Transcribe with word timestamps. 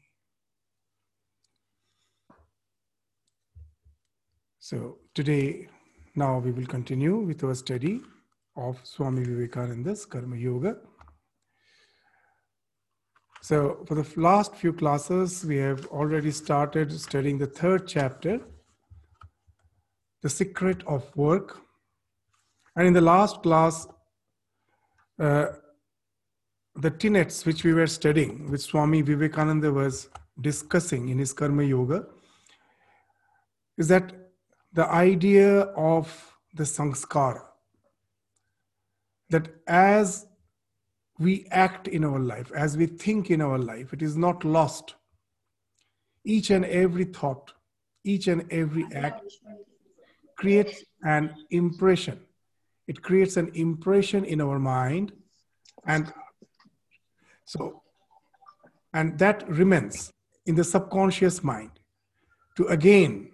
So 4.62 4.98
today 5.16 5.70
now 6.16 6.38
we 6.40 6.52
will 6.52 6.66
continue 6.66 7.16
with 7.16 7.46
our 7.46 7.56
study 7.56 8.02
of 8.58 8.78
Swami 8.84 9.24
Vivekananda's 9.24 10.06
Karma 10.06 10.36
Yoga. 10.36 10.76
So, 13.42 13.86
for 13.88 13.96
the 13.96 14.06
last 14.20 14.54
few 14.56 14.74
classes, 14.74 15.46
we 15.46 15.56
have 15.58 15.86
already 15.88 16.32
started 16.32 16.92
studying 17.00 17.38
the 17.38 17.48
third 17.48 17.88
chapter, 17.88 18.42
The 20.24 20.30
Secret 20.30 20.84
of 20.86 21.10
Work. 21.16 21.62
And 22.76 22.86
in 22.86 22.92
the 22.92 23.00
last 23.00 23.42
class, 23.42 23.88
uh, 25.20 25.48
the 26.76 26.92
tenets 26.92 27.46
which 27.46 27.64
we 27.64 27.72
were 27.72 27.88
studying, 27.88 28.52
which 28.52 28.62
Swami 28.62 29.04
Vivekananda 29.04 29.72
was 29.72 30.10
discussing 30.42 31.08
in 31.08 31.18
his 31.18 31.32
Karma 31.32 31.64
Yoga, 31.64 32.08
is 33.78 33.88
that 33.88 34.19
the 34.74 34.88
idea 34.88 35.62
of 35.62 36.36
the 36.54 36.64
sanskara 36.64 37.44
that 39.30 39.48
as 39.68 40.26
we 41.20 41.46
act 41.52 41.88
in 41.88 42.04
our 42.04 42.20
life, 42.20 42.52
as 42.54 42.78
we 42.78 42.86
think 42.86 43.30
in 43.30 43.42
our 43.42 43.58
life, 43.58 43.94
it 43.94 44.02
is 44.02 44.16
not 44.16 44.44
lost. 44.44 44.96
Each 46.24 46.50
and 46.50 46.66
every 46.66 47.06
thought, 47.06 47.54
each 48.04 48.28
and 48.28 48.52
every 48.52 48.86
act 48.94 49.24
creates 50.36 50.84
an 51.04 51.36
impression. 51.52 52.20
It 52.88 53.02
creates 53.04 53.38
an 53.38 53.52
impression 53.54 54.24
in 54.26 54.42
our 54.42 54.58
mind, 54.58 55.12
and 55.86 56.12
so, 57.46 57.84
and 58.94 59.20
that 59.20 59.48
remains 59.48 60.12
in 60.46 60.56
the 60.56 60.64
subconscious 60.64 61.44
mind 61.44 61.72
to 62.56 62.66
again 62.68 63.32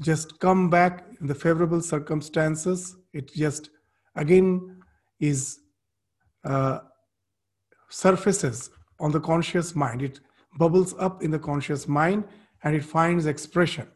just 0.00 0.38
come 0.40 0.70
back 0.70 1.04
in 1.20 1.26
the 1.26 1.34
favorable 1.34 1.80
circumstances. 1.80 2.96
It 3.12 3.32
just 3.32 3.70
again 4.16 4.82
is 5.20 5.60
uh, 6.44 6.80
surfaces 7.88 8.70
on 9.00 9.12
the 9.12 9.20
conscious 9.20 9.74
mind. 9.74 10.02
It 10.02 10.20
bubbles 10.58 10.94
up 10.98 11.22
in 11.22 11.30
the 11.30 11.38
conscious 11.38 11.86
mind 11.88 12.24
and 12.62 12.74
it 12.74 12.84
finds 12.84 13.26
expression. 13.26 13.88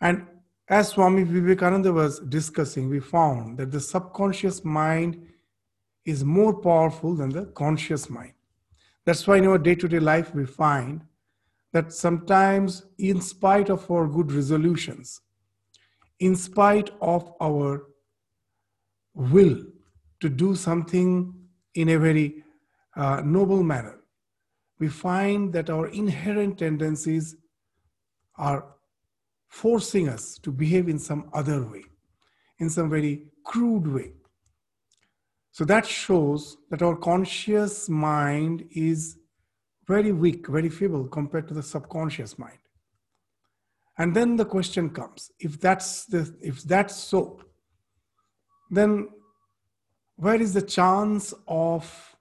And 0.00 0.26
as 0.68 0.88
Swami 0.88 1.24
Vivekananda 1.24 1.92
was 1.92 2.20
discussing, 2.20 2.88
we 2.88 3.00
found 3.00 3.58
that 3.58 3.70
the 3.70 3.80
subconscious 3.80 4.64
mind 4.64 5.26
is 6.04 6.24
more 6.24 6.54
powerful 6.54 7.14
than 7.14 7.30
the 7.30 7.46
conscious 7.46 8.08
mind. 8.08 8.32
That's 9.04 9.26
why 9.26 9.36
in 9.36 9.46
our 9.46 9.58
day 9.58 9.74
to 9.74 9.88
day 9.88 10.00
life, 10.00 10.34
we 10.34 10.46
find 10.46 11.02
that 11.74 11.92
sometimes, 11.92 12.84
in 12.98 13.20
spite 13.20 13.68
of 13.68 13.90
our 13.90 14.06
good 14.06 14.30
resolutions, 14.30 15.20
in 16.20 16.36
spite 16.36 16.90
of 17.00 17.32
our 17.42 17.88
will 19.12 19.60
to 20.20 20.28
do 20.28 20.54
something 20.54 21.34
in 21.74 21.88
a 21.88 21.98
very 21.98 22.44
uh, 22.96 23.20
noble 23.24 23.64
manner, 23.64 23.98
we 24.78 24.86
find 24.86 25.52
that 25.52 25.68
our 25.68 25.88
inherent 25.88 26.60
tendencies 26.60 27.34
are 28.38 28.66
forcing 29.48 30.08
us 30.08 30.38
to 30.38 30.52
behave 30.52 30.88
in 30.88 31.00
some 31.00 31.28
other 31.32 31.66
way, 31.66 31.82
in 32.60 32.70
some 32.70 32.88
very 32.88 33.24
crude 33.44 33.88
way. 33.88 34.12
So 35.50 35.64
that 35.64 35.86
shows 35.86 36.56
that 36.70 36.82
our 36.82 36.94
conscious 36.94 37.88
mind 37.88 38.64
is 38.70 39.18
very 39.86 40.12
weak, 40.12 40.48
very 40.48 40.68
feeble 40.68 41.06
compared 41.08 41.48
to 41.48 41.54
the 41.54 41.62
subconscious 41.62 42.38
mind. 42.38 42.58
And 43.98 44.14
then 44.14 44.36
the 44.36 44.44
question 44.44 44.90
comes: 44.90 45.30
if 45.38 45.60
that's 45.60 46.06
the 46.06 46.34
if 46.40 46.62
that's 46.62 46.96
so, 46.96 47.40
then 48.70 49.08
where 50.16 50.40
is 50.40 50.54
the 50.54 50.62
chance 50.62 51.34
of 51.46 52.16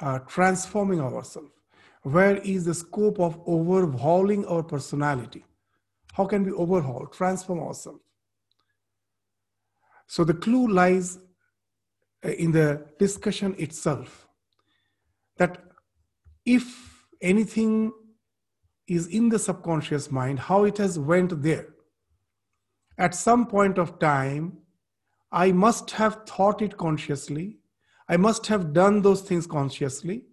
uh, 0.00 0.18
transforming 0.20 1.00
ourselves? 1.00 1.50
Where 2.02 2.36
is 2.38 2.64
the 2.64 2.74
scope 2.74 3.20
of 3.20 3.40
overhauling 3.46 4.44
our 4.46 4.62
personality? 4.62 5.44
How 6.14 6.26
can 6.26 6.44
we 6.44 6.50
overhaul, 6.50 7.06
transform 7.06 7.60
ourselves? 7.60 8.00
So 10.08 10.24
the 10.24 10.34
clue 10.34 10.68
lies 10.68 11.18
in 12.22 12.52
the 12.52 12.86
discussion 12.98 13.54
itself 13.58 14.28
that 15.38 15.71
if 16.44 17.04
anything 17.20 17.92
is 18.88 19.06
in 19.06 19.28
the 19.28 19.38
subconscious 19.38 20.10
mind 20.10 20.38
how 20.38 20.64
it 20.64 20.78
has 20.78 20.98
went 20.98 21.42
there. 21.42 21.68
At 22.98 23.14
some 23.14 23.46
point 23.46 23.78
of 23.78 23.98
time 23.98 24.58
i 25.30 25.50
must 25.50 25.92
have 25.92 26.26
thought 26.26 26.60
it 26.60 26.76
consciously. 26.76 27.58
I 28.08 28.16
must 28.16 28.46
have 28.48 28.72
done 28.74 29.00
those 29.00 29.22
things 29.22 29.46
consciously. 29.46 30.24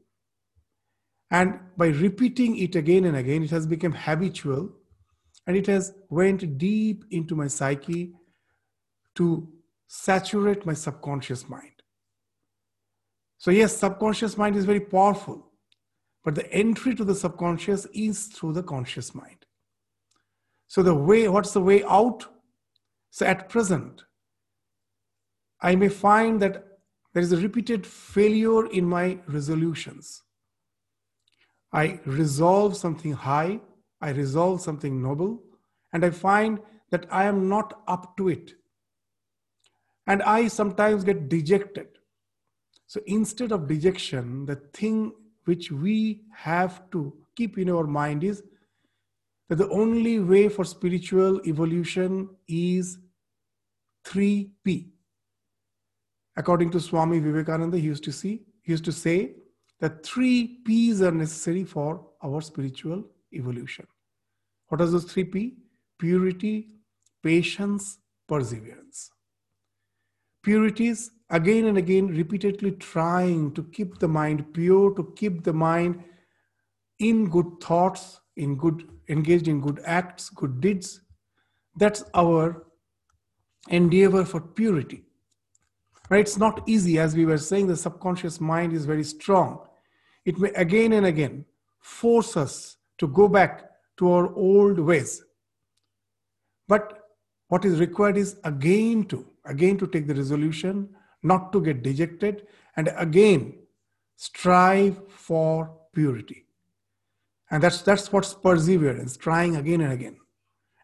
And 1.31 1.59
by 1.77 1.87
repeating 1.87 2.57
it 2.57 2.75
again 2.75 3.05
and 3.05 3.15
again 3.15 3.43
it 3.43 3.51
has 3.51 3.67
become 3.67 3.93
habitual 3.93 4.73
and 5.45 5.55
it 5.55 5.67
has 5.67 5.93
went 6.09 6.57
deep 6.57 7.05
into 7.11 7.35
my 7.35 7.47
psyche 7.47 8.13
to 9.15 9.47
saturate 9.87 10.65
my 10.65 10.73
subconscious 10.73 11.47
mind. 11.47 11.83
So 13.37 13.51
yes 13.51 13.77
subconscious 13.77 14.37
mind 14.37 14.55
is 14.55 14.65
very 14.65 14.81
powerful 14.81 15.48
but 16.23 16.35
the 16.35 16.51
entry 16.51 16.95
to 16.95 17.03
the 17.03 17.15
subconscious 17.15 17.85
is 17.93 18.27
through 18.27 18.53
the 18.53 18.63
conscious 18.63 19.15
mind. 19.15 19.45
So, 20.67 20.83
the 20.83 20.95
way, 20.95 21.27
what's 21.27 21.53
the 21.53 21.61
way 21.61 21.83
out? 21.83 22.25
So, 23.09 23.25
at 23.25 23.49
present, 23.49 24.03
I 25.61 25.75
may 25.75 25.89
find 25.89 26.41
that 26.41 26.63
there 27.13 27.23
is 27.23 27.31
a 27.31 27.37
repeated 27.37 27.87
failure 27.87 28.67
in 28.67 28.85
my 28.85 29.19
resolutions. 29.27 30.21
I 31.73 31.99
resolve 32.05 32.77
something 32.77 33.13
high, 33.13 33.59
I 34.01 34.11
resolve 34.11 34.61
something 34.61 35.01
noble, 35.01 35.41
and 35.93 36.05
I 36.05 36.11
find 36.11 36.59
that 36.91 37.05
I 37.11 37.25
am 37.25 37.49
not 37.49 37.81
up 37.87 38.15
to 38.17 38.29
it. 38.29 38.53
And 40.07 40.23
I 40.23 40.47
sometimes 40.47 41.03
get 41.03 41.29
dejected. 41.29 41.87
So 42.87 43.01
instead 43.05 43.51
of 43.51 43.67
dejection, 43.67 44.45
the 44.45 44.55
thing 44.73 45.13
which 45.49 45.71
we 45.71 46.21
have 46.31 46.73
to 46.91 47.01
keep 47.35 47.57
in 47.57 47.69
our 47.75 47.87
mind 47.99 48.23
is 48.23 48.43
that 49.47 49.57
the 49.61 49.69
only 49.69 50.19
way 50.19 50.47
for 50.47 50.63
spiritual 50.63 51.41
evolution 51.51 52.29
is 52.47 52.99
3P. 54.05 54.89
According 56.37 56.69
to 56.71 56.79
Swami 56.79 57.19
Vivekananda, 57.19 57.77
he 57.77 57.87
used 57.93 58.03
to 58.03 58.11
see, 58.11 58.43
he 58.61 58.71
used 58.71 58.85
to 58.85 58.91
say 58.91 59.17
that 59.79 60.05
three 60.05 60.59
P's 60.65 61.01
are 61.01 61.11
necessary 61.11 61.63
for 61.63 62.05
our 62.23 62.41
spiritual 62.41 63.03
evolution. 63.33 63.87
What 64.67 64.81
are 64.81 64.87
those 64.87 65.05
three 65.11 65.23
P? 65.23 65.57
Purity, 65.97 66.75
patience, 67.23 67.97
perseverance. 68.27 69.09
Purity 70.49 70.87
is 70.87 71.11
again 71.29 71.67
and 71.67 71.77
again 71.77 72.07
repeatedly 72.07 72.71
trying 72.71 73.53
to 73.53 73.61
keep 73.65 73.99
the 73.99 74.07
mind 74.07 74.51
pure, 74.51 74.95
to 74.95 75.13
keep 75.15 75.43
the 75.43 75.53
mind 75.53 76.03
in 76.97 77.29
good 77.29 77.61
thoughts, 77.61 78.19
in 78.35 78.57
good, 78.57 78.89
engaged 79.09 79.47
in 79.47 79.61
good 79.61 79.79
acts, 79.85 80.31
good 80.31 80.59
deeds. 80.59 81.01
That's 81.75 82.03
our 82.15 82.65
endeavor 83.67 84.25
for 84.25 84.41
purity. 84.41 85.03
Right? 86.09 86.21
It's 86.21 86.39
not 86.39 86.67
easy, 86.67 86.97
as 86.97 87.15
we 87.15 87.27
were 87.27 87.37
saying, 87.37 87.67
the 87.67 87.77
subconscious 87.77 88.41
mind 88.41 88.73
is 88.73 88.85
very 88.85 89.03
strong. 89.03 89.59
It 90.25 90.39
may 90.39 90.49
again 90.53 90.93
and 90.93 91.05
again 91.05 91.45
force 91.77 92.35
us 92.35 92.77
to 92.97 93.07
go 93.07 93.27
back 93.27 93.69
to 93.97 94.11
our 94.11 94.33
old 94.33 94.79
ways. 94.79 95.23
But 96.67 97.03
what 97.49 97.65
is 97.65 97.79
required 97.79 98.17
is 98.17 98.39
again 98.43 99.03
to, 99.09 99.28
again 99.45 99.77
to 99.77 99.87
take 99.87 100.07
the 100.07 100.15
resolution, 100.15 100.89
not 101.23 101.51
to 101.53 101.61
get 101.61 101.83
dejected, 101.83 102.47
and 102.75 102.91
again 102.97 103.55
strive 104.15 104.99
for 105.09 105.71
purity. 105.93 106.45
And 107.51 107.63
that's 107.63 107.81
that's 107.81 108.11
what's 108.11 108.33
perseverance, 108.33 109.17
trying 109.17 109.55
again 109.55 109.81
and 109.81 109.93
again. 109.93 110.17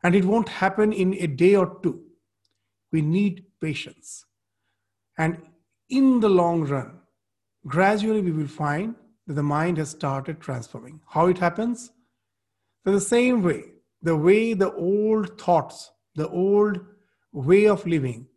And 0.03 0.15
it 0.15 0.25
won't 0.25 0.49
happen 0.49 0.93
in 0.93 1.13
a 1.15 1.27
day 1.27 1.55
or 1.55 1.79
two. 1.81 2.01
We 2.91 3.01
need 3.01 3.45
patience. 3.61 4.25
And 5.17 5.37
in 5.89 6.19
the 6.19 6.29
long 6.29 6.63
run, 6.63 6.99
gradually 7.67 8.21
we 8.21 8.31
will 8.31 8.47
find 8.47 8.95
that 9.27 9.33
the 9.33 9.43
mind 9.43 9.77
has 9.77 9.89
started 9.89 10.39
transforming. 10.39 10.99
How 11.07 11.27
it 11.27 11.37
happens? 11.37 11.91
So 12.83 12.91
the 12.91 13.01
same 13.01 13.41
way, 13.41 13.63
the 14.01 14.15
way 14.15 14.53
the 14.53 14.73
old 14.73 15.39
thoughts, 15.39 15.91
the 16.15 16.29
old 16.29 16.79
way 17.33 17.67
of 17.67 17.85
living 17.85 18.27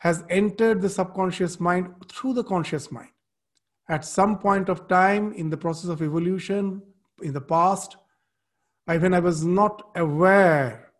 has 0.00 0.24
entered 0.30 0.80
the 0.80 0.88
subconscious 0.88 1.60
mind 1.60 1.94
through 2.08 2.32
the 2.32 2.44
conscious 2.44 2.90
mind. 2.90 3.10
At 3.88 4.04
some 4.04 4.38
point 4.38 4.68
of 4.68 4.88
time 4.88 5.32
in 5.34 5.50
the 5.50 5.56
process 5.56 5.90
of 5.90 6.00
evolution, 6.00 6.82
in 7.22 7.34
the 7.34 7.40
past, 7.40 7.96
I, 8.86 8.96
when 8.96 9.12
I 9.12 9.20
was 9.20 9.44
not 9.44 9.90
aware 9.96 10.92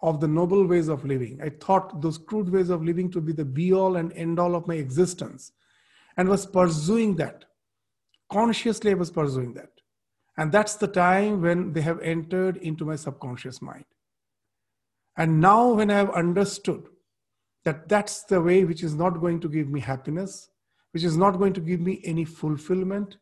of 0.00 0.20
the 0.20 0.28
noble 0.28 0.66
ways 0.66 0.88
of 0.88 1.04
living, 1.04 1.40
I 1.42 1.50
thought 1.50 2.00
those 2.00 2.16
crude 2.16 2.50
ways 2.50 2.70
of 2.70 2.82
living 2.82 3.10
to 3.10 3.20
be 3.20 3.32
the 3.32 3.44
be 3.44 3.72
all 3.72 3.96
and 3.96 4.12
end 4.14 4.38
all 4.38 4.54
of 4.54 4.66
my 4.66 4.76
existence 4.76 5.52
and 6.16 6.28
was 6.28 6.46
pursuing 6.46 7.16
that. 7.16 7.44
Consciously, 8.32 8.92
I 8.92 8.94
was 8.94 9.10
pursuing 9.10 9.52
that. 9.54 9.70
And 10.38 10.52
that's 10.52 10.76
the 10.76 10.88
time 10.88 11.42
when 11.42 11.72
they 11.74 11.82
have 11.82 12.00
entered 12.00 12.56
into 12.58 12.86
my 12.86 12.96
subconscious 12.96 13.60
mind. 13.60 13.84
And 15.16 15.40
now, 15.40 15.72
when 15.72 15.90
I 15.90 15.98
have 15.98 16.10
understood 16.10 16.88
that 17.68 17.86
that's 17.86 18.22
the 18.22 18.40
way 18.40 18.64
which 18.64 18.82
is 18.82 18.94
not 18.94 19.20
going 19.20 19.38
to 19.40 19.48
give 19.48 19.68
me 19.68 19.78
happiness, 19.78 20.48
which 20.92 21.04
is 21.04 21.18
not 21.18 21.32
going 21.32 21.52
to 21.52 21.60
give 21.60 21.80
me 21.80 22.00
any 22.02 22.24
fulfillment, 22.24 23.18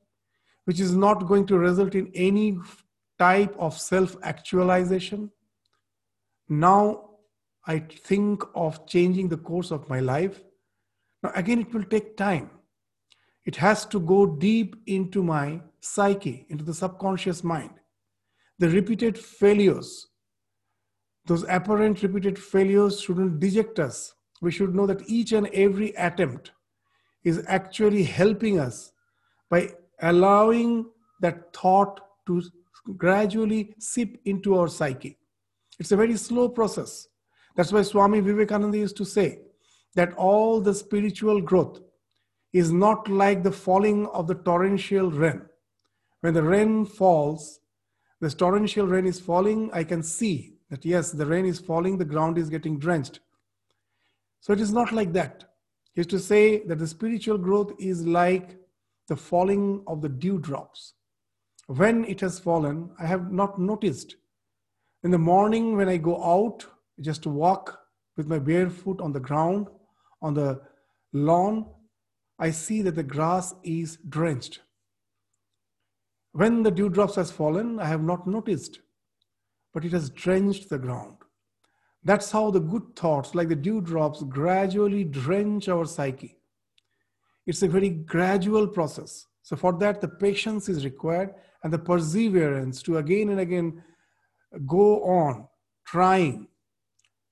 which 0.66 0.78
is 0.78 0.94
not 0.94 1.26
going 1.26 1.46
to 1.46 1.58
result 1.58 1.96
in 1.96 2.12
any 2.14 2.56
type 3.19 3.56
of 3.58 3.76
self 3.76 4.16
actualization. 4.22 5.32
Now 6.48 6.82
I 7.66 7.81
think 7.81 8.44
of 8.54 8.87
changing 8.87 9.28
the 9.28 9.37
course 9.37 9.72
of 9.72 9.88
my 9.88 9.98
life. 9.98 10.44
Now, 11.25 11.32
again, 11.34 11.62
it 11.62 11.75
will 11.75 11.82
take 11.82 12.16
time. 12.16 12.50
It 13.46 13.56
has 13.56 13.84
to 13.87 13.99
go 13.99 14.26
deep 14.26 14.76
into 14.87 15.25
my 15.25 15.60
psyche, 15.81 16.46
into 16.50 16.62
the 16.62 16.75
subconscious 16.75 17.42
mind. 17.42 17.81
The 18.60 18.69
repeated 18.69 19.19
failures, 19.19 20.06
those 21.25 21.44
apparent 21.49 22.04
repeated 22.04 22.38
failures 22.38 23.00
shouldn't 23.00 23.40
deject 23.40 23.81
us. 23.81 24.12
We 24.41 24.50
should 24.50 24.75
know 24.75 24.87
that 24.87 25.09
each 25.09 25.33
and 25.33 25.49
every 25.49 25.91
attempt 25.97 26.53
is 27.25 27.43
actually 27.47 28.05
helping 28.05 28.61
us 28.61 28.93
by 29.50 29.71
allowing 30.00 30.87
that 31.21 31.55
thought 31.55 32.00
to 32.27 32.43
gradually 32.97 33.75
seep 33.79 34.21
into 34.25 34.56
our 34.56 34.69
psyche. 34.69 35.17
It's 35.79 35.93
a 35.93 35.97
very 35.97 36.17
slow 36.17 36.49
process. 36.49 37.09
That's 37.56 37.73
why 37.73 37.83
Swami 37.83 38.21
Vivekananda 38.21 38.79
used 38.79 38.97
to 38.99 39.05
say 39.05 39.41
that 39.94 40.12
all 40.15 40.61
the 40.61 40.75
spiritual 40.75 41.41
growth 41.41 41.81
is 42.53 42.73
not 42.73 43.09
like 43.09 43.43
the 43.43 43.53
falling 43.53 44.06
of 44.09 44.27
the 44.27 44.35
torrential 44.35 45.11
rain. 45.11 45.43
When 46.21 46.35
the 46.35 46.43
rain 46.43 46.85
falls, 46.85 47.61
the 48.21 48.31
torrential 48.31 48.87
rain 48.87 49.06
is 49.06 49.21
falling, 49.21 49.71
I 49.73 49.85
can 49.85 50.03
see 50.03 50.55
that 50.71 50.85
yes, 50.85 51.12
the 51.12 51.27
rain 51.27 51.47
is 51.47 51.59
falling, 51.59 51.99
the 51.99 52.05
ground 52.05 52.38
is 52.38 52.49
getting 52.49 52.79
drenched. 52.79 53.21
So 54.46 54.52
it 54.52 54.60
is 54.60 54.72
not 54.72 54.93
like 54.93 55.12
that. 55.14 55.43
He 55.93 56.02
used 56.02 56.10
to 56.10 56.20
say 56.20 56.62
that 56.66 56.78
the 56.78 56.87
spiritual 56.87 57.37
growth 57.37 57.72
is 57.81 58.06
like 58.06 58.56
the 59.08 59.16
falling 59.16 59.82
of 59.88 60.00
the 60.00 60.08
dewdrops. 60.08 60.94
When 61.66 62.04
it 62.04 62.20
has 62.20 62.38
fallen, 62.38 62.90
I 62.96 63.06
have 63.06 63.32
not 63.32 63.58
noticed. 63.58 64.14
In 65.02 65.10
the 65.10 65.19
morning, 65.19 65.76
when 65.76 65.88
I 65.88 65.96
go 65.96 66.22
out, 66.22 66.64
just 67.00 67.25
to 67.25 67.28
walk 67.28 67.76
with 68.16 68.28
my 68.28 68.38
bare 68.38 68.70
foot 68.70 69.00
on 69.00 69.10
the 69.10 69.19
ground, 69.19 69.66
on 70.22 70.34
the 70.34 70.60
lawn, 71.12 71.66
I 72.38 72.52
see 72.52 72.82
that 72.82 72.94
the 72.94 73.02
grass 73.02 73.52
is 73.64 73.99
drenched. 74.08 74.60
When 76.34 76.62
the 76.62 76.70
dewdrops 76.70 77.16
has 77.16 77.32
fallen, 77.32 77.81
I 77.81 77.87
have 77.87 78.04
not 78.04 78.28
noticed, 78.28 78.78
but 79.75 79.84
it 79.84 79.90
has 79.90 80.08
drenched 80.08 80.69
the 80.69 80.78
ground. 80.78 81.15
That's 82.06 82.31
how 82.31 82.53
the 82.53 82.61
good 82.61 82.94
thoughts, 82.94 83.35
like 83.35 83.49
the 83.49 83.56
dewdrops, 83.56 84.23
gradually 84.23 85.03
drench 85.03 85.69
our 85.69 85.85
psyche. 85.85 86.38
It's 87.49 87.62
a 87.62 87.69
very 87.69 87.91
gradual 87.91 88.69
process. 88.69 89.26
So, 89.43 89.56
for 89.56 89.73
that, 89.81 90.00
the 90.00 90.06
patience 90.06 90.69
is 90.69 90.85
required 90.85 91.35
and 91.64 91.73
the 91.73 91.81
perseverance 91.81 92.81
to 92.85 92.99
again 92.99 93.31
and 93.31 93.41
again 93.41 93.82
go 94.67 95.03
on 95.03 95.49
trying 95.85 96.47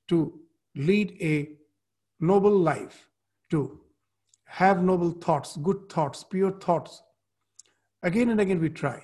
to 0.08 0.40
lead 0.74 1.18
a 1.20 1.50
noble 2.18 2.58
life, 2.58 3.08
to 3.50 3.80
have 4.46 4.82
noble 4.82 5.12
thoughts, 5.12 5.56
good 5.58 5.88
thoughts, 5.88 6.24
pure 6.24 6.50
thoughts. 6.50 7.00
Again 8.02 8.30
and 8.30 8.40
again, 8.40 8.60
we 8.60 8.70
try. 8.70 9.00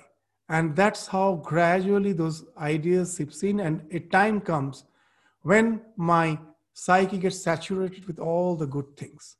And 0.49 0.75
that's 0.75 1.07
how 1.07 1.35
gradually 1.35 2.11
those 2.11 2.43
ideas 2.57 3.15
seeps 3.15 3.41
in, 3.43 3.61
and 3.61 3.85
a 3.91 3.99
time 3.99 4.41
comes 4.41 4.83
when 5.41 5.81
my 5.97 6.39
psyche 6.73 7.17
gets 7.17 7.41
saturated 7.41 8.05
with 8.05 8.19
all 8.19 8.55
the 8.55 8.67
good 8.67 8.95
things. 8.97 9.37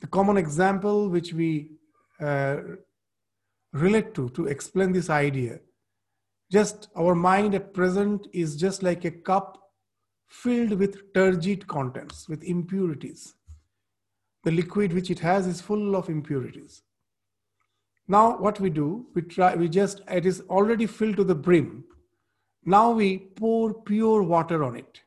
The 0.00 0.06
common 0.06 0.36
example 0.36 1.08
which 1.08 1.32
we 1.32 1.70
uh, 2.20 2.58
relate 3.72 4.14
to 4.14 4.28
to 4.30 4.46
explain 4.46 4.92
this 4.92 5.10
idea 5.10 5.60
just 6.50 6.88
our 6.96 7.14
mind 7.14 7.54
at 7.54 7.74
present 7.74 8.26
is 8.32 8.56
just 8.56 8.82
like 8.82 9.04
a 9.04 9.10
cup 9.10 9.58
filled 10.28 10.72
with 10.72 11.12
turgid 11.12 11.66
contents 11.66 12.28
with 12.28 12.42
impurities. 12.42 13.34
The 14.44 14.52
liquid 14.52 14.92
which 14.92 15.10
it 15.10 15.18
has 15.18 15.46
is 15.46 15.60
full 15.60 15.94
of 15.94 16.08
impurities. 16.08 16.82
Now 18.06 18.38
what 18.38 18.60
we 18.60 18.70
do 18.70 19.06
we 19.14 19.22
try 19.22 19.54
we 19.54 19.68
just 19.68 20.00
it 20.08 20.24
is 20.24 20.40
already 20.48 20.86
filled 20.86 21.16
to 21.16 21.24
the 21.24 21.34
brim 21.34 21.84
now 22.64 22.90
we 22.90 23.18
pour 23.18 23.74
pure 23.82 24.22
water 24.22 24.64
on 24.64 24.76
it. 24.76 25.00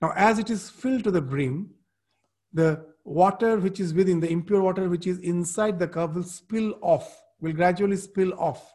Now 0.00 0.12
as 0.16 0.38
it 0.38 0.50
is 0.50 0.70
filled 0.70 1.04
to 1.04 1.10
the 1.10 1.22
brim 1.22 1.70
the 2.52 2.84
water 3.04 3.58
which 3.58 3.80
is 3.80 3.94
within 3.94 4.20
the 4.20 4.30
impure 4.30 4.62
water 4.62 4.88
which 4.88 5.06
is 5.06 5.18
inside 5.18 5.78
the 5.78 5.88
cup 5.88 6.14
will 6.14 6.22
spill 6.22 6.74
off 6.80 7.22
will 7.40 7.52
gradually 7.52 7.96
spill 7.96 8.32
off. 8.38 8.74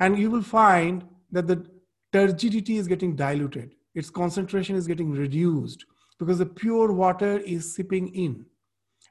And 0.00 0.18
you 0.18 0.30
will 0.30 0.42
find 0.42 1.04
that 1.30 1.46
the 1.46 1.66
turgidity 2.12 2.78
is 2.78 2.88
getting 2.88 3.16
diluted. 3.16 3.74
Its 3.94 4.10
concentration 4.10 4.76
is 4.76 4.86
getting 4.86 5.12
reduced 5.12 5.84
because 6.18 6.38
the 6.38 6.46
pure 6.46 6.92
water 6.92 7.38
is 7.38 7.74
sipping 7.74 8.08
in. 8.14 8.46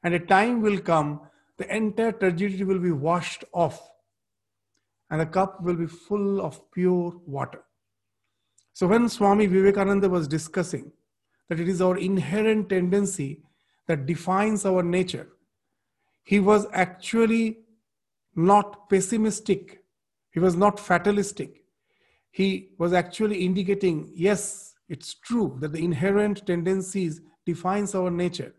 And 0.03 0.13
a 0.13 0.19
time 0.19 0.61
will 0.61 0.79
come 0.79 1.21
the 1.57 1.75
entire 1.75 2.11
turgidity 2.11 2.63
will 2.63 2.79
be 2.79 2.91
washed 2.91 3.43
off 3.51 3.89
and 5.09 5.19
the 5.19 5.25
cup 5.25 5.61
will 5.61 5.75
be 5.75 5.87
full 5.87 6.41
of 6.41 6.71
pure 6.71 7.13
water 7.25 7.63
so 8.77 8.85
when 8.85 9.09
swami 9.09 9.47
vivekananda 9.47 10.07
was 10.07 10.27
discussing 10.27 10.91
that 11.49 11.59
it 11.59 11.67
is 11.67 11.81
our 11.81 11.97
inherent 11.97 12.69
tendency 12.69 13.41
that 13.87 14.05
defines 14.05 14.67
our 14.67 14.83
nature. 14.83 15.29
He 16.23 16.39
was 16.39 16.67
actually 16.73 17.57
not 18.35 18.87
pessimistic, 18.87 19.83
he 20.29 20.39
was 20.39 20.55
not 20.55 20.79
fatalistic. 20.79 21.63
He 22.29 22.69
was 22.77 22.93
actually 22.93 23.43
indicating, 23.43 24.11
yes, 24.13 24.75
it's 24.87 25.15
true 25.15 25.57
that 25.59 25.71
the 25.71 25.83
inherent 25.83 26.45
tendencies 26.45 27.21
defines 27.47 27.95
our 27.95 28.11
nature, 28.11 28.53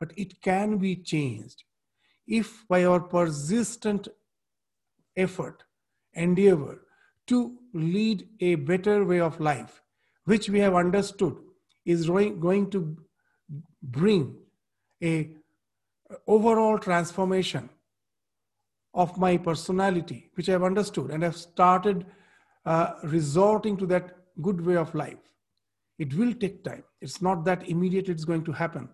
but 0.00 0.12
it 0.16 0.42
can 0.42 0.78
be 0.78 0.96
changed 0.96 1.62
if 2.26 2.66
by 2.66 2.84
our 2.84 2.98
persistent 2.98 4.08
effort, 5.16 5.62
endeavor 6.14 6.80
to 7.26 7.56
lead 7.72 8.28
a 8.40 8.56
better 8.56 9.04
way 9.04 9.20
of 9.20 9.40
life, 9.40 9.82
which 10.24 10.48
we 10.48 10.60
have 10.60 10.74
understood 10.74 11.36
is 11.84 12.06
going 12.08 12.70
to 12.70 12.96
bring 13.82 14.36
a 15.02 15.30
overall 16.26 16.78
transformation 16.78 17.68
of 18.94 19.16
my 19.16 19.36
personality, 19.36 20.30
which 20.34 20.48
I've 20.48 20.62
understood 20.62 21.10
and 21.10 21.22
have 21.22 21.36
started 21.36 22.06
uh, 22.64 22.94
resorting 23.04 23.76
to 23.78 23.86
that 23.86 24.16
good 24.40 24.64
way 24.64 24.76
of 24.76 24.94
life. 24.94 25.18
It 25.98 26.14
will 26.14 26.34
take 26.34 26.64
time. 26.64 26.84
It's 27.00 27.22
not 27.22 27.44
that 27.44 27.68
immediate 27.68 28.08
it's 28.08 28.24
going 28.24 28.44
to 28.44 28.52
happen. 28.52 28.88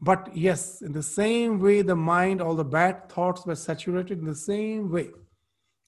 But 0.00 0.36
yes, 0.36 0.82
in 0.82 0.92
the 0.92 1.02
same 1.02 1.60
way 1.60 1.82
the 1.82 1.94
mind, 1.94 2.40
all 2.40 2.56
the 2.56 2.64
bad 2.64 3.08
thoughts 3.08 3.46
were 3.46 3.54
saturated, 3.54 4.18
in 4.18 4.24
the 4.24 4.34
same 4.34 4.90
way, 4.90 5.10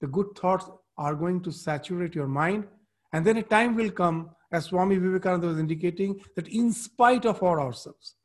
the 0.00 0.06
good 0.06 0.36
thoughts 0.36 0.66
are 0.96 1.14
going 1.14 1.40
to 1.42 1.52
saturate 1.52 2.14
your 2.14 2.26
mind. 2.26 2.66
And 3.12 3.24
then 3.24 3.36
a 3.36 3.42
time 3.42 3.74
will 3.74 3.90
come, 3.90 4.30
as 4.52 4.66
Swami 4.66 4.96
Vivekananda 4.96 5.46
was 5.48 5.58
indicating, 5.58 6.20
that 6.36 6.48
in 6.48 6.72
spite 6.72 7.26
of 7.26 7.42
our 7.42 7.60
ourselves, 7.60 8.16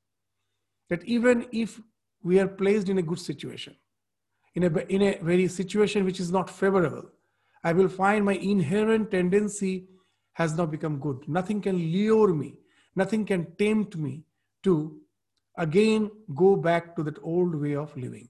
that 0.90 1.04
even 1.06 1.48
if 1.52 1.80
we 2.24 2.40
are 2.40 2.48
placed 2.48 2.90
in 2.90 2.98
a 2.98 3.04
good 3.04 3.20
situation, 3.20 3.76
in 4.56 4.64
a, 4.64 4.78
in 4.90 5.02
a 5.02 5.20
very 5.22 5.48
situation 5.48 6.06
which 6.06 6.20
is 6.20 6.32
not 6.32 6.50
favorable, 6.50 7.10
I 7.64 7.74
will 7.74 7.90
find 7.90 8.26
my 8.26 8.34
inherent 8.34 9.12
tendency 9.12 9.88
has 10.34 10.56
now 10.56 10.66
become 10.66 11.00
good. 11.00 11.28
Nothing 11.28 11.62
can 11.62 11.78
lure 11.78 12.34
me, 12.34 12.56
nothing 12.96 13.26
can 13.26 13.56
tempt 13.58 13.96
me 13.98 14.24
to 14.64 15.00
again 15.58 16.10
go 16.36 16.56
back 16.56 16.96
to 16.96 17.04
that 17.04 17.20
old 17.22 17.56
way 17.56 17.76
of 17.76 17.96
living. 17.98 18.30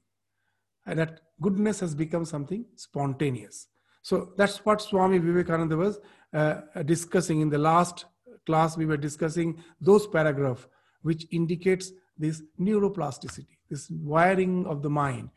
And 0.86 1.00
that 1.00 1.22
goodness 1.39 1.79
has 1.81 1.93
become 1.93 2.25
something 2.25 2.65
spontaneous. 2.75 3.67
So 4.01 4.34
that's 4.38 4.65
what 4.65 4.82
Swami 4.82 5.18
Vivekananda 5.18 5.75
was 5.75 6.00
uh, 6.34 6.62
discussing 6.86 7.41
in 7.41 7.50
the 7.50 7.58
last 7.58 8.06
class. 8.46 8.77
We 8.77 8.86
were 8.86 8.98
discussing 8.98 9.63
those 9.82 10.08
paragraph 10.08 10.68
which 11.01 11.25
indicates 11.32 11.91
this 12.18 12.41
neuroplasticity, 12.60 13.58
this 13.70 13.89
wiring 13.89 14.65
of 14.65 14.82
the 14.82 14.89
mind. 14.89 15.29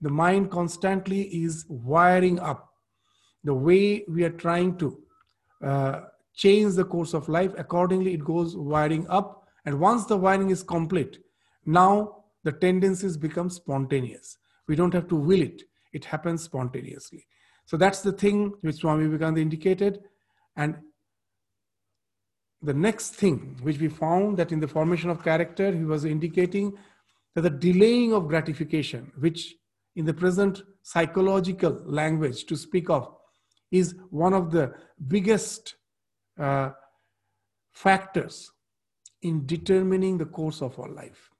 The 0.00 0.10
mind 0.10 0.50
constantly 0.50 1.22
is 1.22 1.64
wiring 1.68 2.38
up 2.40 2.68
the 3.44 3.54
way 3.54 4.04
we 4.08 4.24
are 4.24 4.30
trying 4.30 4.76
to 4.78 4.98
uh, 5.64 6.00
change 6.34 6.74
the 6.74 6.84
course 6.84 7.14
of 7.14 7.28
life. 7.28 7.52
Accordingly, 7.56 8.12
it 8.14 8.24
goes 8.24 8.56
wiring 8.56 9.06
up. 9.08 9.46
And 9.64 9.80
once 9.80 10.04
the 10.04 10.16
wiring 10.16 10.50
is 10.50 10.62
complete, 10.62 11.18
now 11.64 12.24
the 12.44 12.52
tendencies 12.52 13.16
become 13.16 13.48
spontaneous. 13.50 14.38
We 14.68 14.76
don't 14.76 14.94
have 14.94 15.08
to 15.08 15.16
will 15.16 15.42
it, 15.42 15.62
it 15.92 16.04
happens 16.04 16.42
spontaneously. 16.42 17.26
So 17.66 17.76
that's 17.76 18.00
the 18.00 18.12
thing 18.12 18.54
which 18.62 18.76
Swami 18.76 19.04
Vivekananda 19.04 19.40
indicated. 19.40 20.00
And 20.56 20.76
the 22.62 22.74
next 22.74 23.14
thing 23.14 23.58
which 23.60 23.78
we 23.78 23.88
found 23.88 24.38
that 24.38 24.52
in 24.52 24.60
the 24.60 24.68
formation 24.68 25.10
of 25.10 25.22
character, 25.22 25.72
he 25.72 25.84
was 25.84 26.04
indicating 26.04 26.72
that 27.34 27.42
the 27.42 27.50
delaying 27.50 28.14
of 28.14 28.28
gratification, 28.28 29.12
which 29.18 29.54
in 29.96 30.04
the 30.04 30.14
present 30.14 30.62
psychological 30.82 31.82
language 31.84 32.46
to 32.46 32.56
speak 32.56 32.88
of, 32.88 33.12
is 33.70 33.94
one 34.10 34.32
of 34.32 34.50
the 34.52 34.72
biggest 35.08 35.74
uh, 36.38 36.70
factors 37.72 38.50
in 39.22 39.44
determining 39.44 40.16
the 40.16 40.24
course 40.24 40.62
of 40.62 40.78
our 40.78 40.88
life. 40.88 41.30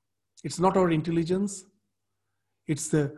It's 0.43 0.59
not 0.59 0.77
our 0.77 0.91
intelligence, 0.91 1.65
it's 2.67 2.89
the 2.89 3.15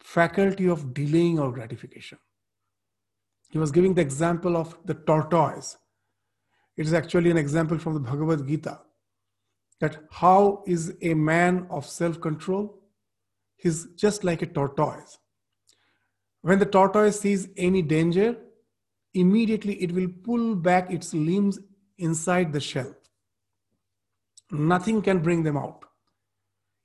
faculty 0.00 0.68
of 0.68 0.92
delaying 0.92 1.38
our 1.40 1.50
gratification. 1.50 2.18
He 3.50 3.58
was 3.58 3.70
giving 3.70 3.94
the 3.94 4.02
example 4.02 4.56
of 4.56 4.76
the 4.84 4.94
tortoise 4.94 5.76
it 6.80 6.86
is 6.86 6.94
actually 6.94 7.30
an 7.30 7.36
example 7.36 7.78
from 7.78 7.92
the 7.92 8.00
Bhagavad 8.00 8.48
Gita 8.48 8.80
that 9.80 9.98
how 10.10 10.64
is 10.66 10.94
a 11.02 11.12
man 11.12 11.66
of 11.68 11.84
self 11.84 12.18
control? 12.22 12.82
He's 13.58 13.84
just 13.96 14.24
like 14.24 14.40
a 14.40 14.46
tortoise. 14.46 15.18
When 16.40 16.58
the 16.58 16.64
tortoise 16.64 17.20
sees 17.20 17.48
any 17.58 17.82
danger, 17.82 18.34
immediately 19.12 19.74
it 19.82 19.92
will 19.92 20.08
pull 20.24 20.54
back 20.54 20.90
its 20.90 21.12
limbs 21.12 21.58
inside 21.98 22.54
the 22.54 22.60
shell. 22.60 22.94
Nothing 24.50 25.02
can 25.02 25.18
bring 25.18 25.42
them 25.42 25.58
out. 25.58 25.84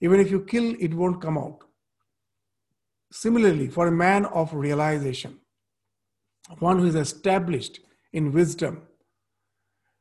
Even 0.01 0.19
if 0.19 0.29
you 0.29 0.41
kill, 0.41 0.75
it 0.77 0.93
won't 0.93 1.21
come 1.21 1.37
out. 1.37 1.59
Similarly, 3.13 3.69
for 3.69 3.87
a 3.87 3.93
man 3.93 4.25
of 4.25 4.53
realization, 4.53 5.39
one 6.59 6.79
who 6.79 6.85
is 6.85 6.95
established 6.95 7.79
in 8.13 8.31
wisdom, 8.31 8.83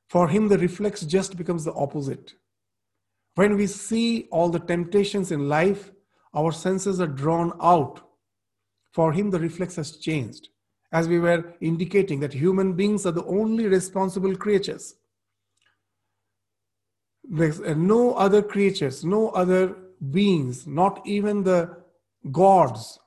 for 0.08 0.28
him, 0.28 0.48
the 0.48 0.58
reflex 0.58 1.00
just 1.00 1.36
becomes 1.36 1.64
the 1.64 1.72
opposite. 1.72 2.34
When 3.34 3.56
we 3.56 3.66
see 3.66 4.28
all 4.30 4.48
the 4.48 4.60
temptations 4.60 5.32
in 5.32 5.48
life, 5.48 5.90
our 6.34 6.52
senses 6.52 7.00
are 7.00 7.06
drawn 7.06 7.52
out. 7.60 8.00
For 8.92 9.12
him, 9.12 9.30
the 9.30 9.40
reflex 9.40 9.76
has 9.76 9.96
changed. 9.96 10.48
As 10.92 11.08
we 11.08 11.18
were 11.18 11.54
indicating, 11.60 12.20
that 12.20 12.32
human 12.32 12.74
beings 12.74 13.06
are 13.06 13.12
the 13.12 13.24
only 13.24 13.66
responsible 13.66 14.36
creatures. 14.36 14.94
There's 17.24 17.60
uh, 17.60 17.74
no 17.74 18.14
other 18.14 18.42
creatures, 18.42 19.04
no 19.04 19.30
other 19.30 19.74
beings, 20.10 20.66
not 20.66 21.04
even 21.06 21.42
the 21.42 21.76
gods, 22.30 23.00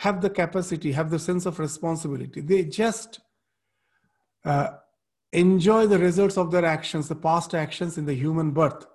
have 0.00 0.22
the 0.22 0.30
capacity, 0.30 0.92
have 0.92 1.10
the 1.10 1.18
sense 1.18 1.44
of 1.44 1.58
responsibility. 1.58 2.40
They 2.40 2.64
just 2.64 3.20
uh, 4.46 4.68
enjoy 5.30 5.88
the 5.88 5.98
results 5.98 6.38
of 6.38 6.50
their 6.50 6.64
actions, 6.64 7.06
the 7.06 7.14
past 7.14 7.54
actions 7.54 7.98
in 7.98 8.06
the 8.06 8.14
human 8.14 8.50
birth. 8.50 8.86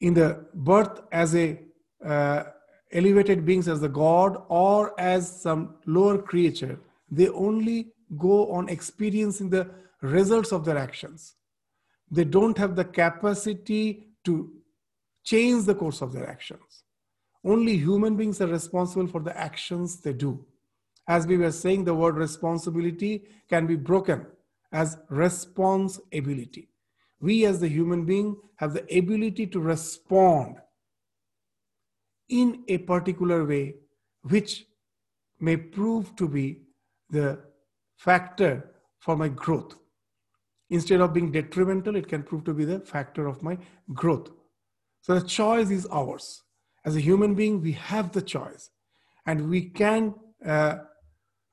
In 0.00 0.14
the 0.14 0.46
birth 0.54 1.00
as 1.10 1.34
a 1.34 1.58
uh, 2.04 2.44
elevated 2.92 3.44
beings 3.44 3.66
as 3.66 3.80
the 3.80 3.88
god 3.88 4.40
or 4.48 4.94
as 5.00 5.42
some 5.42 5.74
lower 5.84 6.18
creature, 6.18 6.78
they 7.10 7.28
only 7.30 7.88
go 8.16 8.52
on 8.52 8.68
experiencing 8.68 9.50
the 9.50 9.68
results 10.00 10.52
of 10.52 10.64
their 10.64 10.78
actions. 10.78 11.34
They 12.08 12.24
don't 12.24 12.56
have 12.56 12.76
the 12.76 12.84
capacity 12.84 14.10
to 14.26 14.52
change 15.24 15.64
the 15.64 15.74
course 15.74 16.02
of 16.02 16.12
their 16.12 16.30
actions. 16.30 16.84
Only 17.44 17.76
human 17.76 18.16
beings 18.16 18.40
are 18.40 18.46
responsible 18.46 19.06
for 19.06 19.20
the 19.20 19.36
actions 19.36 20.00
they 20.00 20.12
do. 20.12 20.44
As 21.08 21.26
we 21.26 21.36
were 21.36 21.50
saying, 21.50 21.84
the 21.84 21.94
word 21.94 22.16
responsibility 22.16 23.24
can 23.48 23.66
be 23.66 23.76
broken 23.76 24.26
as 24.70 24.98
responsibility. 25.08 26.68
We, 27.20 27.44
as 27.44 27.60
the 27.60 27.68
human 27.68 28.04
being, 28.04 28.36
have 28.56 28.74
the 28.74 28.82
ability 28.96 29.46
to 29.48 29.60
respond 29.60 30.56
in 32.28 32.64
a 32.68 32.78
particular 32.78 33.44
way, 33.44 33.74
which 34.22 34.64
may 35.40 35.56
prove 35.56 36.14
to 36.16 36.28
be 36.28 36.62
the 37.10 37.40
factor 37.96 38.70
for 38.98 39.16
my 39.16 39.28
growth. 39.28 39.76
Instead 40.70 41.00
of 41.00 41.12
being 41.12 41.30
detrimental, 41.30 41.96
it 41.96 42.08
can 42.08 42.22
prove 42.22 42.44
to 42.44 42.54
be 42.54 42.64
the 42.64 42.80
factor 42.80 43.26
of 43.26 43.42
my 43.42 43.58
growth. 43.92 44.30
So 45.02 45.18
the 45.18 45.26
choice 45.26 45.70
is 45.70 45.86
ours. 45.92 46.42
As 46.84 46.96
a 46.96 47.00
human 47.00 47.34
being, 47.34 47.60
we 47.60 47.72
have 47.72 48.12
the 48.12 48.22
choice, 48.22 48.70
and 49.26 49.48
we 49.48 49.62
can 49.62 50.14
uh, 50.44 50.78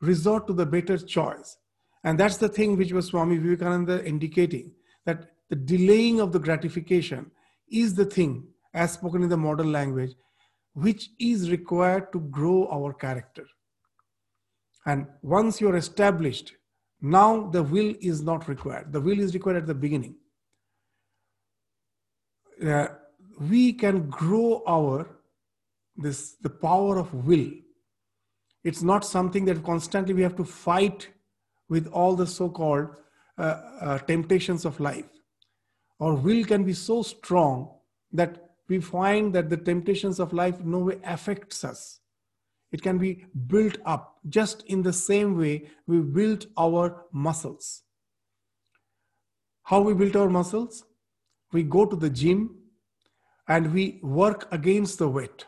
resort 0.02 0.48
to 0.48 0.54
the 0.54 0.66
better 0.66 0.98
choice. 0.98 1.58
And 2.04 2.20
that's 2.20 2.38
the 2.38 2.50
thing 2.50 2.78
which 2.78 2.94
was 2.94 3.08
Swami 3.08 3.38
Vivekananda 3.38 4.06
indicating 4.06 4.72
that 5.06 5.32
the 5.50 5.56
delaying 5.56 6.20
of 6.20 6.32
the 6.32 6.40
gratification 6.40 7.30
is 7.72 7.94
the 7.94 8.06
thing, 8.06 8.48
as 8.74 8.94
spoken 8.94 9.24
in 9.24 9.30
the 9.30 9.38
modern 9.38 9.72
language, 9.72 10.14
which 10.74 11.10
is 11.20 11.52
required 11.52 12.12
to 12.14 12.20
grow 12.20 12.68
our 12.72 12.94
character. 12.94 13.46
And 14.86 15.08
once 15.22 15.60
you're 15.60 15.76
established, 15.76 16.54
now 17.02 17.50
the 17.50 17.62
will 17.62 17.94
is 18.02 18.22
not 18.22 18.48
required. 18.48 18.92
The 18.94 19.02
will 19.02 19.20
is 19.20 19.34
required 19.34 19.58
at 19.58 19.68
the 19.68 19.76
beginning. 19.76 20.16
Uh, 22.66 22.88
we 23.40 23.74
can 23.74 24.10
grow 24.10 24.64
our 24.68 25.19
this 26.02 26.36
the 26.42 26.50
power 26.50 26.98
of 26.98 27.14
will 27.14 27.48
it's 28.64 28.84
not 28.84 29.06
something 29.06 29.46
that 29.46 29.64
constantly 29.64 30.14
we 30.14 30.22
have 30.22 30.36
to 30.36 30.44
fight 30.44 31.10
with 31.70 31.88
all 31.88 32.16
the 32.16 32.28
so-called 32.28 32.90
uh, 33.38 33.62
uh, 33.82 33.98
temptations 34.00 34.66
of 34.66 34.80
life. 34.80 35.06
Our 36.00 36.16
will 36.16 36.44
can 36.44 36.64
be 36.64 36.74
so 36.74 37.04
strong 37.04 37.72
that 38.12 38.50
we 38.68 38.80
find 38.80 39.34
that 39.34 39.50
the 39.50 39.58
temptations 39.58 40.20
of 40.20 40.34
life 40.34 40.60
no 40.60 40.80
way 40.80 41.00
affects 41.04 41.64
us. 41.64 42.00
It 42.72 42.82
can 42.82 42.98
be 42.98 43.26
built 43.48 43.78
up 43.86 44.18
just 44.28 44.64
in 44.68 44.84
the 44.84 44.94
same 44.94 45.38
way 45.38 45.70
we 45.88 46.00
built 46.02 46.46
our 46.58 47.06
muscles. 47.12 47.84
How 49.64 49.82
we 49.82 49.94
built 49.94 50.16
our 50.16 50.30
muscles? 50.30 50.84
We 51.52 51.64
go 51.64 51.86
to 51.86 51.96
the 51.96 52.10
gym 52.10 52.58
and 53.48 53.74
we 53.74 54.00
work 54.04 54.48
against 54.52 55.00
the 55.00 55.10
weight. 55.10 55.46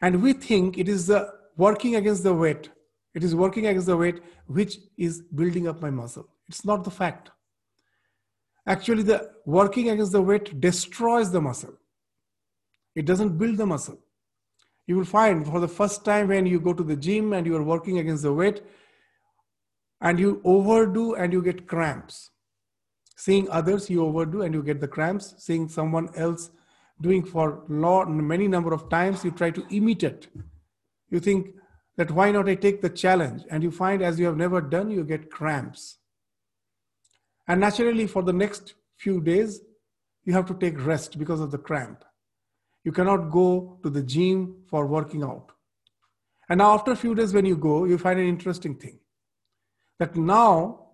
And 0.00 0.22
we 0.22 0.32
think 0.32 0.78
it 0.78 0.88
is 0.88 1.06
the 1.06 1.32
working 1.56 1.96
against 1.96 2.22
the 2.22 2.34
weight. 2.34 2.70
It 3.14 3.24
is 3.24 3.34
working 3.34 3.66
against 3.66 3.86
the 3.86 3.96
weight 3.96 4.20
which 4.46 4.78
is 4.96 5.22
building 5.22 5.68
up 5.68 5.82
my 5.82 5.90
muscle. 5.90 6.28
It's 6.48 6.64
not 6.64 6.84
the 6.84 6.90
fact. 6.90 7.30
Actually, 8.66 9.02
the 9.02 9.30
working 9.46 9.90
against 9.90 10.12
the 10.12 10.22
weight 10.22 10.60
destroys 10.60 11.30
the 11.30 11.40
muscle. 11.40 11.74
It 12.94 13.04
doesn't 13.04 13.38
build 13.38 13.56
the 13.56 13.66
muscle. 13.66 13.98
You 14.86 14.96
will 14.96 15.04
find 15.04 15.46
for 15.46 15.60
the 15.60 15.68
first 15.68 16.04
time 16.04 16.28
when 16.28 16.46
you 16.46 16.60
go 16.60 16.72
to 16.72 16.82
the 16.82 16.96
gym 16.96 17.32
and 17.32 17.46
you 17.46 17.56
are 17.56 17.62
working 17.62 17.98
against 17.98 18.22
the 18.22 18.32
weight 18.32 18.62
and 20.00 20.18
you 20.18 20.40
overdo 20.44 21.14
and 21.14 21.32
you 21.32 21.42
get 21.42 21.66
cramps. 21.66 22.30
Seeing 23.16 23.48
others, 23.50 23.90
you 23.90 24.04
overdo 24.04 24.42
and 24.42 24.54
you 24.54 24.62
get 24.62 24.80
the 24.80 24.88
cramps. 24.88 25.34
Seeing 25.38 25.68
someone 25.68 26.08
else 26.16 26.50
doing 27.00 27.24
for 27.24 27.64
lot, 27.68 28.10
many 28.10 28.48
number 28.48 28.72
of 28.72 28.88
times, 28.88 29.24
you 29.24 29.30
try 29.30 29.50
to 29.50 29.64
imitate. 29.70 30.28
You 31.10 31.20
think 31.20 31.54
that 31.96 32.10
why 32.10 32.30
not 32.30 32.48
I 32.48 32.54
take 32.54 32.82
the 32.82 32.90
challenge? 32.90 33.42
And 33.50 33.62
you 33.62 33.70
find 33.70 34.02
as 34.02 34.18
you 34.18 34.26
have 34.26 34.36
never 34.36 34.60
done, 34.60 34.90
you 34.90 35.04
get 35.04 35.30
cramps. 35.30 35.98
And 37.48 37.60
naturally, 37.60 38.06
for 38.06 38.22
the 38.22 38.32
next 38.32 38.74
few 38.96 39.20
days, 39.20 39.60
you 40.24 40.32
have 40.32 40.46
to 40.46 40.54
take 40.54 40.84
rest 40.84 41.18
because 41.18 41.40
of 41.40 41.50
the 41.50 41.58
cramp. 41.58 42.04
You 42.84 42.92
cannot 42.92 43.30
go 43.30 43.78
to 43.82 43.90
the 43.90 44.02
gym 44.02 44.62
for 44.68 44.86
working 44.86 45.22
out. 45.22 45.50
And 46.48 46.58
now, 46.58 46.74
after 46.74 46.92
a 46.92 46.96
few 46.96 47.14
days, 47.14 47.32
when 47.32 47.46
you 47.46 47.56
go, 47.56 47.84
you 47.84 47.98
find 47.98 48.18
an 48.18 48.28
interesting 48.28 48.74
thing 48.74 48.98
that 49.98 50.16
now 50.16 50.86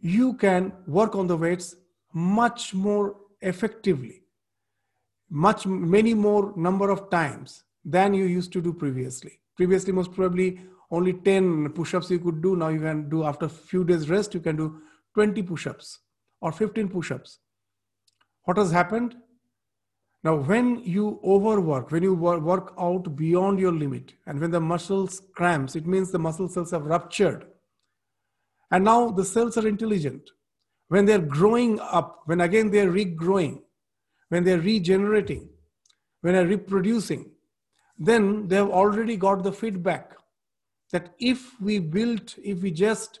you 0.00 0.34
can 0.34 0.72
work 0.86 1.14
on 1.14 1.26
the 1.26 1.36
weights 1.36 1.74
much 2.12 2.74
more 2.74 3.16
effectively, 3.40 4.21
much 5.32 5.66
many 5.66 6.12
more 6.12 6.52
number 6.56 6.90
of 6.90 7.08
times 7.08 7.64
than 7.84 8.12
you 8.12 8.26
used 8.26 8.52
to 8.52 8.60
do 8.60 8.72
previously. 8.72 9.40
Previously, 9.56 9.92
most 9.92 10.12
probably 10.12 10.60
only 10.90 11.14
10 11.14 11.70
push-ups 11.70 12.10
you 12.10 12.18
could 12.18 12.42
do. 12.42 12.54
Now 12.54 12.68
you 12.68 12.80
can 12.80 13.08
do 13.08 13.24
after 13.24 13.46
a 13.46 13.48
few 13.48 13.82
days 13.82 14.10
rest, 14.10 14.34
you 14.34 14.40
can 14.40 14.56
do 14.56 14.82
20 15.14 15.42
push-ups 15.42 16.00
or 16.42 16.52
15 16.52 16.88
push-ups. 16.88 17.38
What 18.44 18.58
has 18.58 18.70
happened? 18.70 19.16
Now, 20.22 20.36
when 20.36 20.84
you 20.84 21.18
overwork, 21.24 21.90
when 21.90 22.02
you 22.02 22.14
work 22.14 22.74
out 22.78 23.16
beyond 23.16 23.58
your 23.58 23.72
limit, 23.72 24.12
and 24.26 24.38
when 24.38 24.50
the 24.50 24.60
muscles 24.60 25.22
cramps, 25.34 25.74
it 25.74 25.86
means 25.86 26.12
the 26.12 26.18
muscle 26.18 26.48
cells 26.48 26.70
have 26.72 26.84
ruptured. 26.84 27.46
And 28.70 28.84
now 28.84 29.10
the 29.10 29.24
cells 29.24 29.56
are 29.56 29.66
intelligent. 29.66 30.30
When 30.88 31.06
they're 31.06 31.18
growing 31.18 31.80
up, 31.80 32.20
when 32.26 32.42
again 32.42 32.70
they're 32.70 32.92
regrowing, 32.92 33.62
when 34.32 34.44
they're 34.44 34.60
regenerating, 34.60 35.46
when 36.22 36.32
they're 36.32 36.46
reproducing, 36.46 37.32
then 37.98 38.48
they 38.48 38.56
have 38.56 38.70
already 38.70 39.14
got 39.14 39.42
the 39.42 39.52
feedback 39.52 40.14
that 40.90 41.10
if 41.18 41.60
we 41.60 41.78
built, 41.78 42.38
if 42.42 42.62
we 42.62 42.70
just 42.70 43.20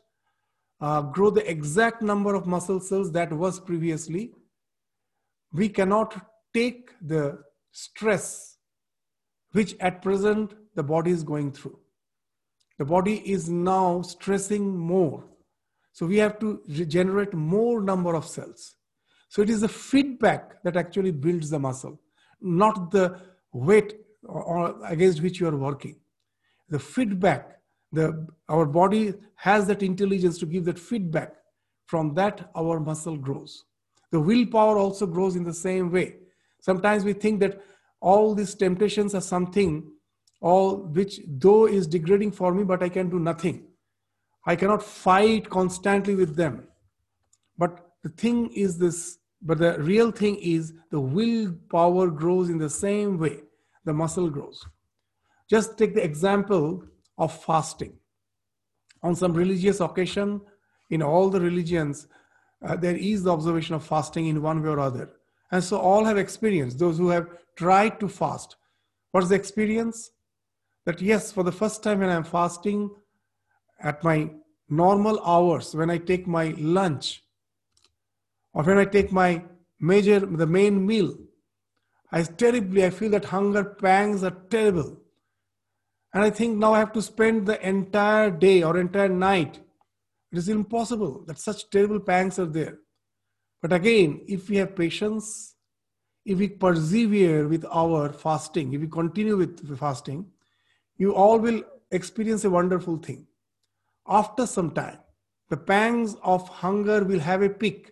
uh, 0.80 1.02
grow 1.02 1.28
the 1.28 1.46
exact 1.50 2.00
number 2.00 2.34
of 2.34 2.46
muscle 2.46 2.80
cells 2.80 3.12
that 3.12 3.30
was 3.30 3.60
previously, 3.60 4.32
we 5.52 5.68
cannot 5.68 6.18
take 6.54 6.92
the 7.02 7.38
stress 7.72 8.56
which 9.50 9.76
at 9.80 10.00
present 10.00 10.54
the 10.76 10.82
body 10.82 11.10
is 11.10 11.22
going 11.22 11.52
through. 11.52 11.78
The 12.78 12.86
body 12.86 13.16
is 13.30 13.50
now 13.50 14.00
stressing 14.00 14.78
more. 14.78 15.24
So 15.92 16.06
we 16.06 16.16
have 16.16 16.38
to 16.38 16.62
regenerate 16.66 17.34
more 17.34 17.82
number 17.82 18.14
of 18.14 18.26
cells. 18.26 18.76
So 19.32 19.40
it 19.40 19.48
is 19.48 19.62
the 19.62 19.68
feedback 19.68 20.62
that 20.62 20.76
actually 20.76 21.10
builds 21.10 21.48
the 21.48 21.58
muscle, 21.58 21.98
not 22.42 22.90
the 22.90 23.18
weight 23.54 23.94
or 24.24 24.76
against 24.84 25.22
which 25.22 25.40
you 25.40 25.48
are 25.48 25.56
working. 25.56 25.96
The 26.68 26.78
feedback, 26.78 27.56
the, 27.92 28.28
our 28.50 28.66
body 28.66 29.14
has 29.36 29.66
that 29.68 29.82
intelligence 29.82 30.36
to 30.40 30.44
give 30.44 30.66
that 30.66 30.78
feedback. 30.78 31.32
From 31.86 32.12
that, 32.12 32.50
our 32.54 32.78
muscle 32.78 33.16
grows. 33.16 33.64
The 34.10 34.20
willpower 34.20 34.76
also 34.76 35.06
grows 35.06 35.34
in 35.34 35.44
the 35.44 35.54
same 35.54 35.90
way. 35.90 36.16
Sometimes 36.60 37.02
we 37.02 37.14
think 37.14 37.40
that 37.40 37.58
all 38.02 38.34
these 38.34 38.54
temptations 38.54 39.14
are 39.14 39.22
something 39.22 39.92
all 40.42 40.76
which 40.76 41.20
though 41.26 41.66
is 41.66 41.86
degrading 41.86 42.32
for 42.32 42.52
me, 42.52 42.64
but 42.64 42.82
I 42.82 42.90
can 42.90 43.08
do 43.08 43.18
nothing. 43.18 43.64
I 44.44 44.56
cannot 44.56 44.82
fight 44.82 45.48
constantly 45.48 46.16
with 46.16 46.36
them. 46.36 46.68
But 47.56 47.88
the 48.02 48.10
thing 48.10 48.52
is 48.52 48.76
this, 48.76 49.20
but 49.42 49.58
the 49.58 49.78
real 49.80 50.10
thing 50.10 50.36
is 50.36 50.72
the 50.90 51.00
willpower 51.00 52.08
grows 52.08 52.48
in 52.48 52.58
the 52.58 52.70
same 52.70 53.18
way 53.18 53.40
the 53.84 53.92
muscle 53.92 54.30
grows. 54.30 54.64
Just 55.50 55.76
take 55.76 55.94
the 55.94 56.04
example 56.04 56.84
of 57.18 57.32
fasting. 57.44 57.94
On 59.02 59.14
some 59.16 59.34
religious 59.34 59.80
occasion, 59.80 60.40
in 60.90 61.02
all 61.02 61.28
the 61.28 61.40
religions, 61.40 62.06
uh, 62.64 62.76
there 62.76 62.96
is 62.96 63.24
the 63.24 63.32
observation 63.32 63.74
of 63.74 63.84
fasting 63.84 64.28
in 64.28 64.40
one 64.40 64.62
way 64.62 64.68
or 64.68 64.78
other. 64.78 65.10
And 65.50 65.62
so 65.62 65.78
all 65.78 66.04
have 66.04 66.16
experienced, 66.16 66.78
those 66.78 66.96
who 66.98 67.08
have 67.08 67.26
tried 67.56 67.98
to 68.00 68.08
fast. 68.08 68.56
What's 69.10 69.28
the 69.28 69.34
experience? 69.34 70.12
That 70.86 71.00
yes, 71.00 71.32
for 71.32 71.42
the 71.42 71.52
first 71.52 71.82
time 71.82 71.98
when 71.98 72.08
I'm 72.08 72.24
fasting 72.24 72.90
at 73.80 74.02
my 74.04 74.30
normal 74.68 75.22
hours, 75.24 75.74
when 75.74 75.90
I 75.90 75.98
take 75.98 76.26
my 76.26 76.54
lunch, 76.56 77.22
or 78.54 78.62
when 78.62 78.78
I 78.78 78.84
take 78.84 79.12
my 79.12 79.44
major, 79.80 80.20
the 80.20 80.46
main 80.46 80.86
meal, 80.86 81.16
I 82.10 82.22
terribly, 82.22 82.84
I 82.84 82.90
feel 82.90 83.10
that 83.10 83.26
hunger 83.26 83.64
pangs 83.64 84.22
are 84.22 84.36
terrible. 84.50 84.98
And 86.12 86.22
I 86.22 86.30
think 86.30 86.58
now 86.58 86.74
I 86.74 86.80
have 86.80 86.92
to 86.92 87.02
spend 87.02 87.46
the 87.46 87.66
entire 87.66 88.30
day 88.30 88.62
or 88.62 88.78
entire 88.78 89.08
night. 89.08 89.60
It 90.30 90.38
is 90.38 90.48
impossible 90.48 91.24
that 91.26 91.38
such 91.38 91.70
terrible 91.70 92.00
pangs 92.00 92.38
are 92.38 92.46
there. 92.46 92.78
But 93.62 93.72
again, 93.72 94.20
if 94.28 94.50
we 94.50 94.56
have 94.56 94.76
patience, 94.76 95.54
if 96.24 96.38
we 96.38 96.48
persevere 96.48 97.48
with 97.48 97.64
our 97.72 98.12
fasting, 98.12 98.74
if 98.74 98.80
we 98.80 98.88
continue 98.88 99.36
with 99.36 99.78
fasting, 99.78 100.26
you 100.96 101.14
all 101.14 101.38
will 101.38 101.62
experience 101.90 102.44
a 102.44 102.50
wonderful 102.50 102.98
thing. 102.98 103.26
After 104.06 104.46
some 104.46 104.72
time, 104.72 104.98
the 105.48 105.56
pangs 105.56 106.16
of 106.22 106.48
hunger 106.48 107.04
will 107.04 107.20
have 107.20 107.42
a 107.42 107.48
peak, 107.48 107.91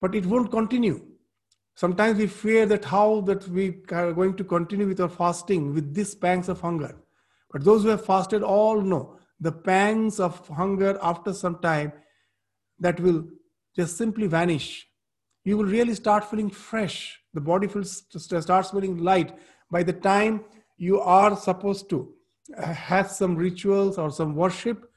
but 0.00 0.14
it 0.14 0.26
won't 0.26 0.50
continue. 0.50 1.00
Sometimes 1.74 2.18
we 2.18 2.26
fear 2.26 2.64
that 2.66 2.84
how 2.84 3.20
that 3.22 3.46
we 3.48 3.82
are 3.90 4.12
going 4.12 4.34
to 4.36 4.44
continue 4.44 4.86
with 4.86 5.00
our 5.00 5.08
fasting 5.08 5.74
with 5.74 5.94
these 5.94 6.14
pangs 6.14 6.48
of 6.48 6.60
hunger. 6.60 6.96
But 7.52 7.64
those 7.64 7.82
who 7.82 7.88
have 7.90 8.04
fasted 8.04 8.42
all 8.42 8.80
know 8.80 9.18
the 9.40 9.52
pangs 9.52 10.18
of 10.18 10.46
hunger 10.48 10.98
after 11.02 11.32
some 11.32 11.58
time 11.58 11.92
that 12.78 12.98
will 13.00 13.24
just 13.74 13.96
simply 13.96 14.26
vanish. 14.26 14.88
You 15.44 15.58
will 15.58 15.66
really 15.66 15.94
start 15.94 16.24
feeling 16.24 16.50
fresh. 16.50 17.20
The 17.34 17.40
body 17.40 17.66
feels, 17.66 18.04
starts 18.16 18.70
feeling 18.70 18.98
light. 18.98 19.36
By 19.70 19.82
the 19.82 19.92
time 19.92 20.44
you 20.78 21.00
are 21.00 21.36
supposed 21.36 21.90
to 21.90 22.12
have 22.58 23.10
some 23.10 23.36
rituals 23.36 23.98
or 23.98 24.10
some 24.10 24.34
worship, 24.34 24.90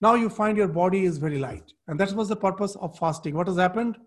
now 0.00 0.14
you 0.14 0.28
find 0.28 0.56
your 0.56 0.68
body 0.68 1.04
is 1.04 1.18
very 1.18 1.38
light. 1.38 1.72
And 1.86 2.00
that 2.00 2.12
was 2.12 2.28
the 2.28 2.36
purpose 2.36 2.74
of 2.76 2.98
fasting. 2.98 3.34
What 3.34 3.48
has 3.48 3.56
happened? 3.56 3.98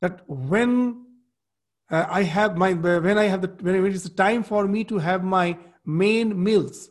That 0.00 0.22
when 0.28 1.04
uh, 1.90 2.06
I 2.08 2.22
have 2.22 2.56
my, 2.56 2.72
when 2.72 3.18
I 3.18 3.24
have 3.24 3.42
the, 3.42 3.48
when 3.60 3.74
it 3.84 3.94
is 3.94 4.04
the 4.04 4.10
time 4.10 4.42
for 4.42 4.66
me 4.66 4.84
to 4.84 4.98
have 4.98 5.24
my 5.24 5.58
main 5.84 6.42
meals, 6.42 6.90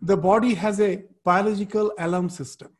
the 0.00 0.16
body 0.16 0.54
has 0.54 0.80
a 0.80 1.04
biological 1.24 1.92
alarm 1.98 2.28
system. 2.28 2.76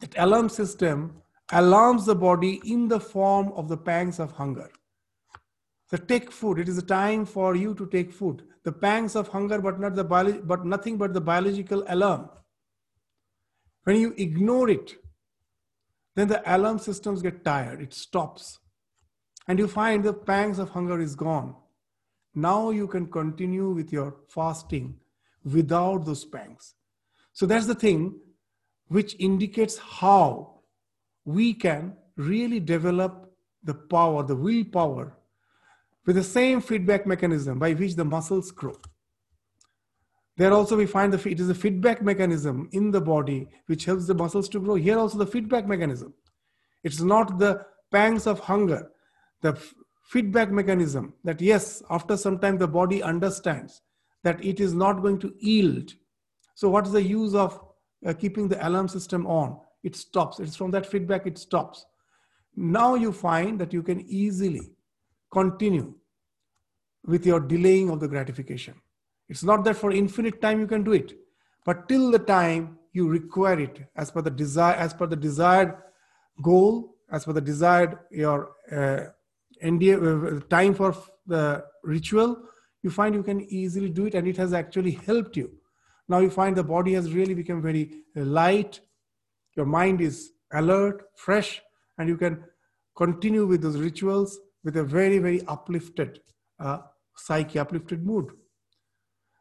That 0.00 0.14
alarm 0.16 0.48
system 0.48 1.22
alarms 1.52 2.06
the 2.06 2.14
body 2.14 2.60
in 2.64 2.88
the 2.88 3.00
form 3.00 3.52
of 3.52 3.68
the 3.68 3.76
pangs 3.76 4.18
of 4.18 4.32
hunger. 4.32 4.70
So 5.90 5.96
take 5.96 6.30
food. 6.30 6.58
It 6.58 6.68
is 6.68 6.78
a 6.78 6.82
time 6.82 7.24
for 7.24 7.56
you 7.56 7.74
to 7.74 7.86
take 7.86 8.12
food. 8.12 8.42
The 8.64 8.72
pangs 8.72 9.16
of 9.16 9.28
hunger, 9.28 9.60
but 9.60 9.80
not 9.80 9.94
the 9.94 10.04
bio- 10.04 10.42
but 10.42 10.66
nothing 10.66 10.98
but 10.98 11.14
the 11.14 11.20
biological 11.20 11.84
alarm. 11.88 12.28
When 13.84 13.96
you 13.96 14.14
ignore 14.18 14.68
it, 14.68 14.96
then 16.18 16.28
the 16.28 16.42
alarm 16.52 16.80
systems 16.80 17.22
get 17.22 17.44
tired. 17.44 17.80
It 17.80 17.94
stops, 17.94 18.58
and 19.46 19.58
you 19.58 19.68
find 19.68 20.02
the 20.02 20.12
pangs 20.12 20.58
of 20.58 20.70
hunger 20.70 21.00
is 21.00 21.14
gone. 21.14 21.54
Now 22.34 22.70
you 22.70 22.88
can 22.88 23.06
continue 23.06 23.70
with 23.70 23.92
your 23.92 24.16
fasting 24.28 24.96
without 25.44 26.04
those 26.04 26.24
pangs. 26.24 26.74
So 27.32 27.46
that's 27.46 27.66
the 27.66 27.74
thing 27.74 28.18
which 28.88 29.14
indicates 29.20 29.78
how 29.78 30.60
we 31.24 31.54
can 31.54 31.96
really 32.16 32.58
develop 32.58 33.32
the 33.62 33.74
power, 33.74 34.22
the 34.24 34.34
willpower, 34.34 35.16
with 36.04 36.16
the 36.16 36.24
same 36.24 36.60
feedback 36.60 37.06
mechanism 37.06 37.58
by 37.58 37.74
which 37.74 37.94
the 37.94 38.04
muscles 38.04 38.50
grow. 38.50 38.76
There 40.38 40.52
also 40.52 40.76
we 40.76 40.86
find 40.86 41.12
the 41.12 41.28
it 41.28 41.40
is 41.40 41.50
a 41.50 41.54
feedback 41.54 42.00
mechanism 42.00 42.68
in 42.70 42.92
the 42.92 43.00
body 43.00 43.48
which 43.66 43.84
helps 43.84 44.06
the 44.06 44.14
muscles 44.14 44.48
to 44.50 44.60
grow. 44.60 44.76
Here 44.76 44.96
also 44.96 45.18
the 45.18 45.26
feedback 45.26 45.66
mechanism. 45.66 46.14
It's 46.84 47.00
not 47.00 47.40
the 47.40 47.66
pangs 47.90 48.28
of 48.28 48.38
hunger, 48.38 48.88
the 49.42 49.60
feedback 50.04 50.52
mechanism 50.52 51.12
that 51.24 51.40
yes, 51.40 51.82
after 51.90 52.16
some 52.16 52.38
time 52.38 52.56
the 52.56 52.68
body 52.68 53.02
understands 53.02 53.82
that 54.22 54.42
it 54.44 54.60
is 54.60 54.74
not 54.74 55.02
going 55.02 55.18
to 55.18 55.34
yield. 55.40 55.94
So 56.54 56.68
what 56.68 56.86
is 56.86 56.92
the 56.92 57.02
use 57.02 57.34
of 57.34 57.60
uh, 58.06 58.12
keeping 58.12 58.46
the 58.46 58.64
alarm 58.64 58.86
system 58.86 59.26
on? 59.26 59.58
It 59.82 59.96
stops. 59.96 60.38
It's 60.38 60.54
from 60.54 60.70
that 60.70 60.86
feedback 60.86 61.26
it 61.26 61.36
stops. 61.36 61.84
Now 62.54 62.94
you 62.94 63.12
find 63.12 63.58
that 63.58 63.72
you 63.72 63.82
can 63.82 64.02
easily 64.02 64.70
continue 65.32 65.94
with 67.04 67.26
your 67.26 67.40
delaying 67.40 67.90
of 67.90 67.98
the 67.98 68.06
gratification. 68.06 68.74
It's 69.28 69.44
not 69.44 69.64
that 69.64 69.76
for 69.76 69.90
infinite 69.92 70.40
time 70.40 70.60
you 70.60 70.66
can 70.66 70.82
do 70.82 70.92
it, 70.92 71.12
but 71.64 71.88
till 71.88 72.10
the 72.10 72.18
time 72.18 72.78
you 72.92 73.08
require 73.08 73.60
it 73.60 73.86
as 73.96 74.10
per 74.10 74.22
the 74.22 74.30
desire, 74.30 74.74
as 74.74 74.94
per 74.94 75.06
the 75.06 75.16
desired 75.16 75.74
goal, 76.42 76.96
as 77.10 77.24
per 77.24 77.32
the 77.32 77.40
desired 77.40 77.98
your 78.10 78.52
uh, 78.72 79.04
uh, 79.62 80.40
time 80.48 80.74
for 80.74 80.96
the 81.26 81.64
ritual, 81.82 82.42
you 82.82 82.90
find 82.90 83.14
you 83.14 83.22
can 83.22 83.40
easily 83.42 83.90
do 83.90 84.06
it 84.06 84.14
and 84.14 84.26
it 84.26 84.36
has 84.36 84.52
actually 84.52 84.92
helped 84.92 85.36
you. 85.36 85.50
Now 86.08 86.20
you 86.20 86.30
find 86.30 86.56
the 86.56 86.64
body 86.64 86.94
has 86.94 87.12
really 87.12 87.34
become 87.34 87.60
very 87.60 88.02
light, 88.14 88.80
your 89.56 89.66
mind 89.66 90.00
is 90.00 90.32
alert, 90.52 91.04
fresh, 91.16 91.60
and 91.98 92.08
you 92.08 92.16
can 92.16 92.44
continue 92.96 93.46
with 93.46 93.62
those 93.62 93.76
rituals 93.76 94.38
with 94.64 94.76
a 94.76 94.84
very, 94.84 95.18
very 95.18 95.44
uplifted 95.46 96.20
uh, 96.60 96.78
psyche, 97.16 97.58
uplifted 97.58 98.04
mood. 98.04 98.30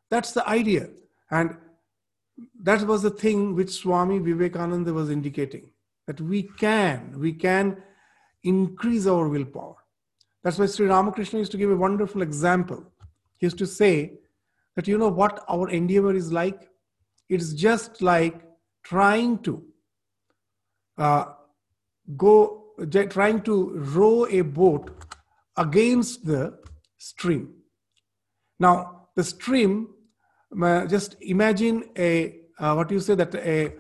That's 0.09 0.31
the 0.31 0.47
idea. 0.47 0.89
And 1.31 1.57
that 2.61 2.85
was 2.85 3.01
the 3.01 3.09
thing 3.09 3.55
which 3.55 3.71
Swami 3.71 4.19
Vivekananda 4.19 4.93
was 4.93 5.09
indicating 5.09 5.71
that 6.05 6.21
we 6.21 6.43
can, 6.43 7.19
we 7.19 7.33
can 7.33 7.81
increase 8.43 9.07
our 9.07 9.27
willpower. 9.27 9.75
That's 10.43 10.57
why 10.57 10.67
Sri 10.67 10.87
Ramakrishna 10.87 11.39
used 11.39 11.51
to 11.51 11.57
give 11.57 11.71
a 11.71 11.75
wonderful 11.75 12.21
example. 12.21 12.83
He 13.37 13.45
used 13.45 13.57
to 13.57 13.67
say 13.67 14.13
that 14.75 14.87
you 14.87 14.97
know 14.97 15.09
what 15.09 15.43
our 15.49 15.69
endeavor 15.69 16.13
is 16.13 16.31
like? 16.31 16.69
It's 17.27 17.53
just 17.53 18.01
like 18.01 18.41
trying 18.83 19.39
to 19.39 19.63
uh, 20.97 21.25
go, 22.15 22.67
trying 23.09 23.41
to 23.41 23.71
row 23.95 24.25
a 24.27 24.41
boat 24.41 24.91
against 25.57 26.25
the 26.25 26.57
stream. 26.97 27.53
Now, 28.59 29.07
the 29.15 29.23
stream, 29.23 29.89
just 30.87 31.15
imagine 31.21 31.85
a, 31.97 32.39
uh, 32.59 32.73
what 32.73 32.91
you 32.91 32.99
say 32.99 33.15
that 33.15 33.33
a, 33.35 33.73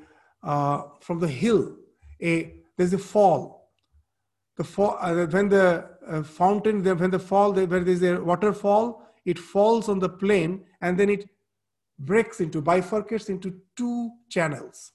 uh, 0.43 0.83
from 1.01 1.19
the 1.19 1.27
hill, 1.27 1.75
a, 2.21 2.53
there's 2.77 2.93
a 2.93 2.97
fall. 2.97 3.71
The 4.57 4.63
fall, 4.63 4.97
uh, 5.01 5.25
when 5.27 5.49
the 5.49 5.89
uh, 6.07 6.23
fountain, 6.23 6.83
when 6.83 7.11
the 7.11 7.19
fall, 7.19 7.53
where 7.53 7.83
there's 7.83 8.03
a 8.03 8.21
waterfall, 8.21 9.03
it 9.25 9.37
falls 9.37 9.89
on 9.89 9.99
the 9.99 10.09
plain 10.09 10.63
and 10.81 10.97
then 10.97 11.09
it 11.09 11.29
breaks 11.99 12.39
into, 12.39 12.61
bifurcates 12.61 13.29
into 13.29 13.59
two 13.75 14.11
channels. 14.29 14.93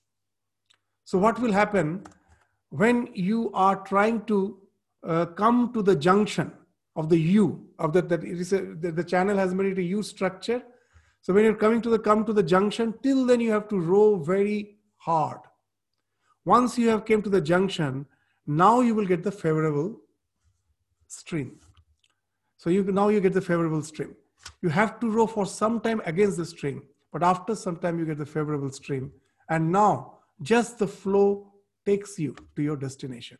So 1.04 1.18
what 1.18 1.38
will 1.40 1.52
happen 1.52 2.04
when 2.70 3.08
you 3.12 3.50
are 3.52 3.76
trying 3.76 4.24
to 4.24 4.58
uh, 5.06 5.26
come 5.26 5.72
to 5.74 5.82
the 5.82 5.96
junction 5.96 6.52
of 6.96 7.08
the 7.08 7.18
U 7.18 7.66
of 7.78 7.92
that 7.92 8.08
that 8.08 8.22
it 8.22 8.40
is 8.40 8.52
a, 8.52 8.60
the, 8.62 8.92
the 8.92 9.04
channel 9.04 9.36
has 9.36 9.54
made 9.54 9.66
it 9.72 9.78
a 9.78 9.82
U 9.82 10.02
structure. 10.02 10.62
So 11.22 11.32
when 11.32 11.44
you're 11.44 11.54
coming 11.54 11.80
to 11.82 11.90
the 11.90 11.98
come 11.98 12.24
to 12.24 12.32
the 12.32 12.42
junction, 12.42 12.94
till 13.02 13.24
then 13.26 13.40
you 13.40 13.52
have 13.52 13.68
to 13.68 13.78
row 13.78 14.16
very 14.16 14.76
hard. 14.96 15.38
Once 16.44 16.76
you 16.76 16.88
have 16.88 17.04
came 17.04 17.22
to 17.22 17.30
the 17.30 17.40
junction, 17.40 18.06
now 18.46 18.80
you 18.80 18.94
will 18.94 19.06
get 19.06 19.22
the 19.22 19.30
favorable 19.30 20.00
stream. 21.06 21.60
So 22.56 22.70
you 22.70 22.82
now 22.84 23.08
you 23.08 23.20
get 23.20 23.32
the 23.32 23.40
favorable 23.40 23.82
stream. 23.82 24.16
You 24.62 24.68
have 24.70 24.98
to 24.98 25.10
row 25.10 25.28
for 25.28 25.46
some 25.46 25.80
time 25.80 26.02
against 26.04 26.36
the 26.36 26.44
stream, 26.44 26.82
but 27.12 27.22
after 27.22 27.54
some 27.54 27.76
time 27.76 28.00
you 28.00 28.04
get 28.04 28.18
the 28.18 28.26
favorable 28.26 28.70
stream, 28.70 29.12
and 29.48 29.70
now 29.70 30.18
just 30.42 30.80
the 30.80 30.88
flow 30.88 31.52
takes 31.86 32.18
you 32.18 32.34
to 32.56 32.62
your 32.62 32.76
destination. 32.76 33.38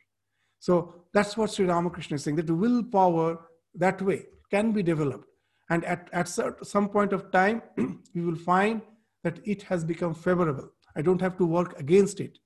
So 0.60 0.94
that's 1.12 1.36
what 1.36 1.50
Sri 1.50 1.66
Ramakrishna 1.66 2.14
is 2.14 2.22
saying 2.22 2.36
that 2.36 2.48
willpower 2.48 3.40
that 3.74 4.00
way 4.00 4.26
can 4.50 4.70
be 4.70 4.84
developed. 4.84 5.26
And 5.72 5.86
at, 5.86 6.10
at 6.12 6.28
some 6.28 6.90
point 6.90 7.14
of 7.14 7.30
time, 7.30 7.62
we 8.14 8.20
will 8.20 8.36
find 8.36 8.82
that 9.24 9.38
it 9.46 9.62
has 9.62 9.84
become 9.84 10.12
favorable. 10.12 10.68
I 10.94 11.00
don't 11.00 11.20
have 11.22 11.38
to 11.38 11.46
work 11.46 11.80
against 11.80 12.20
it. 12.20 12.38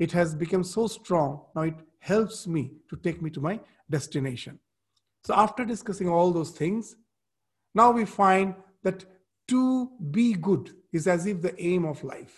It 0.00 0.10
has 0.10 0.34
become 0.34 0.64
so 0.64 0.88
strong. 0.88 1.42
Now 1.54 1.62
it 1.62 1.76
helps 2.00 2.48
me 2.48 2.72
to 2.90 2.96
take 2.96 3.22
me 3.22 3.30
to 3.30 3.40
my 3.40 3.60
destination. 3.88 4.58
So 5.22 5.34
after 5.34 5.64
discussing 5.64 6.08
all 6.08 6.32
those 6.32 6.50
things, 6.50 6.96
now 7.76 7.92
we 7.92 8.04
find 8.04 8.56
that 8.82 9.04
to 9.48 9.92
be 10.10 10.32
good 10.32 10.72
is 10.92 11.06
as 11.06 11.26
if 11.26 11.42
the 11.42 11.54
aim 11.62 11.84
of 11.84 12.02
life. 12.02 12.36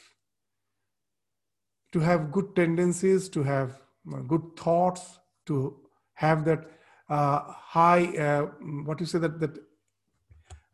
To 1.94 2.00
have 2.00 2.30
good 2.30 2.54
tendencies, 2.54 3.30
to 3.30 3.42
have 3.42 3.80
good 4.28 4.44
thoughts, 4.54 5.18
to 5.46 5.80
have 6.12 6.44
that 6.44 6.70
uh, 7.08 7.40
high, 7.46 8.04
uh, 8.18 8.42
what 8.84 9.00
you 9.00 9.06
say 9.06 9.18
that 9.20 9.40
that 9.40 9.56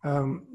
um, 0.04 0.46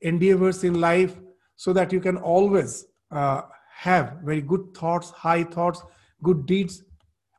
endeavors 0.00 0.64
in 0.64 0.80
life, 0.80 1.16
so 1.56 1.72
that 1.72 1.92
you 1.92 2.00
can 2.00 2.16
always 2.16 2.86
uh, 3.10 3.42
have 3.74 4.18
very 4.24 4.40
good 4.40 4.74
thoughts, 4.74 5.10
high 5.10 5.44
thoughts, 5.44 5.82
good 6.22 6.46
deeds, 6.46 6.82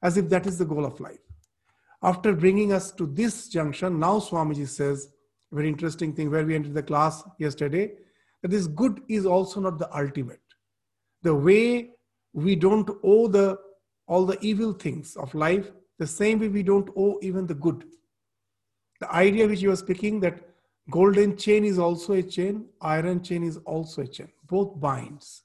as 0.02 0.17
if 0.17 0.30
that 0.30 0.47
is 0.47 0.58
the 0.58 0.65
goal 0.65 0.86
of 0.86 0.99
life. 0.99 1.19
After 2.02 2.34
bringing 2.34 2.71
us 2.71 2.91
to 2.93 3.06
this 3.06 3.49
junction, 3.49 3.99
now 3.99 4.19
Swamiji 4.19 4.67
says, 4.67 5.10
very 5.52 5.67
interesting 5.67 6.13
thing 6.13 6.30
where 6.32 6.45
we 6.45 6.56
entered 6.56 6.73
the 6.73 6.84
class 6.84 7.23
yesterday, 7.39 7.91
that 8.41 8.52
this 8.52 8.67
good 8.67 9.02
is 9.10 9.25
also 9.25 9.60
not 9.60 9.80
the 9.80 9.93
ultimate. 9.97 10.39
The 11.23 11.36
way 11.36 11.91
we 12.34 12.56
don't 12.56 12.89
owe 13.04 13.28
the 13.28 13.58
all 14.08 14.25
the 14.25 14.39
evil 14.41 14.73
things 14.73 15.15
of 15.17 15.34
life, 15.36 15.71
the 15.99 16.08
same 16.08 16.39
way 16.39 16.47
we 16.47 16.63
don't 16.63 16.89
owe 16.97 17.19
even 17.21 17.45
the 17.45 17.54
good. 17.54 17.86
The 19.02 19.13
idea 19.13 19.47
which 19.47 19.62
you 19.62 19.71
are 19.71 19.75
speaking 19.75 20.19
that 20.21 20.49
golden 20.89 21.38
chain 21.38 21.63
is 21.65 21.80
also 21.80 22.13
a 22.13 22.23
chain, 22.23 22.65
iron 22.82 23.23
chain 23.23 23.43
is 23.43 23.58
also 23.65 24.02
a 24.02 24.08
chain, 24.08 24.30
both 24.47 24.80
binds. 24.80 25.43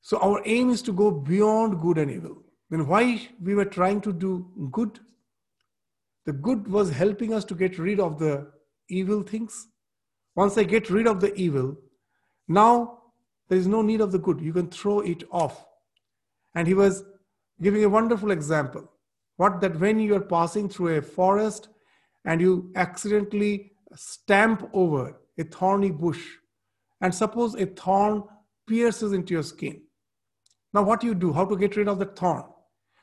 So 0.00 0.18
our 0.18 0.42
aim 0.46 0.70
is 0.70 0.82
to 0.82 0.92
go 0.92 1.10
beyond 1.10 1.80
good 1.80 1.98
and 1.98 2.10
evil. 2.10 2.42
Then 2.70 2.86
why 2.86 3.28
we 3.42 3.54
were 3.54 3.64
trying 3.64 4.00
to 4.02 4.12
do 4.12 4.46
good? 4.70 5.00
The 6.26 6.32
good 6.32 6.68
was 6.68 6.90
helping 6.90 7.32
us 7.32 7.44
to 7.46 7.54
get 7.54 7.78
rid 7.78 8.00
of 8.00 8.18
the 8.18 8.50
evil 8.88 9.22
things. 9.22 9.68
Once 10.34 10.56
I 10.56 10.64
get 10.64 10.90
rid 10.90 11.06
of 11.06 11.20
the 11.20 11.34
evil, 11.34 11.76
now 12.46 12.98
there 13.48 13.58
is 13.58 13.66
no 13.66 13.82
need 13.82 14.00
of 14.00 14.12
the 14.12 14.18
good. 14.18 14.40
You 14.40 14.52
can 14.52 14.68
throw 14.68 15.00
it 15.00 15.24
off. 15.30 15.66
And 16.54 16.66
he 16.66 16.74
was 16.74 17.04
giving 17.60 17.84
a 17.84 17.88
wonderful 17.88 18.30
example. 18.30 18.90
What 19.36 19.60
that 19.60 19.78
when 19.78 19.98
you 20.00 20.14
are 20.16 20.20
passing 20.20 20.68
through 20.68 20.96
a 20.96 21.02
forest 21.02 21.68
and 22.28 22.42
you 22.42 22.70
accidentally 22.76 23.72
stamp 23.96 24.68
over 24.74 25.18
a 25.38 25.44
thorny 25.44 25.90
bush, 25.90 26.22
and 27.00 27.14
suppose 27.14 27.54
a 27.54 27.64
thorn 27.64 28.22
pierces 28.66 29.14
into 29.14 29.32
your 29.32 29.42
skin. 29.42 29.80
Now, 30.74 30.82
what 30.82 31.00
do 31.00 31.06
you 31.06 31.14
do, 31.14 31.32
how 31.32 31.46
to 31.46 31.56
get 31.56 31.76
rid 31.76 31.88
of 31.88 31.98
the 31.98 32.04
thorn? 32.04 32.44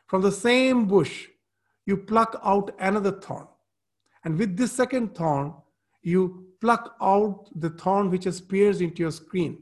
From 0.05 0.21
the 0.21 0.31
same 0.31 0.85
bush, 0.87 1.25
you 1.87 1.97
pluck 1.97 2.39
out 2.43 2.69
another 2.79 3.13
thorn. 3.13 3.47
And 4.23 4.37
with 4.37 4.55
this 4.55 4.71
second 4.71 5.15
thorn, 5.15 5.55
you 6.03 6.45
pluck 6.61 6.95
out 7.01 7.49
the 7.55 7.71
thorn 7.71 8.11
which 8.11 8.25
has 8.25 8.39
pierced 8.39 8.81
into 8.81 9.01
your 9.01 9.11
skin. 9.11 9.57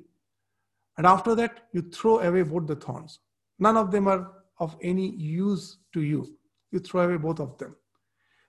And 0.97 1.07
after 1.07 1.35
that, 1.35 1.67
you 1.71 1.83
throw 1.83 2.19
away 2.19 2.43
both 2.43 2.67
the 2.67 2.75
thorns. 2.75 3.19
None 3.59 3.77
of 3.77 3.91
them 3.91 4.09
are 4.09 4.29
of 4.59 4.75
any 4.81 5.15
use 5.15 5.77
to 5.93 6.01
you. 6.01 6.37
You 6.71 6.79
throw 6.79 7.05
away 7.05 7.17
both 7.17 7.39
of 7.39 7.57
them. 7.57 7.77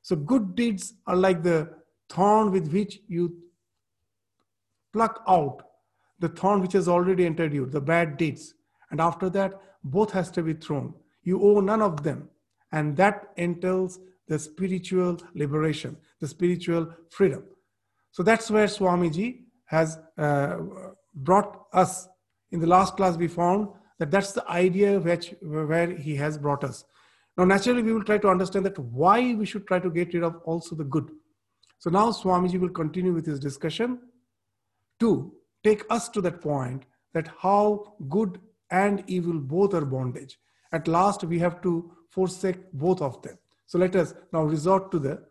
So 0.04 0.14
good 0.14 0.54
deeds 0.54 0.92
are 1.06 1.16
like 1.16 1.42
the 1.42 1.70
thorn 2.10 2.52
with 2.52 2.70
which 2.70 3.00
you 3.08 3.34
pluck 4.92 5.22
out 5.26 5.62
the 6.18 6.28
thorn 6.28 6.60
which 6.60 6.74
has 6.74 6.88
already 6.88 7.24
entered 7.24 7.54
you, 7.54 7.64
the 7.64 7.80
bad 7.80 8.18
deeds. 8.18 8.52
And 8.90 9.00
after 9.00 9.30
that, 9.30 9.54
both 9.82 10.10
has 10.12 10.30
to 10.32 10.42
be 10.42 10.52
thrown. 10.52 10.92
You 11.22 11.42
owe 11.42 11.60
none 11.60 11.80
of 11.80 12.02
them. 12.02 12.28
And 12.70 12.94
that 12.98 13.30
entails 13.38 13.98
the 14.28 14.38
spiritual 14.38 15.18
liberation, 15.34 15.96
the 16.20 16.28
spiritual 16.28 16.92
freedom. 17.08 17.44
So 18.10 18.22
that's 18.22 18.50
where 18.50 18.66
Swamiji 18.66 19.40
has 19.64 19.98
uh, 20.18 20.58
brought 21.14 21.64
us. 21.72 22.08
In 22.52 22.60
the 22.60 22.66
last 22.66 22.98
class, 22.98 23.16
we 23.16 23.26
found 23.28 23.68
that 23.98 24.10
that's 24.10 24.32
the 24.32 24.46
idea 24.50 25.00
which 25.00 25.34
where 25.40 25.96
he 25.96 26.14
has 26.16 26.36
brought 26.36 26.62
us 26.62 26.84
now 27.36 27.44
naturally 27.44 27.82
we 27.82 27.92
will 27.92 28.04
try 28.04 28.18
to 28.18 28.28
understand 28.28 28.64
that 28.66 28.78
why 28.78 29.34
we 29.34 29.46
should 29.46 29.66
try 29.66 29.78
to 29.78 29.90
get 29.90 30.14
rid 30.14 30.22
of 30.22 30.36
also 30.44 30.76
the 30.76 30.84
good. 30.84 31.10
So 31.78 31.90
now 31.90 32.10
swamiji 32.10 32.60
will 32.60 32.70
continue 32.70 33.12
with 33.12 33.26
his 33.26 33.40
discussion 33.40 33.98
to 35.00 35.32
take 35.62 35.82
us 35.90 36.08
to 36.10 36.20
that 36.20 36.40
point 36.40 36.84
that 37.12 37.28
how 37.38 37.94
good 38.08 38.40
and 38.70 39.02
evil 39.06 39.38
both 39.38 39.74
are 39.74 39.84
bondage. 39.84 40.38
At 40.72 40.88
last 40.88 41.24
we 41.24 41.38
have 41.40 41.60
to 41.62 41.92
forsake 42.10 42.72
both 42.72 43.02
of 43.02 43.20
them. 43.22 43.38
So 43.66 43.78
let 43.78 43.96
us 43.96 44.14
now 44.32 44.42
resort 44.42 44.90
to 44.92 44.98
the 44.98 45.22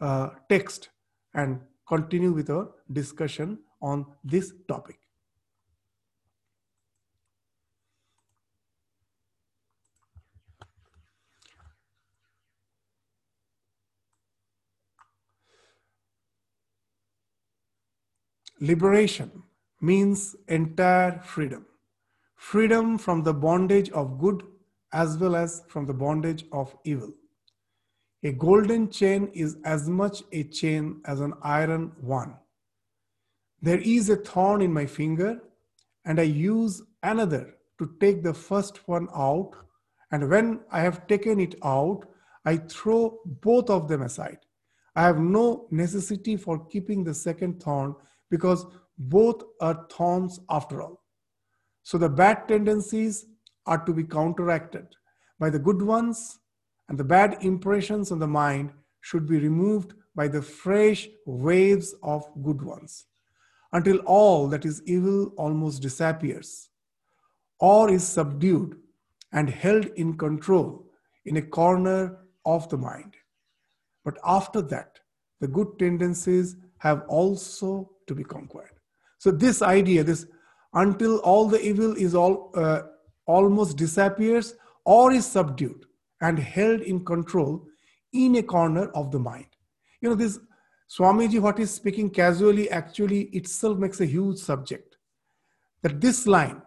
uh, 0.00 0.30
text 0.48 0.88
and 1.34 1.60
continue 1.86 2.32
with 2.32 2.50
our 2.50 2.70
discussion 2.92 3.58
on 3.80 4.06
this 4.24 4.52
topic 4.68 4.98
liberation 18.60 19.30
means 19.80 20.36
entire 20.48 21.18
freedom 21.20 21.66
freedom 22.36 22.98
from 22.98 23.22
the 23.22 23.32
bondage 23.32 23.90
of 23.90 24.18
good 24.18 24.42
as 24.92 25.16
well 25.18 25.34
as 25.34 25.62
from 25.66 25.86
the 25.86 25.94
bondage 25.94 26.44
of 26.52 26.76
evil. 26.84 27.10
A 28.22 28.32
golden 28.32 28.90
chain 28.90 29.30
is 29.34 29.56
as 29.64 29.88
much 29.88 30.22
a 30.32 30.44
chain 30.44 31.00
as 31.06 31.20
an 31.20 31.32
iron 31.42 31.92
one. 32.00 32.34
There 33.60 33.80
is 33.80 34.10
a 34.10 34.16
thorn 34.16 34.60
in 34.60 34.72
my 34.72 34.86
finger, 34.86 35.40
and 36.04 36.20
I 36.20 36.24
use 36.24 36.82
another 37.02 37.54
to 37.78 37.90
take 37.98 38.22
the 38.22 38.34
first 38.34 38.86
one 38.86 39.08
out. 39.14 39.52
And 40.10 40.28
when 40.28 40.60
I 40.70 40.80
have 40.80 41.06
taken 41.06 41.40
it 41.40 41.54
out, 41.64 42.04
I 42.44 42.58
throw 42.58 43.20
both 43.24 43.70
of 43.70 43.88
them 43.88 44.02
aside. 44.02 44.38
I 44.94 45.02
have 45.02 45.18
no 45.18 45.66
necessity 45.70 46.36
for 46.36 46.64
keeping 46.66 47.02
the 47.02 47.14
second 47.14 47.62
thorn 47.62 47.96
because 48.34 48.66
both 48.98 49.42
are 49.60 49.86
thorns 49.96 50.40
after 50.50 50.82
all. 50.82 50.96
So 51.84 51.98
the 51.98 52.08
bad 52.08 52.48
tendencies 52.48 53.26
are 53.66 53.84
to 53.84 53.92
be 53.92 54.02
counteracted 54.02 54.86
by 55.38 55.50
the 55.50 55.64
good 55.68 55.82
ones, 55.82 56.40
and 56.88 56.98
the 56.98 57.10
bad 57.16 57.38
impressions 57.42 58.10
on 58.10 58.18
the 58.18 58.26
mind 58.26 58.72
should 59.02 59.26
be 59.28 59.38
removed 59.38 59.94
by 60.16 60.26
the 60.26 60.42
fresh 60.42 61.08
waves 61.26 61.94
of 62.02 62.24
good 62.42 62.60
ones 62.60 63.06
until 63.72 63.98
all 64.16 64.48
that 64.48 64.64
is 64.64 64.82
evil 64.84 65.32
almost 65.36 65.82
disappears 65.82 66.70
or 67.60 67.90
is 67.90 68.06
subdued 68.06 68.76
and 69.32 69.48
held 69.48 69.86
in 70.02 70.16
control 70.16 70.86
in 71.24 71.36
a 71.36 71.48
corner 71.60 72.18
of 72.44 72.68
the 72.68 72.76
mind. 72.76 73.14
But 74.04 74.18
after 74.24 74.60
that, 74.62 74.98
the 75.40 75.48
good 75.48 75.78
tendencies 75.78 76.56
have 76.78 77.02
also 77.08 77.90
to 78.06 78.14
be 78.14 78.24
conquered. 78.24 78.70
So, 79.18 79.30
this 79.30 79.62
idea, 79.62 80.04
this 80.04 80.26
until 80.74 81.18
all 81.18 81.48
the 81.48 81.60
evil 81.60 81.94
is 81.96 82.14
all 82.14 82.50
uh, 82.54 82.82
almost 83.26 83.76
disappears 83.76 84.54
or 84.84 85.12
is 85.12 85.26
subdued 85.26 85.86
and 86.20 86.38
held 86.38 86.80
in 86.80 87.04
control 87.04 87.66
in 88.12 88.36
a 88.36 88.42
corner 88.42 88.88
of 88.90 89.10
the 89.10 89.18
mind. 89.18 89.46
You 90.00 90.10
know, 90.10 90.14
this 90.14 90.38
Swamiji, 90.88 91.40
what 91.40 91.58
is 91.58 91.70
speaking 91.70 92.10
casually, 92.10 92.70
actually 92.70 93.22
itself 93.38 93.78
makes 93.78 94.00
a 94.00 94.06
huge 94.06 94.38
subject. 94.38 94.96
That 95.82 96.00
this 96.00 96.26
line, 96.26 96.62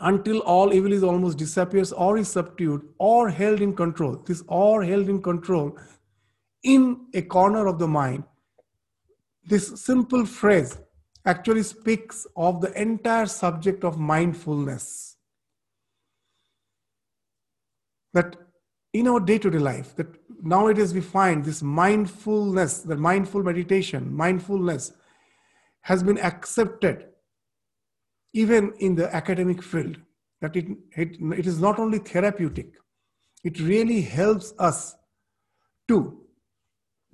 until 0.00 0.38
all 0.40 0.72
evil 0.72 0.92
is 0.92 1.02
almost 1.02 1.38
disappears 1.38 1.92
or 1.92 2.18
is 2.18 2.28
subdued 2.28 2.82
or 2.98 3.28
held 3.28 3.60
in 3.60 3.74
control, 3.74 4.22
this 4.26 4.42
or 4.46 4.84
held 4.84 5.08
in 5.08 5.20
control 5.20 5.76
in 6.62 7.06
a 7.14 7.22
corner 7.22 7.66
of 7.66 7.78
the 7.78 7.88
mind, 7.88 8.24
this 9.48 9.80
simple 9.80 10.26
phrase 10.26 10.78
actually 11.24 11.62
speaks 11.62 12.26
of 12.36 12.60
the 12.60 12.70
entire 12.80 13.26
subject 13.26 13.82
of 13.82 13.98
mindfulness. 13.98 15.16
That 18.12 18.36
in 18.92 19.08
our 19.08 19.20
day 19.20 19.38
to 19.38 19.50
day 19.50 19.58
life, 19.58 19.96
that 19.96 20.08
nowadays 20.42 20.92
we 20.92 21.00
find 21.00 21.44
this 21.44 21.62
mindfulness, 21.62 22.80
the 22.80 22.96
mindful 22.96 23.42
meditation, 23.42 24.14
mindfulness 24.14 24.92
has 25.82 26.02
been 26.02 26.18
accepted 26.18 27.06
even 28.34 28.74
in 28.78 28.94
the 28.94 29.14
academic 29.14 29.62
field, 29.62 29.96
that 30.42 30.54
it, 30.56 30.66
it, 30.96 31.16
it 31.38 31.46
is 31.46 31.58
not 31.58 31.78
only 31.78 31.98
therapeutic, 31.98 32.74
it 33.44 33.58
really 33.60 34.02
helps 34.02 34.52
us 34.58 34.94
to 35.88 36.27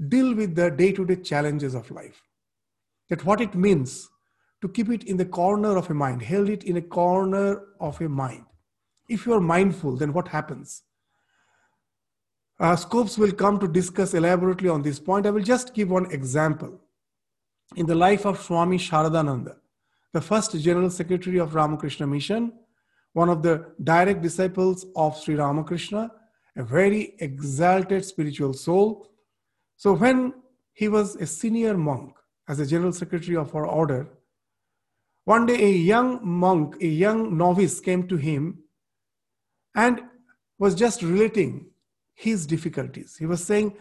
deal 0.08 0.34
with 0.34 0.54
the 0.54 0.70
day 0.70 0.92
to 0.92 1.04
day 1.04 1.16
challenges 1.16 1.74
of 1.74 1.90
life 1.90 2.20
that 3.08 3.24
what 3.24 3.40
it 3.40 3.54
means 3.54 4.08
to 4.60 4.68
keep 4.68 4.88
it 4.88 5.04
in 5.04 5.16
the 5.16 5.24
corner 5.24 5.76
of 5.76 5.90
a 5.90 5.94
mind, 5.94 6.22
held 6.22 6.48
it 6.48 6.64
in 6.64 6.78
a 6.78 6.82
corner 6.82 7.62
of 7.80 8.00
a 8.00 8.08
mind. 8.08 8.44
If 9.08 9.26
you 9.26 9.34
are 9.34 9.40
mindful, 9.40 9.96
then 9.96 10.12
what 10.12 10.28
happens? 10.28 10.82
Uh, 12.58 12.74
scopes 12.76 13.18
will 13.18 13.32
come 13.32 13.58
to 13.58 13.68
discuss 13.68 14.14
elaborately 14.14 14.68
on 14.68 14.80
this 14.80 14.98
point. 14.98 15.26
I 15.26 15.30
will 15.30 15.42
just 15.42 15.74
give 15.74 15.90
one 15.90 16.10
example. 16.10 16.80
In 17.76 17.86
the 17.86 17.94
life 17.94 18.24
of 18.24 18.40
Swami 18.40 18.78
Sharadananda, 18.78 19.56
the 20.12 20.20
first 20.20 20.56
General 20.58 20.90
Secretary 20.90 21.38
of 21.38 21.54
Ramakrishna 21.54 22.06
Mission, 22.06 22.52
one 23.12 23.28
of 23.28 23.42
the 23.42 23.72
direct 23.82 24.22
disciples 24.22 24.86
of 24.96 25.20
Sri 25.20 25.34
Ramakrishna, 25.34 26.10
a 26.56 26.62
very 26.62 27.14
exalted 27.18 28.04
spiritual 28.04 28.52
soul. 28.52 29.10
So 29.84 29.92
when 29.92 30.32
he 30.72 30.88
was 30.88 31.14
a 31.16 31.26
senior 31.26 31.76
monk, 31.76 32.14
as 32.48 32.58
a 32.58 32.64
general 32.64 32.90
secretary 32.90 33.36
of 33.36 33.54
our 33.54 33.66
order, 33.66 34.08
one 35.26 35.44
day 35.44 35.62
a 35.62 35.72
young 35.72 36.26
monk, 36.26 36.76
a 36.80 36.86
young 36.86 37.36
novice 37.36 37.80
came 37.80 38.08
to 38.08 38.16
him 38.16 38.60
and 39.74 40.00
was 40.58 40.74
just 40.74 41.02
relating 41.02 41.66
his 42.14 42.46
difficulties. 42.46 43.16
He 43.18 43.26
was 43.26 43.44
saying 43.44 43.76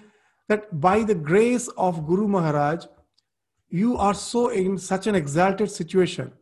that 0.49 0.81
by 0.81 1.03
the 1.03 1.15
grace 1.15 1.69
of 1.77 2.05
Guru 2.05 2.27
Maharaj, 2.27 2.83
you 3.69 3.95
are 3.95 4.13
so 4.13 4.49
in 4.49 4.77
such 4.77 5.07
an 5.07 5.15
exalted 5.15 5.71
situation 5.71 6.33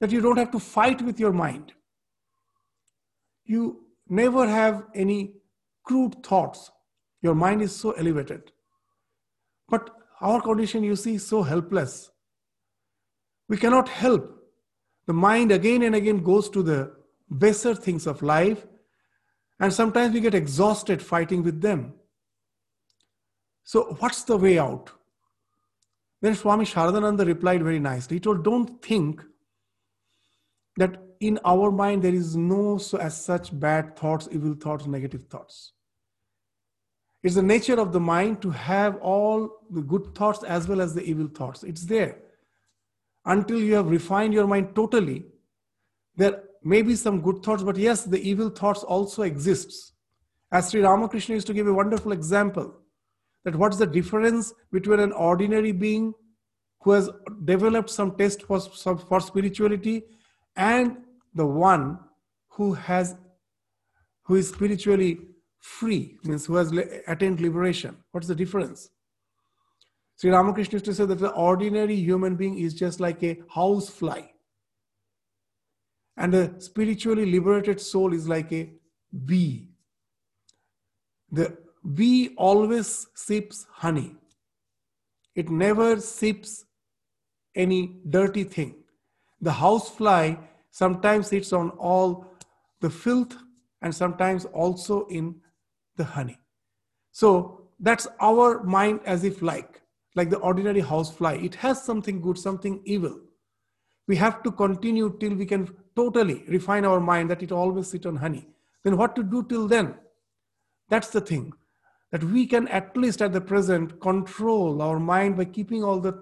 that 0.00 0.10
you 0.10 0.22
don't 0.22 0.38
have 0.38 0.52
to 0.52 0.58
fight 0.58 1.02
with 1.02 1.20
your 1.20 1.34
mind. 1.34 1.74
You 3.44 3.84
never 4.08 4.48
have 4.48 4.86
any 4.94 5.34
crude 5.84 6.24
thoughts. 6.24 6.70
Your 7.20 7.34
mind 7.34 7.60
is 7.60 7.76
so 7.76 7.90
elevated. 7.90 8.52
But 9.70 9.90
our 10.20 10.40
condition, 10.42 10.82
you 10.82 10.96
see, 10.96 11.14
is 11.14 11.26
so 11.26 11.42
helpless. 11.42 12.10
We 13.48 13.56
cannot 13.56 13.88
help. 13.88 14.36
The 15.06 15.12
mind 15.12 15.52
again 15.52 15.82
and 15.82 15.94
again 15.94 16.22
goes 16.22 16.50
to 16.50 16.62
the 16.62 16.92
baser 17.38 17.74
things 17.74 18.06
of 18.06 18.22
life, 18.22 18.66
and 19.60 19.72
sometimes 19.72 20.12
we 20.12 20.20
get 20.20 20.34
exhausted 20.34 21.00
fighting 21.00 21.42
with 21.42 21.60
them. 21.60 21.94
So, 23.64 23.96
what's 24.00 24.24
the 24.24 24.36
way 24.36 24.58
out? 24.58 24.90
Then 26.20 26.34
Swami 26.34 26.64
Sharadananda 26.64 27.26
replied 27.26 27.62
very 27.62 27.78
nicely. 27.78 28.16
He 28.16 28.20
told, 28.20 28.44
Don't 28.44 28.82
think 28.82 29.22
that 30.76 31.00
in 31.20 31.38
our 31.44 31.70
mind 31.70 32.02
there 32.02 32.14
is 32.14 32.36
no 32.36 32.78
so 32.78 32.98
as 32.98 33.22
such 33.22 33.58
bad 33.58 33.96
thoughts, 33.96 34.28
evil 34.30 34.54
thoughts, 34.54 34.86
negative 34.86 35.24
thoughts. 35.24 35.72
It's 37.22 37.34
the 37.34 37.42
nature 37.42 37.78
of 37.78 37.92
the 37.92 38.00
mind 38.00 38.40
to 38.42 38.50
have 38.50 38.96
all 38.96 39.58
the 39.70 39.82
good 39.82 40.14
thoughts 40.14 40.42
as 40.42 40.66
well 40.66 40.80
as 40.80 40.94
the 40.94 41.02
evil 41.02 41.28
thoughts. 41.28 41.62
It's 41.62 41.84
there. 41.84 42.16
Until 43.26 43.58
you 43.58 43.74
have 43.74 43.90
refined 43.90 44.32
your 44.32 44.46
mind 44.46 44.74
totally, 44.74 45.26
there 46.16 46.42
may 46.62 46.82
be 46.82 46.96
some 46.96 47.20
good 47.20 47.42
thoughts, 47.42 47.62
but 47.62 47.76
yes, 47.76 48.04
the 48.04 48.20
evil 48.20 48.48
thoughts 48.48 48.82
also 48.82 49.22
exists. 49.22 49.92
As 50.50 50.70
Sri 50.70 50.80
Ramakrishna 50.80 51.34
used 51.34 51.46
to 51.46 51.54
give 51.54 51.66
a 51.66 51.72
wonderful 51.72 52.12
example, 52.12 52.74
that 53.44 53.54
what's 53.54 53.76
the 53.76 53.86
difference 53.86 54.52
between 54.72 55.00
an 55.00 55.12
ordinary 55.12 55.72
being 55.72 56.14
who 56.82 56.92
has 56.92 57.10
developed 57.44 57.90
some 57.90 58.16
taste 58.16 58.42
for, 58.42 58.60
for 58.60 59.20
spirituality 59.20 60.02
and 60.56 60.96
the 61.34 61.46
one 61.46 61.98
who 62.48 62.72
has 62.74 63.16
who 64.22 64.36
is 64.36 64.48
spiritually 64.48 65.29
free, 65.60 66.18
means 66.24 66.46
who 66.46 66.56
has 66.56 66.72
attained 67.06 67.40
liberation. 67.40 67.96
What's 68.10 68.26
the 68.26 68.34
difference? 68.34 68.90
Sri 70.16 70.30
Ramakrishna 70.30 70.74
used 70.74 70.84
to 70.86 70.94
say 70.94 71.06
that 71.06 71.18
the 71.18 71.30
ordinary 71.30 71.96
human 71.96 72.36
being 72.36 72.58
is 72.58 72.74
just 72.74 73.00
like 73.00 73.22
a 73.22 73.38
house 73.54 73.88
fly. 73.88 74.32
And 76.16 76.34
the 76.34 76.54
spiritually 76.58 77.24
liberated 77.24 77.80
soul 77.80 78.12
is 78.12 78.28
like 78.28 78.52
a 78.52 78.70
bee. 79.24 79.68
The 81.32 81.56
bee 81.94 82.34
always 82.36 83.06
sips 83.14 83.66
honey. 83.72 84.16
It 85.34 85.48
never 85.48 85.98
sips 86.00 86.66
any 87.54 88.00
dirty 88.10 88.44
thing. 88.44 88.74
The 89.40 89.52
house 89.52 89.88
fly 89.88 90.38
sometimes 90.70 91.28
sits 91.28 91.52
on 91.52 91.70
all 91.70 92.26
the 92.80 92.90
filth 92.90 93.36
and 93.80 93.94
sometimes 93.94 94.44
also 94.44 95.06
in 95.06 95.40
the 96.00 96.08
honey. 96.16 96.38
So 97.12 97.30
that's 97.78 98.06
our 98.20 98.62
mind 98.64 99.00
as 99.04 99.24
if 99.30 99.42
like, 99.42 99.82
like 100.14 100.30
the 100.30 100.38
ordinary 100.38 100.82
housefly. 100.92 101.34
It 101.48 101.54
has 101.56 101.82
something 101.82 102.20
good, 102.20 102.38
something 102.38 102.80
evil. 102.84 103.20
We 104.08 104.16
have 104.16 104.42
to 104.44 104.50
continue 104.50 105.16
till 105.20 105.34
we 105.34 105.46
can 105.46 105.68
totally 105.94 106.44
refine 106.48 106.84
our 106.84 107.00
mind 107.00 107.30
that 107.30 107.42
it 107.42 107.52
always 107.52 107.88
sit 107.88 108.06
on 108.06 108.16
honey. 108.16 108.46
Then 108.84 108.96
what 108.96 109.14
to 109.16 109.22
do 109.22 109.42
till 109.44 109.68
then? 109.68 109.94
That's 110.88 111.10
the 111.10 111.20
thing. 111.20 111.52
That 112.12 112.24
we 112.24 112.46
can 112.46 112.66
at 112.68 112.96
least 112.96 113.22
at 113.22 113.32
the 113.32 113.40
present 113.40 114.00
control 114.00 114.82
our 114.82 114.98
mind 114.98 115.36
by 115.36 115.44
keeping 115.44 115.84
all 115.84 116.00
the 116.00 116.14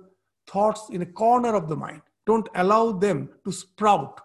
thoughts 0.46 0.88
in 0.90 1.02
a 1.02 1.12
corner 1.22 1.54
of 1.54 1.68
the 1.68 1.76
mind. 1.76 2.02
Don't 2.26 2.48
allow 2.54 2.92
them 2.92 3.30
to 3.44 3.52
sprout. 3.52 4.20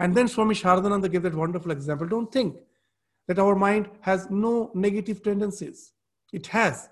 And 0.00 0.16
then 0.16 0.26
Swami 0.26 0.54
Sharadananda 0.54 1.12
gave 1.12 1.22
that 1.22 1.34
wonderful 1.34 1.70
example. 1.70 2.08
Don't 2.08 2.32
think 2.32 2.56
that 3.30 3.38
our 3.38 3.54
mind 3.54 3.88
has 4.00 4.28
no 4.28 4.72
negative 4.74 5.22
tendencies. 5.22 5.92
It 6.32 6.48
has. 6.48 6.88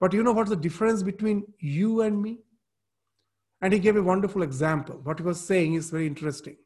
But 0.00 0.14
you 0.14 0.22
know 0.22 0.32
what's 0.32 0.48
the 0.48 0.56
difference 0.56 1.02
between 1.02 1.42
you 1.58 2.00
and 2.00 2.22
me? 2.22 2.38
And 3.60 3.74
he 3.74 3.78
gave 3.78 3.96
a 3.96 4.02
wonderful 4.02 4.42
example. 4.42 4.98
What 5.02 5.18
he 5.18 5.26
was 5.26 5.38
saying 5.38 5.74
is 5.74 5.90
very 5.90 6.06
interesting. 6.06 6.56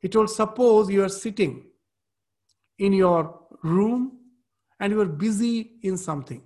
He 0.00 0.08
told, 0.08 0.30
Suppose 0.30 0.88
you 0.88 1.04
are 1.04 1.10
sitting 1.10 1.66
in 2.78 2.94
your 2.94 3.40
room 3.62 4.20
and 4.80 4.90
you 4.90 5.02
are 5.02 5.12
busy 5.26 5.72
in 5.82 5.98
something. 5.98 6.40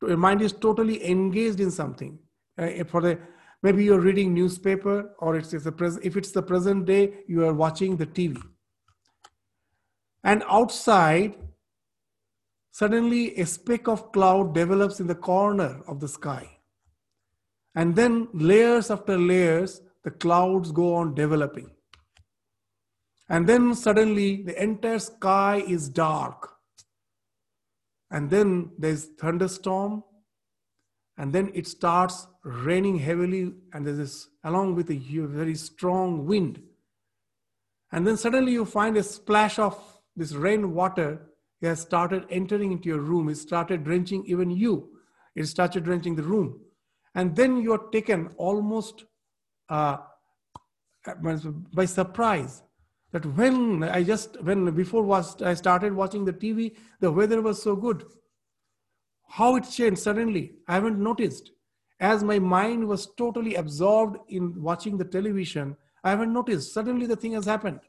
Your 0.00 0.16
mind 0.16 0.40
is 0.40 0.54
totally 0.54 1.06
engaged 1.06 1.60
in 1.60 1.70
something. 1.70 2.18
Uh, 2.56 2.82
for 2.84 3.02
the 3.02 3.18
maybe 3.62 3.84
you're 3.84 4.00
reading 4.00 4.32
newspaper 4.32 5.10
or 5.18 5.36
it's, 5.36 5.52
it's 5.52 5.66
a 5.66 5.72
pres- 5.72 5.98
if 6.02 6.16
it's 6.16 6.32
the 6.32 6.40
present 6.40 6.86
day 6.86 7.12
you 7.26 7.44
are 7.44 7.52
watching 7.52 7.94
the 7.98 8.06
tv 8.06 8.40
and 10.28 10.42
outside 10.50 11.34
suddenly 12.70 13.34
a 13.36 13.46
speck 13.46 13.88
of 13.88 14.12
cloud 14.12 14.54
develops 14.54 15.00
in 15.00 15.06
the 15.06 15.14
corner 15.14 15.80
of 15.88 16.00
the 16.00 16.08
sky. 16.08 16.46
And 17.74 17.96
then 17.96 18.28
layers 18.34 18.90
after 18.90 19.16
layers 19.16 19.80
the 20.04 20.10
clouds 20.10 20.70
go 20.70 20.94
on 20.96 21.14
developing. 21.14 21.70
And 23.30 23.48
then 23.48 23.74
suddenly 23.74 24.42
the 24.42 24.62
entire 24.62 24.98
sky 24.98 25.62
is 25.66 25.88
dark. 25.88 26.50
And 28.10 28.28
then 28.28 28.70
there's 28.78 29.06
thunderstorm. 29.18 30.04
And 31.16 31.32
then 31.32 31.50
it 31.54 31.66
starts 31.66 32.26
raining 32.44 32.98
heavily 32.98 33.54
and 33.72 33.86
there's 33.86 33.98
this 33.98 34.28
along 34.44 34.74
with 34.74 34.90
a 34.90 34.98
very 34.98 35.54
strong 35.54 36.26
wind. 36.26 36.62
And 37.92 38.06
then 38.06 38.18
suddenly 38.18 38.52
you 38.52 38.66
find 38.66 38.96
a 38.98 39.02
splash 39.02 39.58
of 39.58 39.97
this 40.18 40.32
rain 40.32 40.72
water 40.74 41.08
has 41.62 41.80
started 41.80 42.24
entering 42.30 42.72
into 42.72 42.88
your 42.88 43.00
room 43.00 43.28
it 43.28 43.36
started 43.36 43.84
drenching 43.84 44.24
even 44.26 44.50
you 44.50 44.74
it 45.34 45.46
started 45.46 45.84
drenching 45.84 46.16
the 46.16 46.28
room 46.34 46.60
and 47.14 47.34
then 47.34 47.56
you 47.56 47.72
are 47.72 47.90
taken 47.96 48.28
almost 48.36 49.04
uh, 49.68 49.96
by 51.72 51.84
surprise 51.84 52.62
that 53.12 53.26
when 53.40 53.82
i 53.84 54.02
just 54.02 54.40
when 54.42 54.70
before 54.82 55.02
was 55.02 55.40
i 55.42 55.54
started 55.54 55.92
watching 56.02 56.24
the 56.24 56.38
tv 56.44 56.76
the 57.00 57.10
weather 57.10 57.40
was 57.40 57.62
so 57.62 57.74
good 57.74 58.04
how 59.28 59.56
it 59.56 59.68
changed 59.70 60.00
suddenly, 60.00 60.54
I 60.66 60.74
haven't 60.74 60.98
noticed. 60.98 61.52
As 62.00 62.24
my 62.24 62.38
mind 62.38 62.86
was 62.86 63.08
totally 63.16 63.56
absorbed 63.56 64.18
in 64.28 64.60
watching 64.60 64.96
the 64.96 65.04
television, 65.04 65.76
I 66.02 66.10
haven't 66.10 66.32
noticed. 66.32 66.72
Suddenly 66.72 67.06
the 67.06 67.16
thing 67.16 67.32
has 67.32 67.44
happened. 67.44 67.80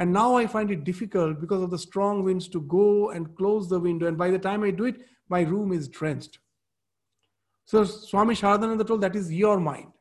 And 0.00 0.12
now 0.12 0.34
I 0.34 0.46
find 0.48 0.72
it 0.72 0.82
difficult 0.82 1.40
because 1.40 1.62
of 1.62 1.70
the 1.70 1.78
strong 1.78 2.24
winds 2.24 2.48
to 2.48 2.62
go 2.62 3.10
and 3.10 3.36
close 3.36 3.68
the 3.68 3.78
window. 3.78 4.08
And 4.08 4.18
by 4.18 4.30
the 4.32 4.38
time 4.38 4.64
I 4.64 4.72
do 4.72 4.86
it, 4.86 4.96
my 5.28 5.42
room 5.42 5.72
is 5.72 5.86
drenched. 5.88 6.40
So 7.66 7.84
Swami 7.84 8.34
Sharadananda 8.34 8.84
told 8.84 9.02
that 9.02 9.14
is 9.14 9.32
your 9.32 9.60
mind. 9.60 9.92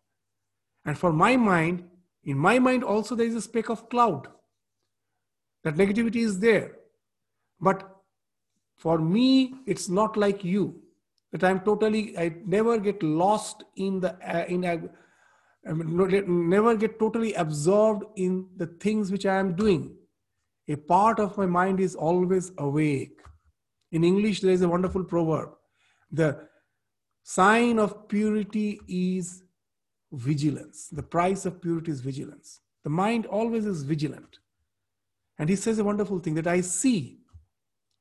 And 0.85 0.97
for 0.97 1.13
my 1.13 1.35
mind, 1.35 1.83
in 2.23 2.37
my 2.37 2.57
mind 2.57 2.83
also 2.83 3.13
there 3.13 3.27
is 3.27 3.35
a 3.35 3.41
speck 3.41 3.69
of 3.69 3.89
cloud. 3.89 4.27
That 5.63 5.75
negativity 5.75 6.23
is 6.23 6.39
there. 6.39 6.77
But 7.61 7.99
for 8.79 8.97
me 8.97 9.55
it's 9.67 9.89
not 9.89 10.17
like 10.17 10.43
you 10.43 10.81
that 11.31 11.43
i'm 11.43 11.59
totally 11.59 12.17
i 12.17 12.33
never 12.45 12.79
get 12.79 13.03
lost 13.03 13.63
in 13.75 13.99
the 13.99 14.11
uh, 14.35 14.45
in 14.47 14.61
mean, 14.61 14.89
never 15.73 16.75
get 16.75 16.99
totally 16.99 17.33
absorbed 17.33 18.05
in 18.15 18.47
the 18.57 18.67
things 18.67 19.11
which 19.11 19.25
i 19.25 19.35
am 19.35 19.55
doing. 19.55 19.95
A 20.67 20.75
part 20.75 21.19
of 21.19 21.37
my 21.37 21.45
mind 21.45 21.79
is 21.79 21.95
always 21.95 22.51
awake. 22.57 23.21
In 23.91 24.03
english 24.03 24.41
there 24.41 24.51
is 24.51 24.61
a 24.61 24.69
wonderful 24.69 25.03
proverb. 25.03 25.49
The 26.11 26.47
sign 27.23 27.79
of 27.79 28.07
purity 28.07 28.79
is 28.87 29.43
vigilance. 30.11 30.89
The 30.89 31.03
price 31.03 31.45
of 31.45 31.61
purity 31.61 31.91
is 31.91 32.01
vigilance. 32.01 32.61
The 32.83 32.89
mind 32.89 33.25
always 33.25 33.65
is 33.65 33.83
vigilant. 33.83 34.39
And 35.37 35.49
he 35.49 35.55
says 35.55 35.79
a 35.79 35.83
wonderful 35.83 36.19
thing 36.19 36.35
that 36.35 36.47
i 36.47 36.61
see 36.61 37.19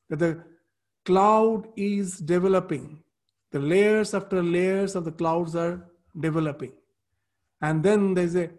that 0.09 0.19
the 0.19 0.43
cloud 1.05 1.69
is 1.77 2.19
developing. 2.19 3.03
The 3.53 3.59
layers 3.59 4.15
after 4.15 4.43
layers 4.43 4.95
of 4.95 5.05
the 5.05 5.13
clouds 5.13 5.55
are 5.55 5.87
developing. 6.19 6.73
And 7.61 7.83
then 7.83 8.15
there's 8.15 8.37
a, 8.37 8.51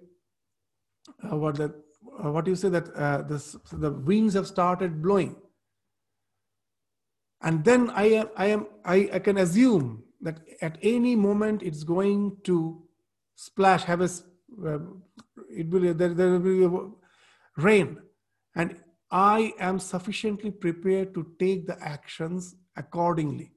uh, 1.23 1.37
what, 1.37 1.55
the, 1.55 1.73
uh, 2.23 2.31
what 2.31 2.47
you 2.47 2.55
say 2.55 2.69
that 2.69 2.93
uh, 2.95 3.21
the 3.23 3.91
winds 3.91 4.33
have 4.33 4.47
started 4.47 5.01
blowing. 5.01 5.35
And 7.41 7.63
then 7.63 7.89
I 7.91 8.03
am, 8.05 8.29
I 8.35 8.45
am, 8.47 8.67
I, 8.83 9.09
I 9.13 9.19
can 9.19 9.37
assume 9.37 10.03
that 10.21 10.41
at 10.61 10.77
any 10.81 11.15
moment 11.15 11.63
it's 11.63 11.83
going 11.83 12.37
to 12.43 12.83
splash, 13.35 13.83
have 13.83 14.01
a, 14.01 14.09
uh, 14.65 14.79
it 15.49 15.69
will, 15.69 15.93
there, 15.93 16.13
there 16.13 16.37
will 16.37 16.39
be 16.39 16.93
rain. 17.55 17.97
And 18.55 18.75
I 19.11 19.53
am 19.59 19.79
sufficiently 19.79 20.51
prepared 20.51 21.13
to 21.13 21.25
take 21.39 21.65
the 21.65 21.81
actions 21.81 22.55
accordingly. 22.75 23.53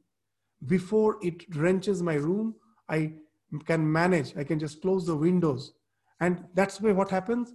Before 0.65 1.19
it 1.23 1.51
drenches 1.51 2.03
my 2.03 2.15
room, 2.15 2.55
I 2.89 3.15
can 3.61 3.91
manage. 3.91 4.37
I 4.37 4.45
can 4.45 4.59
just 4.59 4.81
close 4.81 5.07
the 5.07 5.17
windows. 5.17 5.73
And 6.21 6.45
that's 6.55 6.81
why 6.81 6.93
what 6.93 7.11
happens? 7.11 7.55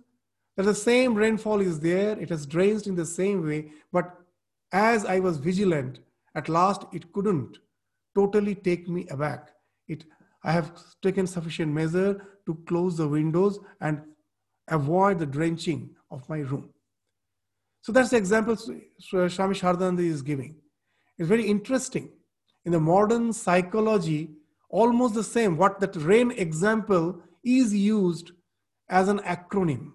That 0.56 0.64
the 0.64 0.76
same 0.76 1.14
rainfall 1.14 1.62
is 1.62 1.80
there, 1.80 2.20
it 2.20 2.30
has 2.30 2.46
drenched 2.46 2.88
in 2.88 2.96
the 2.96 3.06
same 3.06 3.46
way, 3.46 3.72
but 3.92 4.18
as 4.72 5.06
I 5.06 5.20
was 5.20 5.38
vigilant, 5.38 6.00
at 6.36 6.50
last 6.50 6.86
it 6.92 7.12
couldn't 7.14 7.60
totally 8.16 8.56
take 8.56 8.88
me 8.88 9.08
aback. 9.10 9.52
It, 9.88 10.06
I 10.44 10.52
have 10.52 10.72
taken 11.02 11.28
sufficient 11.28 11.72
measure 11.72 12.26
to 12.46 12.56
close 12.68 12.98
the 12.98 13.08
windows 13.08 13.60
and 13.82 14.02
avoid 14.68 15.20
the 15.20 15.26
drenching 15.26 15.92
of 16.10 16.28
my 16.28 16.40
room. 16.40 16.70
So 17.82 17.92
that's 17.92 18.10
the 18.10 18.18
example 18.18 18.56
Swami 18.56 19.56
Sharadananda 19.56 20.00
is 20.00 20.22
giving. 20.22 20.56
It's 21.18 21.30
very 21.30 21.46
interesting. 21.46 22.10
In 22.66 22.72
the 22.72 22.80
modern 22.80 23.32
psychology, 23.32 24.32
almost 24.70 25.14
the 25.14 25.24
same. 25.24 25.58
What 25.58 25.80
that 25.80 25.96
RAIN 25.96 26.32
example 26.32 27.22
is 27.44 27.74
used 27.74 28.32
as 28.90 29.08
an 29.08 29.20
acronym. 29.20 29.94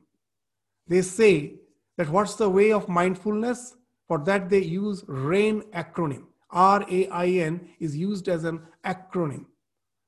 They 0.86 1.02
say 1.02 1.54
that 1.96 2.08
what's 2.08 2.36
the 2.36 2.48
way 2.48 2.72
of 2.72 2.88
mindfulness? 2.88 3.74
For 4.08 4.18
that, 4.24 4.50
they 4.50 4.62
use 4.62 5.04
RAIN 5.06 5.62
acronym. 5.72 6.24
R 6.50 6.84
A 6.90 7.08
I 7.08 7.26
N 7.26 7.70
is 7.80 7.96
used 7.96 8.28
as 8.28 8.44
an 8.44 8.60
acronym, 8.84 9.46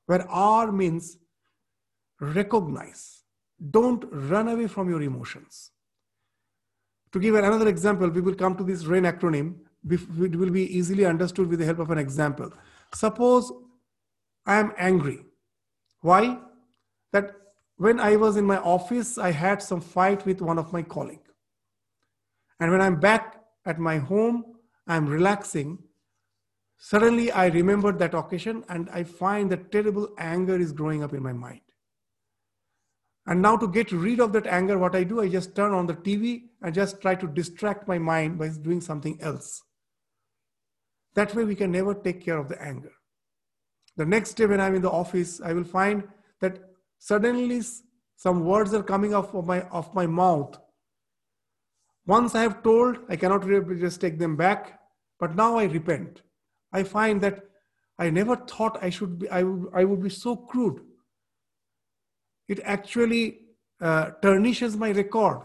where 0.07 0.29
R 0.31 0.70
means 0.70 1.16
recognize. 2.20 3.22
Don't 3.70 4.05
run 4.11 4.48
away 4.48 4.66
from 4.66 4.90
your 4.90 5.00
emotions. 5.00 5.70
To 7.12 7.18
give 7.18 7.35
another 7.35 7.68
example, 7.68 8.11
we 8.11 8.20
will 8.20 8.35
come 8.35 8.57
to 8.57 8.64
this 8.64 8.85
RAIN 8.85 9.05
acronym. 9.05 9.55
It 9.88 10.37
will 10.37 10.50
be 10.50 10.77
easily 10.77 11.07
understood 11.07 11.48
with 11.48 11.61
the 11.61 11.64
help 11.64 11.79
of 11.79 11.90
an 11.90 11.98
example. 11.98 12.50
Suppose 12.92 13.53
I 14.46 14.57
am 14.57 14.72
angry. 14.76 15.24
Why? 16.00 16.38
That 17.12 17.35
when 17.76 17.98
I 17.98 18.16
was 18.16 18.37
in 18.37 18.44
my 18.44 18.59
office, 18.59 19.18
I 19.18 19.30
had 19.30 19.62
some 19.62 19.80
fight 19.80 20.24
with 20.26 20.40
one 20.40 20.59
of 20.59 20.72
my 20.72 20.83
colleague. 20.83 21.28
And 22.61 22.70
when 22.70 22.80
I'm 22.80 23.00
back 23.00 23.40
at 23.66 23.78
my 23.78 23.98
home, 23.98 24.44
I'm 24.87 25.07
relaxing. 25.07 25.78
Suddenly, 26.78 27.33
I 27.33 27.46
remembered 27.46 27.98
that 27.98 28.14
occasion 28.14 28.64
and 28.68 28.88
I 28.90 29.04
find 29.04 29.50
that 29.50 29.72
terrible 29.72 30.14
anger 30.18 30.57
is 30.57 30.72
growing 30.72 31.02
up 31.02 31.14
in 31.14 31.22
my 31.22 31.33
mind. 31.33 31.61
And 33.26 33.40
now 33.40 33.57
to 33.57 33.66
get 33.66 33.90
rid 33.90 34.20
of 34.20 34.33
that 34.35 34.46
anger, 34.46 34.78
what 34.78 34.94
I 34.94 35.02
do, 35.02 35.20
I 35.20 35.28
just 35.28 35.57
turn 35.57 35.72
on 35.72 35.87
the 35.87 35.94
TV 35.94 36.42
and 36.61 36.75
just 36.75 37.00
try 37.00 37.14
to 37.14 37.27
distract 37.27 37.88
my 37.88 37.98
mind 37.98 38.38
by 38.38 38.48
doing 38.48 38.83
something 38.83 39.18
else. 39.23 39.62
That 41.14 41.35
way 41.35 41.44
we 41.44 41.54
can 41.54 41.73
never 41.73 41.94
take 41.94 42.23
care 42.23 42.37
of 42.37 42.48
the 42.48 42.60
anger. 42.60 42.92
The 43.96 44.04
next 44.04 44.34
day 44.34 44.46
when 44.46 44.60
I'm 44.60 44.74
in 44.74 44.82
the 44.82 44.90
office, 44.90 45.40
I 45.40 45.52
will 45.52 45.64
find 45.64 46.04
that 46.40 46.58
suddenly 46.98 47.62
some 48.16 48.44
words 48.44 48.74
are 48.74 48.82
coming 48.82 49.14
off 49.14 49.34
of 49.34 49.46
my, 49.46 49.62
off 49.68 49.94
my 49.94 50.06
mouth. 50.06 50.58
Once 52.06 52.34
I 52.34 52.42
have 52.42 52.62
told, 52.62 52.98
I 53.08 53.16
cannot 53.16 53.44
really 53.44 53.80
just 53.80 54.00
take 54.00 54.18
them 54.18 54.36
back, 54.36 54.80
but 55.18 55.34
now 55.34 55.56
I 55.56 55.64
repent. 55.64 56.22
I 56.72 56.82
find 56.82 57.20
that 57.22 57.44
I 57.98 58.10
never 58.10 58.36
thought 58.36 58.82
I 58.82 58.90
should 58.90 59.20
be, 59.20 59.28
I 59.30 59.42
would, 59.42 59.70
I 59.72 59.84
would 59.84 60.02
be 60.02 60.10
so 60.10 60.36
crude 60.36 60.80
it 62.48 62.60
actually 62.64 63.40
uh, 63.80 64.10
tarnishes 64.22 64.76
my 64.76 64.90
record. 64.90 65.40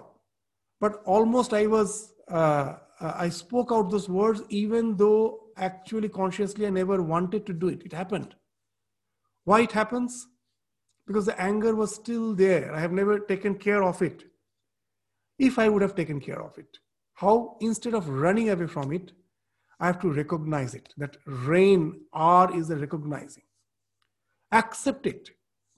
But 0.79 1.01
almost 1.05 1.53
I 1.53 1.67
was, 1.67 2.13
uh, 2.31 2.75
uh, 2.99 3.13
I 3.15 3.29
spoke 3.29 3.69
out 3.71 3.89
those 3.89 4.09
words 4.09 4.41
even 4.49 4.95
though 4.95 5.39
actually 5.60 6.10
consciously 6.10 6.66
I 6.68 6.70
never 6.70 7.01
wanted 7.01 7.45
to 7.45 7.53
do 7.53 7.68
it. 7.68 7.84
It 7.86 7.93
happened. 7.93 8.36
Why 9.45 9.62
it 9.62 9.72
happens? 9.72 10.28
Because 11.07 11.26
the 11.26 11.39
anger 11.41 11.76
was 11.76 11.95
still 11.95 12.36
there. 12.36 12.74
I 12.74 12.80
have 12.80 12.91
never 12.91 13.20
taken 13.20 13.55
care 13.55 13.84
of 13.84 14.01
it. 14.01 14.24
If 15.38 15.57
I 15.57 15.70
would 15.70 15.82
have 15.82 15.95
taken 15.95 16.20
care 16.20 16.41
of 16.41 16.57
it, 16.57 16.78
how 17.14 17.57
instead 17.62 17.93
of 17.93 18.10
running 18.10 18.49
away 18.49 18.68
from 18.68 18.91
it, 18.91 19.12
I 19.80 19.88
have 19.88 19.99
to 20.01 20.12
recognize 20.12 20.76
it. 20.76 20.93
That 20.97 21.18
rain, 21.26 22.01
R 22.12 22.55
is 22.55 22.68
the 22.68 22.78
recognizing. 22.78 23.43
Accept 24.51 25.05
it 25.07 25.30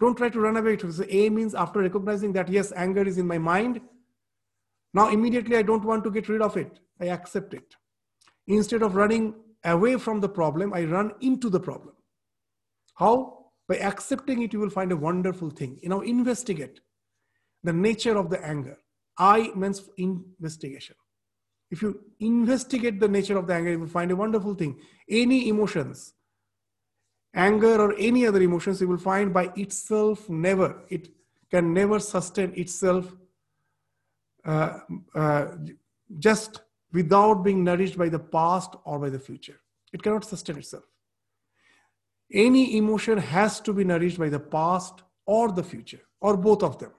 Don't 0.02 0.18
try 0.18 0.30
to 0.30 0.40
run 0.40 0.58
away. 0.58 0.78
So 0.80 1.06
A 1.08 1.30
means 1.30 1.54
after 1.54 1.80
recognizing 1.80 2.34
that, 2.34 2.50
yes, 2.50 2.74
anger 2.76 3.04
is 3.04 3.20
in 3.20 3.28
my 3.28 3.38
mind. 3.38 3.80
Now, 4.96 5.10
immediately, 5.10 5.56
I 5.58 5.62
don't 5.62 5.86
want 5.86 6.04
to 6.04 6.12
get 6.12 6.28
rid 6.28 6.42
of 6.42 6.58
it. 6.58 6.80
I 7.00 7.06
accept 7.06 7.54
it. 7.54 7.76
Instead 8.48 8.82
of 8.82 8.96
running 8.96 9.36
away 9.64 9.97
from 9.97 10.20
the 10.20 10.30
problem, 10.30 10.74
I 10.74 10.84
run 10.86 11.14
into 11.22 11.49
the 11.49 11.59
problem. 11.59 11.95
How? 12.95 13.45
By 13.68 13.78
accepting 13.78 14.41
it, 14.41 14.53
you 14.53 14.59
will 14.59 14.70
find 14.70 14.91
a 14.91 14.97
wonderful 14.97 15.49
thing. 15.49 15.80
You 15.82 15.89
know, 15.89 16.01
investigate 16.01 16.80
the 17.64 17.74
nature 17.74 18.18
of 18.18 18.30
the 18.30 18.43
anger. 18.45 18.78
I 19.18 19.51
means 19.55 19.89
investigation. 19.97 20.95
If 21.70 21.82
you 21.82 22.01
investigate 22.20 22.99
the 22.99 23.07
nature 23.07 23.38
of 23.38 23.47
the 23.47 23.53
anger, 23.53 23.72
you 23.72 23.80
will 23.80 23.88
find 23.88 24.12
a 24.12 24.16
wonderful 24.16 24.55
thing. 24.55 24.80
Any 25.09 25.47
emotions, 25.47 26.14
anger 27.34 27.82
or 27.82 27.95
any 27.97 28.28
other 28.28 28.41
emotions, 28.41 28.82
you 28.82 28.88
will 28.88 28.97
find 28.97 29.34
by 29.34 29.51
itself 29.55 30.30
never, 30.30 30.84
it 30.89 31.09
can 31.49 31.74
never 31.74 31.99
sustain 31.99 32.53
itself 32.55 33.16
uh, 34.43 34.80
uh, 35.16 35.45
just 36.20 36.62
without 36.94 37.44
being 37.44 37.64
nourished 37.64 37.98
by 37.98 38.10
the 38.10 38.20
past 38.20 38.76
or 38.86 39.00
by 39.00 39.10
the 39.10 39.20
future. 39.20 39.60
It 39.94 40.02
cannot 40.02 40.26
sustain 40.26 40.58
itself. 40.58 40.84
Any 42.32 42.78
emotion 42.78 43.18
has 43.18 43.60
to 43.62 43.74
be 43.74 43.84
nourished 43.84 44.18
by 44.18 44.30
the 44.30 44.39
past 44.39 45.04
or 45.26 45.52
the 45.52 45.64
future, 45.64 46.02
or 46.20 46.38
both 46.38 46.64
of 46.64 46.80
them. 46.80 46.92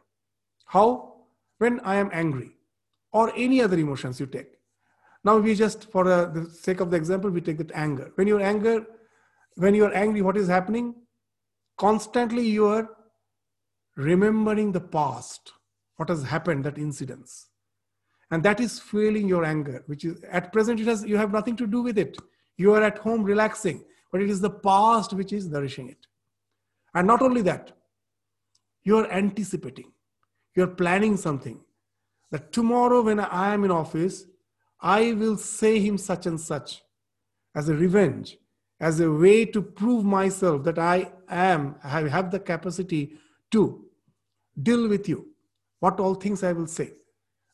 How? 0.67 1.15
When 1.59 1.81
I 1.81 1.97
am 1.97 2.11
angry, 2.13 2.51
or 3.13 3.33
any 3.37 3.63
other 3.63 3.79
emotions 3.79 4.19
you 4.19 4.27
take. 4.27 4.59
Now 5.25 5.39
we 5.39 5.55
just, 5.55 5.91
for 5.91 6.11
uh, 6.11 6.27
the 6.27 6.51
sake 6.51 6.81
of 6.81 6.91
the 6.91 6.97
example, 6.97 7.31
we 7.31 7.41
take 7.41 7.59
that 7.59 7.73
anger. 7.73 8.11
When 8.17 8.27
you're 8.27 8.43
anger, 8.43 8.85
when 9.55 9.75
you 9.75 9.85
are 9.85 9.95
angry, 9.95 10.23
what 10.23 10.37
is 10.37 10.49
happening? 10.49 10.95
Constantly 11.79 12.47
you 12.47 12.67
are 12.67 12.89
remembering 13.97 14.73
the 14.73 14.81
past, 14.81 15.53
what 15.97 16.09
has 16.09 16.25
happened, 16.25 16.65
that 16.65 16.79
incidents. 16.79 17.49
And 18.33 18.43
that 18.45 18.61
is 18.61 18.81
fueling 18.81 19.29
your 19.29 19.45
anger, 19.45 19.85
which 19.87 20.07
is 20.07 20.25
at 20.25 20.55
present 20.55 20.81
it 20.81 20.87
has 20.87 21.05
you 21.05 21.19
have 21.19 21.33
nothing 21.33 21.55
to 21.57 21.67
do 21.67 21.83
with 21.83 21.99
it. 21.99 22.17
You 22.57 22.73
are 22.73 22.83
at 22.83 22.97
home 22.97 23.23
relaxing, 23.23 23.85
but 24.11 24.23
it 24.23 24.31
is 24.31 24.41
the 24.41 24.49
past 24.51 25.13
which 25.13 25.35
is 25.35 25.49
nourishing 25.49 25.91
it. 25.91 26.07
And 26.95 27.07
not 27.07 27.21
only 27.21 27.43
that, 27.43 27.73
you 28.85 28.97
are 28.97 29.11
anticipating, 29.13 29.93
you 30.55 30.63
are 30.63 30.75
planning 30.83 31.19
something. 31.19 31.61
That 32.31 32.53
tomorrow, 32.53 33.03
when 33.03 33.21
I 33.21 33.53
am 33.53 33.65
in 33.65 33.71
office, 33.71 34.25
I 34.81 35.13
will 35.13 35.37
say 35.37 35.79
him 35.79 35.99
such 35.99 36.25
and 36.25 36.41
such 36.41 36.83
as 37.55 37.69
a 37.69 37.75
revenge, 37.75 38.39
as 38.81 39.01
a 39.01 39.13
way 39.13 39.45
to 39.45 39.61
prove 39.61 40.07
myself 40.07 40.65
that 40.65 40.79
I 40.79 41.13
am, 41.29 41.77
I 41.85 42.09
have 42.09 42.31
the 42.31 42.41
capacity 42.41 43.19
to 43.51 43.85
deal 44.63 44.89
with 44.89 45.07
you. 45.07 45.29
What 45.81 46.01
all 46.01 46.15
things 46.15 46.43
I 46.43 46.53
will 46.53 46.67
say. 46.67 46.93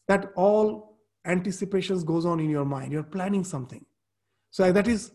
That 0.08 0.32
all 0.36 0.98
anticipations 1.24 2.02
goes 2.02 2.26
on 2.26 2.40
in 2.40 2.50
your 2.50 2.64
mind. 2.64 2.92
You're 2.92 3.02
planning 3.02 3.44
something. 3.44 3.84
So 4.50 4.72
that 4.72 4.88
is 4.88 5.12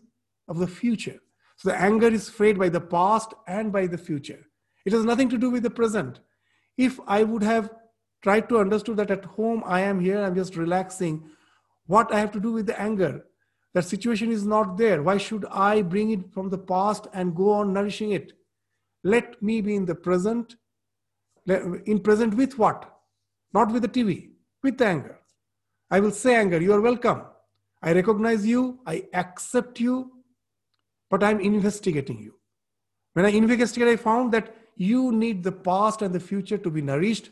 of 0.48 0.58
the 0.58 0.66
future. 0.66 1.18
So 1.56 1.70
the 1.70 1.80
anger 1.80 2.08
is 2.08 2.28
fed 2.28 2.58
by 2.58 2.68
the 2.68 2.80
past 2.80 3.34
and 3.46 3.72
by 3.72 3.86
the 3.86 3.98
future. 3.98 4.46
It 4.84 4.92
has 4.92 5.04
nothing 5.04 5.28
to 5.30 5.38
do 5.38 5.50
with 5.50 5.62
the 5.62 5.70
present. 5.70 6.20
If 6.76 6.98
I 7.06 7.22
would 7.22 7.42
have 7.42 7.70
tried 8.22 8.48
to 8.48 8.58
understand 8.58 8.98
that 8.98 9.10
at 9.10 9.24
home 9.24 9.62
I 9.66 9.80
am 9.80 10.00
here, 10.00 10.22
I'm 10.22 10.34
just 10.34 10.56
relaxing, 10.56 11.24
what 11.86 12.12
I 12.12 12.20
have 12.20 12.32
to 12.32 12.40
do 12.40 12.52
with 12.52 12.66
the 12.66 12.80
anger? 12.80 13.24
That 13.74 13.84
situation 13.84 14.30
is 14.30 14.46
not 14.46 14.76
there. 14.76 15.02
Why 15.02 15.16
should 15.16 15.44
I 15.50 15.82
bring 15.82 16.10
it 16.10 16.32
from 16.32 16.48
the 16.48 16.58
past 16.58 17.06
and 17.12 17.34
go 17.34 17.52
on 17.52 17.72
nourishing 17.72 18.12
it? 18.12 18.32
Let 19.02 19.42
me 19.42 19.60
be 19.60 19.74
in 19.74 19.84
the 19.84 19.94
present. 19.94 20.56
In 21.46 22.00
present 22.00 22.34
with 22.34 22.58
what? 22.58 22.90
Not 23.52 23.72
with 23.72 23.82
the 23.82 23.88
TV, 23.88 24.30
with 24.64 24.82
anger. 24.82 25.20
I 25.90 26.00
will 26.00 26.10
say 26.10 26.34
anger, 26.34 26.60
you 26.60 26.72
are 26.72 26.80
welcome. 26.80 27.22
I 27.82 27.92
recognize 27.92 28.44
you, 28.44 28.80
I 28.86 29.04
accept 29.12 29.78
you, 29.78 30.10
but 31.10 31.22
I'm 31.22 31.38
investigating 31.38 32.18
you. 32.18 32.34
When 33.12 33.24
I 33.24 33.28
investigate, 33.28 33.88
I 33.88 33.96
found 33.96 34.32
that 34.32 34.56
you 34.76 35.12
need 35.12 35.44
the 35.44 35.52
past 35.52 36.02
and 36.02 36.12
the 36.12 36.18
future 36.18 36.58
to 36.58 36.70
be 36.70 36.82
nourished. 36.82 37.30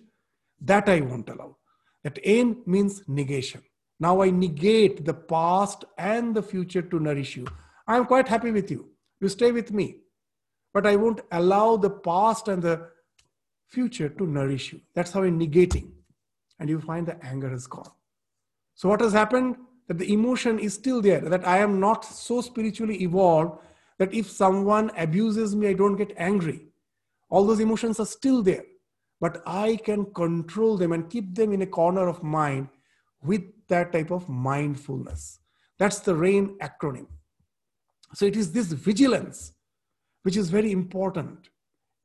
That 0.61 0.89
I 0.89 1.01
won't 1.01 1.29
allow. 1.29 1.57
That 2.05 2.19
aim 2.23 2.63
means 2.67 3.03
negation. 3.09 3.63
Now 3.99 4.23
I 4.23 4.31
negate 4.31 5.05
the 5.05 5.15
past 5.15 5.85
and 5.99 6.35
the 6.35 6.43
future 6.43 6.83
to 6.83 7.01
nourish 7.01 7.37
you. 7.37 7.47
I'm 7.87 8.05
quite 8.05 8.29
happy 8.29 8.53
with 8.53 8.71
you. 8.71 8.91
You 9.21 9.29
stay 9.29 9.51
with 9.51 9.73
me. 9.73 9.97
But 10.73 10.87
I 10.87 10.97
won't 10.97 11.21
allow 11.33 11.77
the 11.77 11.91
past 11.91 12.49
and 12.49 12.63
the 12.63 12.89
future 13.69 14.09
to 14.09 14.27
nourish 14.27 14.73
you. 14.73 14.81
That's 14.95 15.13
how 15.13 15.23
I'm 15.23 15.39
negating. 15.39 15.91
And 16.63 16.71
you 16.71 16.81
find 16.81 17.05
the 17.05 17.21
anger 17.25 17.53
is 17.53 17.67
gone. 17.67 17.91
So 18.77 18.89
what 18.89 19.01
has 19.01 19.13
happened? 19.13 19.57
That 19.89 19.99
the 19.99 20.13
emotion 20.13 20.61
is 20.61 20.75
still 20.75 21.03
there, 21.03 21.19
that 21.19 21.45
I 21.45 21.59
am 21.59 21.81
not 21.81 22.05
so 22.05 22.41
spiritually 22.41 23.03
evolved 23.03 23.59
that 23.99 24.15
if 24.15 24.31
someone 24.31 24.93
abuses 24.97 25.57
me, 25.57 25.67
I 25.67 25.73
don't 25.73 25.97
get 25.97 26.15
angry. 26.17 26.69
All 27.31 27.45
those 27.45 27.59
emotions 27.59 27.99
are 27.99 28.07
still 28.07 28.45
there. 28.45 28.63
But 29.21 29.43
I 29.45 29.81
can 29.85 30.05
control 30.15 30.77
them 30.77 30.93
and 30.93 31.11
keep 31.11 31.35
them 31.35 31.53
in 31.53 31.63
a 31.63 31.67
corner 31.67 32.07
of 32.07 32.23
mind 32.23 32.69
with 33.25 33.43
that 33.67 33.91
type 33.93 34.13
of 34.13 34.29
mindfulness. 34.29 35.41
That's 35.81 35.99
the 35.99 36.15
RAIN 36.15 36.59
acronym. 36.59 37.09
So 38.15 38.25
it 38.25 38.37
is 38.37 38.53
this 38.53 38.71
vigilance 38.71 39.53
which 40.23 40.37
is 40.37 40.49
very 40.49 40.71
important 40.71 41.49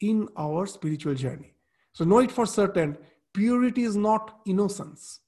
in 0.01 0.27
our 0.35 0.65
spiritual 0.65 1.13
journey. 1.13 1.53
So 1.93 2.05
know 2.05 2.19
it 2.19 2.31
for 2.31 2.47
certain 2.47 2.97
purity 3.37 3.83
is 3.83 3.95
not 3.95 4.39
innocence. 4.45 5.19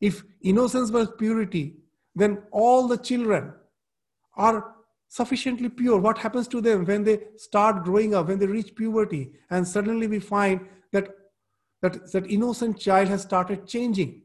If 0.00 0.22
innocence 0.42 0.90
was 0.90 1.08
purity, 1.18 1.76
then 2.14 2.42
all 2.52 2.86
the 2.86 2.98
children 2.98 3.54
are 4.36 4.74
sufficiently 5.08 5.70
pure. 5.70 5.98
What 5.98 6.18
happens 6.18 6.46
to 6.48 6.60
them 6.60 6.84
when 6.84 7.04
they 7.04 7.20
start 7.36 7.84
growing 7.84 8.14
up, 8.14 8.28
when 8.28 8.38
they 8.38 8.46
reach 8.46 8.74
puberty, 8.74 9.32
and 9.50 9.66
suddenly 9.66 10.06
we 10.06 10.20
find 10.20 10.60
that 10.92 11.08
that, 11.80 12.12
that 12.12 12.30
innocent 12.30 12.78
child 12.78 13.08
has 13.08 13.22
started 13.22 13.66
changing 13.66 14.22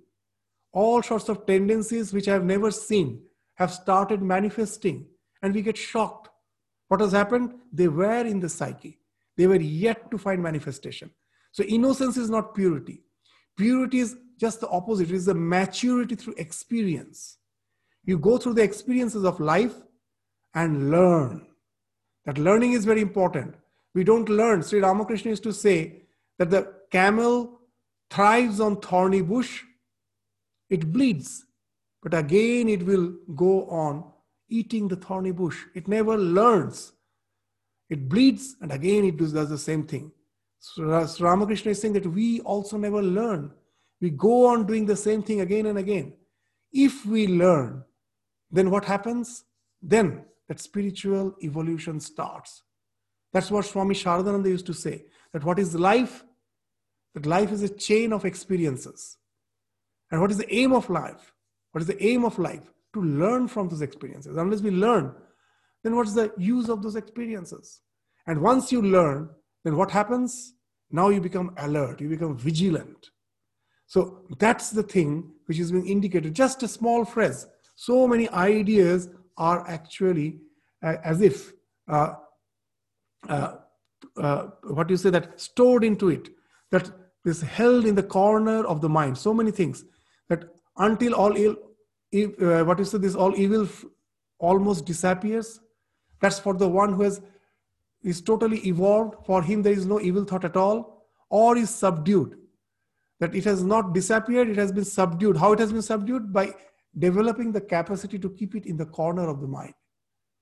all 0.72 1.04
sorts 1.04 1.30
of 1.30 1.46
tendencies 1.46 2.12
which 2.12 2.28
I 2.28 2.34
have 2.34 2.44
never 2.44 2.72
seen 2.72 3.22
have 3.56 3.72
started 3.72 4.24
manifesting, 4.24 5.06
and 5.44 5.54
we 5.54 5.62
get 5.62 5.78
shocked. 5.78 6.30
What 6.88 7.00
has 7.00 7.12
happened? 7.12 7.54
They 7.72 7.88
were 7.88 8.26
in 8.26 8.40
the 8.40 8.50
psyche, 8.50 9.00
they 9.38 9.48
were 9.48 9.62
yet 9.62 10.10
to 10.12 10.18
find 10.18 10.42
manifestation. 10.42 11.12
So, 11.52 11.64
innocence 11.64 12.18
is 12.18 12.32
not 12.32 12.56
purity. 12.56 13.04
Purity 13.58 14.00
is 14.00 14.16
just 14.40 14.62
the 14.62 14.68
opposite, 14.70 15.10
it 15.10 15.16
is 15.16 15.26
the 15.26 15.34
maturity 15.34 16.16
through 16.16 16.36
experience. 16.38 17.38
You 18.04 18.18
go 18.18 18.38
through 18.38 18.56
the 18.56 18.64
experiences 18.64 19.24
of 19.24 19.40
life 19.40 19.76
and 20.54 20.92
learn. 20.92 21.48
That 22.26 22.38
learning 22.38 22.74
is 22.74 22.86
very 22.86 23.02
important. 23.02 23.56
We 23.94 24.04
don't 24.04 24.28
learn. 24.28 24.64
Sri 24.64 24.80
Ramakrishna 24.80 25.30
used 25.30 25.44
to 25.44 25.54
say 25.54 26.04
that 26.40 26.50
the 26.50 26.74
camel 26.92 27.60
thrives 28.10 28.60
on 28.60 28.82
thorny 28.82 29.22
bush 29.22 29.64
it 30.74 30.92
bleeds, 30.92 31.46
but 32.02 32.16
again 32.16 32.68
it 32.68 32.84
will 32.84 33.14
go 33.36 33.68
on 33.70 34.04
eating 34.50 34.88
the 34.88 34.96
thorny 34.96 35.32
bush. 35.32 35.58
It 35.76 35.88
never 35.88 36.18
learns. 36.18 36.94
It 37.92 38.10
bleeds, 38.10 38.56
and 38.60 38.72
again 38.72 39.06
it 39.06 39.18
does, 39.18 39.34
the 39.34 39.58
same 39.58 39.84
thing. 39.84 40.12
Ramakrishna 40.78 41.72
is 41.72 41.82
saying 41.82 41.94
that 41.94 42.08
we 42.08 42.40
also 42.42 42.78
never 42.78 43.02
learn. 43.02 43.52
We 44.02 44.10
go 44.10 44.48
on 44.48 44.66
doing 44.66 44.86
the 44.86 44.96
same 44.96 45.24
thing 45.24 45.42
again 45.42 45.66
and 45.66 45.78
again. 45.78 46.14
If 46.72 47.06
we 47.06 47.28
learn, 47.28 47.84
then 48.52 48.70
what 48.70 48.86
happens? 48.86 49.44
Then 49.82 50.26
that 50.48 50.60
spiritual 50.60 51.36
evolution 51.42 52.00
starts. 52.00 52.64
That's 53.32 53.50
what 53.50 53.66
Swami 53.66 53.96
Sharadananda 53.96 54.48
used 54.48 54.66
to 54.68 54.74
say 54.74 55.06
that 55.34 55.44
what 55.44 55.60
is 55.60 55.74
life? 55.76 56.24
That 57.16 57.26
life 57.26 57.52
is 57.52 57.64
a 57.64 57.70
chain 57.70 58.14
of 58.14 58.26
experiences. 58.26 59.18
And 60.12 60.22
what 60.22 60.32
is 60.32 60.38
the 60.38 60.54
aim 60.54 60.74
of 60.74 60.90
life? 60.90 61.34
What 61.72 61.82
is 61.82 61.88
the 61.88 62.04
aim 62.04 62.24
of 62.24 62.38
life? 62.38 62.72
To 62.94 63.02
learn 63.02 63.48
from 63.48 63.70
those 63.70 63.82
experiences. 63.82 64.38
Unless 64.38 64.62
we 64.62 64.72
learn, 64.72 65.14
then 65.84 65.96
what's 65.96 66.14
the 66.14 66.32
use 66.38 66.70
of 66.70 66.84
those 66.84 66.96
experiences? 66.96 67.82
And 68.28 68.42
once 68.42 68.72
you 68.72 68.82
learn, 68.82 69.30
then 69.64 69.76
what 69.76 69.92
happens? 69.92 70.54
Now 70.92 71.10
you 71.10 71.22
become 71.22 71.54
alert, 71.58 72.02
you 72.02 72.10
become 72.10 72.38
vigilant. 72.38 73.10
So 73.88 74.26
that's 74.40 74.70
the 74.72 74.84
thing 74.84 75.32
which 75.46 75.60
is 75.60 75.72
being 75.72 75.88
indicated. 75.88 76.34
Just 76.34 76.64
a 76.64 76.68
small 76.68 77.06
phrase. 77.06 77.48
So 77.76 78.08
many 78.08 78.30
ideas 78.30 79.10
are 79.38 79.68
actually 79.68 80.40
uh, 80.84 80.96
as 81.04 81.22
if 81.22 81.54
uh, 81.88 82.14
uh, 83.28 83.56
uh, 84.18 84.44
what 84.64 84.90
you 84.90 84.98
say 84.98 85.10
that 85.10 85.40
stored 85.40 85.84
into 85.84 86.10
it, 86.10 86.30
that 86.72 86.92
is 87.26 87.42
held 87.42 87.86
in 87.86 87.96
the 87.96 88.04
corner 88.04 88.66
of 88.66 88.82
the 88.82 88.90
mind. 88.90 89.18
So 89.18 89.34
many 89.34 89.52
things 89.52 89.86
that 90.30 90.46
until 90.78 91.16
all 91.16 91.36
ill, 91.36 91.56
uh, 92.42 92.64
what 92.64 92.80
is 92.80 92.92
this 92.92 93.16
all 93.16 93.36
evil 93.36 93.68
almost 94.40 94.86
disappears 94.86 95.60
that's 96.24 96.40
for 96.40 96.54
the 96.54 96.68
one 96.68 96.94
who 96.94 97.04
has 97.04 97.22
is 98.04 98.22
totally 98.22 98.60
evolved. 98.68 99.26
For 99.26 99.42
him, 99.42 99.62
there 99.62 99.74
is 99.74 99.86
no 99.86 100.00
evil 100.00 100.24
thought 100.24 100.46
at 100.46 100.58
all, 100.58 101.06
or 101.30 101.58
is 101.58 101.70
subdued. 101.70 102.38
That 103.20 103.36
it 103.36 103.46
has 103.46 103.64
not 103.64 103.94
disappeared, 103.94 104.50
it 104.50 104.58
has 104.58 104.72
been 104.72 104.86
subdued. 104.86 105.38
How 105.38 105.54
it 105.54 105.60
has 105.60 105.72
been 105.72 105.82
subdued? 105.82 106.34
By 106.34 106.54
developing 106.98 107.52
the 107.52 107.62
capacity 107.62 108.20
to 108.20 108.30
keep 108.30 108.56
it 108.56 108.66
in 108.66 108.78
the 108.78 108.86
corner 108.86 109.28
of 109.28 109.42
the 109.42 109.48
mind. 109.48 109.74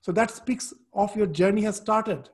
So 0.02 0.12
that 0.14 0.32
speaks 0.32 0.74
of 0.94 1.16
your 1.16 1.28
journey 1.28 1.62
has 1.62 1.76
started, 1.78 2.30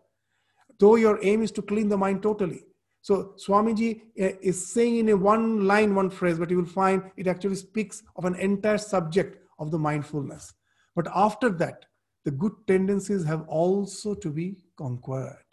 though 0.79 0.95
your 0.95 1.19
aim 1.23 1.43
is 1.43 1.51
to 1.53 1.61
clean 1.61 1.89
the 1.89 1.97
mind 1.97 2.23
totally. 2.23 2.63
So 3.01 3.35
Swamiji 3.37 4.01
eh, 4.17 4.33
is 4.41 4.73
saying 4.73 4.97
in 4.97 5.09
a 5.09 5.17
one 5.17 5.65
line, 5.67 5.95
one 5.95 6.09
phrase, 6.09 6.39
but 6.39 6.49
you 6.49 6.57
will 6.57 6.65
find 6.65 7.03
it 7.15 7.27
actually 7.27 7.55
speaks 7.55 8.03
of 8.15 8.25
an 8.25 8.35
entire 8.35 8.77
subject 8.77 9.37
of 9.59 9.71
the 9.71 9.79
mindfulness. 9.79 10.53
But 10.95 11.07
after 11.13 11.49
that, 11.51 11.85
the 12.27 12.31
good 12.31 12.55
tendencies 12.67 13.23
have 13.23 13.47
also 13.47 14.13
to 14.13 14.29
be 14.29 14.57
conquered. 14.75 15.49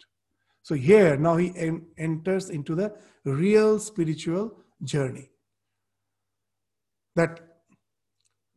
So 0.61 0.75
here 0.75 1.15
now 1.15 1.37
he 1.37 1.53
en- 1.55 1.85
enters 1.97 2.49
into 2.49 2.75
the 2.75 2.93
real 3.23 3.79
spiritual 3.79 4.51
journey. 4.83 5.29
That 7.15 7.39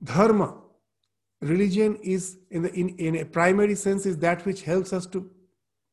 dharma, 0.02 0.48
religion 1.40 1.96
is 2.02 2.38
in, 2.50 2.62
the, 2.62 2.72
in, 2.74 2.88
in 2.96 3.16
a 3.18 3.24
primary 3.24 3.76
sense 3.76 4.04
is 4.04 4.18
that 4.18 4.44
which 4.44 4.62
helps 4.62 4.92
us 4.92 5.06
to 5.14 5.30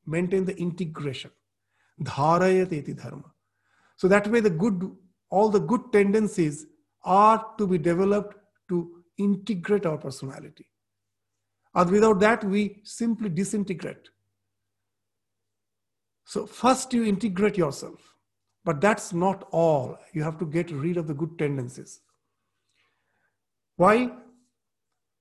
maintain 0.08 0.46
the 0.46 0.58
integration. 0.58 1.30
Dharayateti 2.02 3.00
dharma. 3.00 3.32
So 3.98 4.08
that 4.08 4.26
way 4.32 4.40
the 4.40 4.50
good, 4.50 4.92
all 5.30 5.50
the 5.50 5.60
good 5.60 5.94
tendencies 5.94 6.66
are 7.04 7.46
to 7.60 7.68
be 7.68 7.78
developed 7.78 8.36
to 8.70 9.04
integrate 9.20 9.86
our 9.86 10.00
personality. 10.00 10.66
And 11.76 11.92
without 11.92 12.20
that, 12.22 12.44
we 12.44 12.80
simply 12.84 13.30
disintegrate. 13.30 14.10
So, 16.26 16.46
first 16.46 16.94
you 16.94 17.04
integrate 17.04 17.58
yourself, 17.58 18.16
but 18.64 18.82
that's 18.82 19.14
not 19.14 19.48
all. 19.52 19.98
You 20.14 20.24
have 20.24 20.40
to 20.40 20.46
get 20.46 20.72
rid 20.72 20.98
of 20.98 21.08
the 21.08 21.14
good 21.14 21.38
tendencies. 21.38 22.00
Why? 23.76 24.12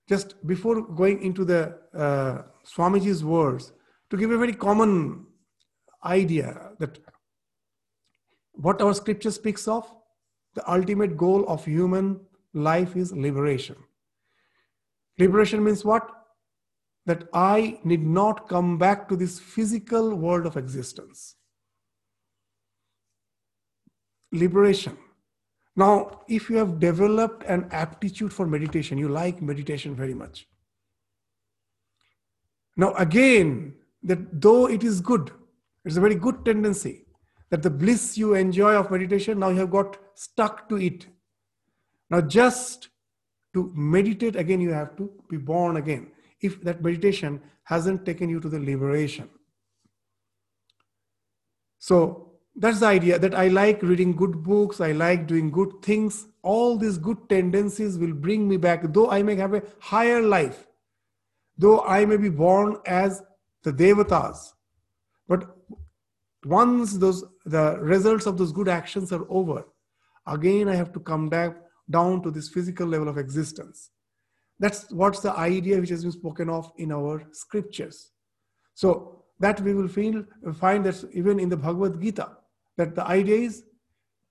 Just 0.09 0.47
before 0.47 0.83
going 0.83 1.23
into 1.23 1.45
the 1.45 1.79
uh, 1.93 2.43
Swamiji's 2.65 3.25
words, 3.25 3.73
to 4.11 4.17
give 4.17 4.31
a 4.31 4.39
very 4.39 4.55
common 4.55 5.27
idea 6.05 6.71
that 6.79 6.99
what 8.53 8.81
our 8.81 8.95
scripture 8.95 9.33
speaks 9.33 9.67
of, 9.67 9.93
the 10.55 10.71
ultimate 10.71 11.17
goal 11.17 11.45
of 11.49 11.65
human 11.65 12.21
life 12.53 12.97
is 12.97 13.13
liberation. 13.13 13.77
Liberation 15.19 15.65
means 15.65 15.85
what? 15.85 16.24
That 17.07 17.29
I 17.35 17.79
need 17.85 18.07
not 18.07 18.49
come 18.49 18.79
back 18.79 19.09
to 19.09 19.17
this 19.17 19.39
physical 19.39 20.15
world 20.15 20.47
of 20.47 20.57
existence. 20.57 21.37
Liberation. 24.33 24.97
Now, 25.77 26.21
if 26.29 26.49
you 26.49 26.57
have 26.57 26.79
developed 26.81 27.45
an 27.45 27.69
aptitude 27.73 28.33
for 28.33 28.47
meditation, 28.47 28.97
you 28.97 29.09
like 29.09 29.43
meditation 29.43 29.95
very 29.95 30.15
much. 30.15 30.47
Now, 32.77 32.95
again, 32.95 33.75
that 34.03 34.41
though 34.41 34.67
it 34.69 34.85
is 34.85 35.01
good, 35.01 35.31
it's 35.85 35.97
a 35.97 36.01
very 36.01 36.15
good 36.15 36.45
tendency 36.45 37.05
that 37.51 37.63
the 37.63 37.71
bliss 37.71 38.17
you 38.17 38.35
enjoy 38.35 38.75
of 38.75 38.91
meditation, 38.91 39.39
now 39.39 39.49
you 39.51 39.61
have 39.61 39.71
got 39.71 39.97
stuck 40.15 40.69
to 40.69 40.77
it. 40.77 41.07
Now, 42.11 42.21
just 42.21 42.89
to 43.53 43.73
meditate 43.75 44.37
again, 44.37 44.61
you 44.61 44.73
have 44.73 44.97
to 44.97 45.11
be 45.29 45.37
born 45.37 45.77
again. 45.77 46.11
If 46.45 46.61
that 46.63 46.83
meditation 46.83 47.41
hasn't 47.65 48.05
taken 48.05 48.29
you 48.29 48.39
to 48.41 48.49
the 48.49 48.59
liberation. 48.59 49.29
So, 51.79 52.35
that's 52.57 52.81
the 52.81 52.87
idea 52.87 53.19
that 53.19 53.35
I 53.35 53.49
like 53.49 53.83
reading 53.83 54.15
good 54.15 54.43
books, 54.43 54.81
I 54.81 54.93
like 54.93 55.27
doing 55.27 55.51
good 55.51 55.73
things. 55.83 56.27
All 56.43 56.77
these 56.77 56.99
good 56.99 57.29
tendencies 57.29 57.99
will 57.99 58.13
bring 58.13 58.47
me 58.49 58.59
back, 58.59 58.93
though 58.93 59.11
I 59.11 59.23
may 59.23 59.35
have 59.37 59.55
a 59.55 59.63
higher 59.81 60.23
life, 60.23 60.67
though 61.59 61.81
I 61.81 62.05
may 62.05 62.17
be 62.17 62.29
born 62.29 62.77
as 62.87 63.23
the 63.65 63.73
devatas. 63.73 64.53
But 65.27 65.57
once 66.45 66.99
those 66.99 67.25
the 67.47 67.79
results 67.81 68.27
of 68.27 68.37
those 68.37 68.53
good 68.53 68.69
actions 68.69 69.13
are 69.13 69.27
over, 69.29 69.65
again 70.27 70.69
I 70.69 70.77
have 70.77 70.93
to 70.93 71.01
come 71.01 71.29
back 71.29 71.57
down 71.91 72.23
to 72.23 72.31
this 72.31 72.49
physical 72.49 72.87
level 72.87 73.09
of 73.09 73.19
existence. 73.19 73.91
That's 74.65 74.91
what's 74.91 75.21
the 75.21 75.37
idea 75.37 75.79
which 75.79 75.91
has 75.91 76.05
been 76.05 76.13
spoken 76.13 76.49
of 76.49 76.73
in 76.79 76.91
our 76.91 77.23
scriptures. 77.33 78.13
So 78.73 79.25
that 79.39 79.61
we 79.61 79.75
will 79.75 79.89
feel, 79.89 80.25
find 80.55 80.87
that 80.87 81.05
even 81.13 81.39
in 81.39 81.51
the 81.51 81.57
Bhagavad 81.59 82.01
Gita, 82.01 82.31
that 82.79 82.95
the 82.95 83.07
idea 83.07 83.41
is 83.49 83.65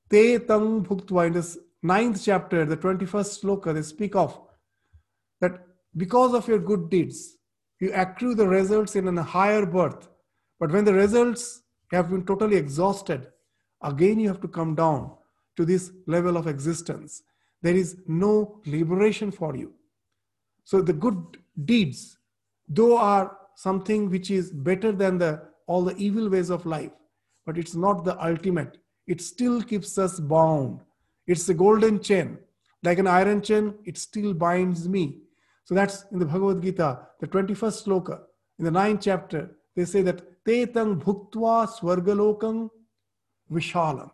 te 0.10 0.40
tang 0.40 0.84
bhuktva 0.84 1.28
in 1.28 1.34
this 1.34 1.60
ninth 1.84 2.20
chapter, 2.26 2.66
the 2.66 2.76
21st 2.76 3.44
sloka, 3.44 3.76
they 3.76 3.84
speak 3.84 4.16
of 4.16 4.42
that 5.40 5.68
because 5.96 6.34
of 6.34 6.48
your 6.48 6.58
good 6.58 6.90
deeds, 6.90 7.38
you 7.80 7.94
accrue 7.94 8.34
the 8.34 8.48
results 8.48 8.96
in 8.96 9.16
a 9.16 9.22
higher 9.22 9.68
birth. 9.68 10.10
But 10.60 10.72
when 10.72 10.84
the 10.84 10.94
results 10.94 11.62
have 11.92 12.10
been 12.10 12.26
totally 12.26 12.56
exhausted, 12.56 13.28
again 13.84 14.20
you 14.20 14.30
have 14.30 14.42
to 14.42 14.48
come 14.48 14.74
down 14.74 15.12
to 15.58 15.64
this 15.64 15.92
level 16.08 16.38
of 16.38 16.48
existence. 16.48 17.22
There 17.62 17.76
is 17.76 17.98
no 18.08 18.62
liberation 18.66 19.30
for 19.30 19.56
you. 19.56 19.74
So 20.64 20.82
the 20.82 20.94
good 20.94 21.38
deeds, 21.66 22.18
though 22.68 22.98
are 22.98 23.38
something 23.56 24.10
which 24.10 24.32
is 24.32 24.52
better 24.52 24.92
than 24.92 25.18
the 25.18 25.42
all 25.68 25.84
the 25.84 25.96
evil 25.96 26.30
ways 26.30 26.50
of 26.50 26.66
life, 26.66 26.92
but 27.46 27.58
it's 27.58 27.76
not 27.76 28.04
the 28.04 28.22
ultimate. 28.24 28.78
It 29.08 29.22
still 29.22 29.62
keeps 29.62 29.98
us 29.98 30.20
bound. 30.20 30.82
It's 31.28 31.48
a 31.50 31.54
golden 31.54 32.02
chain. 32.02 32.38
Like 32.84 33.00
an 33.00 33.08
iron 33.08 33.42
chain, 33.42 33.76
it 33.86 33.98
still 33.98 34.34
binds 34.34 34.90
me. 34.90 35.20
So 35.64 35.74
that's 35.74 36.06
in 36.12 36.20
the 36.20 36.26
Bhagavad 36.26 36.62
Gita, 36.62 37.00
the 37.22 37.28
21st 37.28 37.86
sloka, 37.86 38.20
in 38.60 38.66
the 38.66 38.72
ninth 38.72 39.02
chapter, 39.02 39.52
they 39.76 39.86
say 39.86 40.02
that 40.04 40.44
Tetang 40.46 41.02
Bhuktva 41.02 41.68
Swargalokam 41.68 42.70
Vishalam. 43.52 44.12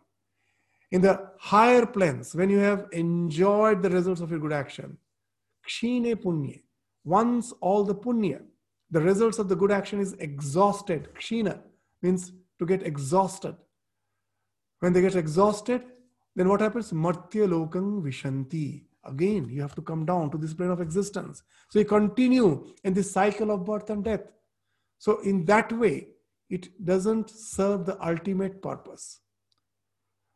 In 0.91 1.01
the 1.01 1.29
higher 1.39 1.85
planes, 1.85 2.33
when 2.33 2.49
you 2.49 2.59
have 2.59 2.87
enjoyed 2.91 3.81
the 3.81 3.89
results 3.89 4.21
of 4.21 4.31
your 4.31 4.39
good 4.39 4.53
action, 4.53 4.97
Kshine 5.69 6.15
Punya, 6.15 6.61
once 7.03 7.53
all 7.61 7.83
the 7.83 7.95
Punya, 7.95 8.41
the 8.91 8.99
results 8.99 9.37
of 9.37 9.47
the 9.47 9.55
good 9.55 9.71
action 9.71 9.99
is 9.99 10.13
exhausted. 10.13 11.09
Kshina 11.13 11.59
means 12.01 12.31
to 12.57 12.65
get 12.65 12.83
exhausted. 12.83 13.55
When 14.79 14.93
they 14.93 15.01
get 15.01 15.15
exhausted, 15.15 15.83
then 16.35 16.49
what 16.49 16.61
happens? 16.61 16.91
Martya 16.91 17.47
lokang 17.47 18.01
vishanti. 18.01 18.85
Again, 19.05 19.47
you 19.49 19.61
have 19.61 19.75
to 19.75 19.81
come 19.81 20.05
down 20.05 20.31
to 20.31 20.37
this 20.37 20.53
plane 20.53 20.71
of 20.71 20.81
existence. 20.81 21.43
So 21.69 21.79
you 21.79 21.85
continue 21.85 22.65
in 22.83 22.93
this 22.93 23.11
cycle 23.11 23.51
of 23.51 23.65
birth 23.65 23.89
and 23.89 24.03
death. 24.03 24.23
So, 24.99 25.21
in 25.21 25.45
that 25.45 25.71
way, 25.71 26.09
it 26.49 26.85
doesn't 26.85 27.29
serve 27.29 27.85
the 27.85 27.97
ultimate 28.05 28.61
purpose. 28.61 29.21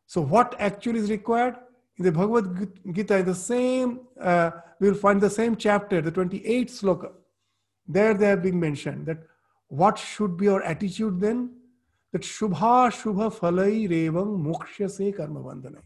So, 0.06 0.22
what 0.22 0.54
actually 0.58 1.00
is 1.00 1.10
required? 1.10 1.56
In 1.98 2.04
the 2.04 2.12
Bhagavad 2.12 2.72
Gita, 2.92 3.18
in 3.18 3.26
the 3.26 3.34
same, 3.34 4.00
uh, 4.20 4.50
we 4.80 4.90
will 4.90 4.96
find 4.96 5.20
the 5.20 5.30
same 5.30 5.56
chapter, 5.56 6.00
the 6.00 6.10
28th 6.10 6.80
sloka. 6.80 7.12
There 7.86 8.14
they 8.14 8.26
have 8.26 8.42
been 8.42 8.58
mentioned 8.58 9.06
that 9.06 9.18
what 9.68 9.98
should 9.98 10.36
be 10.36 10.48
our 10.48 10.62
attitude 10.62 11.20
then? 11.20 11.50
that 12.14 12.22
Shubha 12.22 12.92
Shubha 12.98 13.28
Falai 13.36 13.88
Revam 13.90 14.40
Moksha 14.46 14.88
Se 14.88 15.10
Karma 15.10 15.40
Bandhanai. 15.40 15.82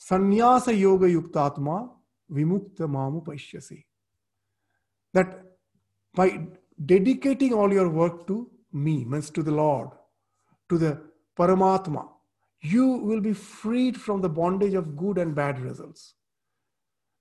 Sanyasa 0.00 0.76
Yoga 0.76 1.06
Yuktatma 1.06 1.90
Vimukta 2.32 2.88
Mamu 2.94 3.22
Pashyasi. 3.22 3.84
That 5.12 5.42
by 6.14 6.46
dedicating 6.84 7.52
all 7.52 7.70
your 7.70 7.90
work 7.90 8.26
to 8.28 8.50
me, 8.72 9.04
means 9.04 9.28
to 9.30 9.42
the 9.42 9.50
Lord, 9.50 9.90
to 10.70 10.78
the 10.78 11.02
Paramatma, 11.36 12.08
you 12.64 12.86
will 12.86 13.20
be 13.20 13.32
freed 13.32 14.00
from 14.00 14.20
the 14.20 14.28
bondage 14.28 14.74
of 14.74 14.96
good 14.96 15.18
and 15.18 15.34
bad 15.34 15.60
results. 15.60 16.14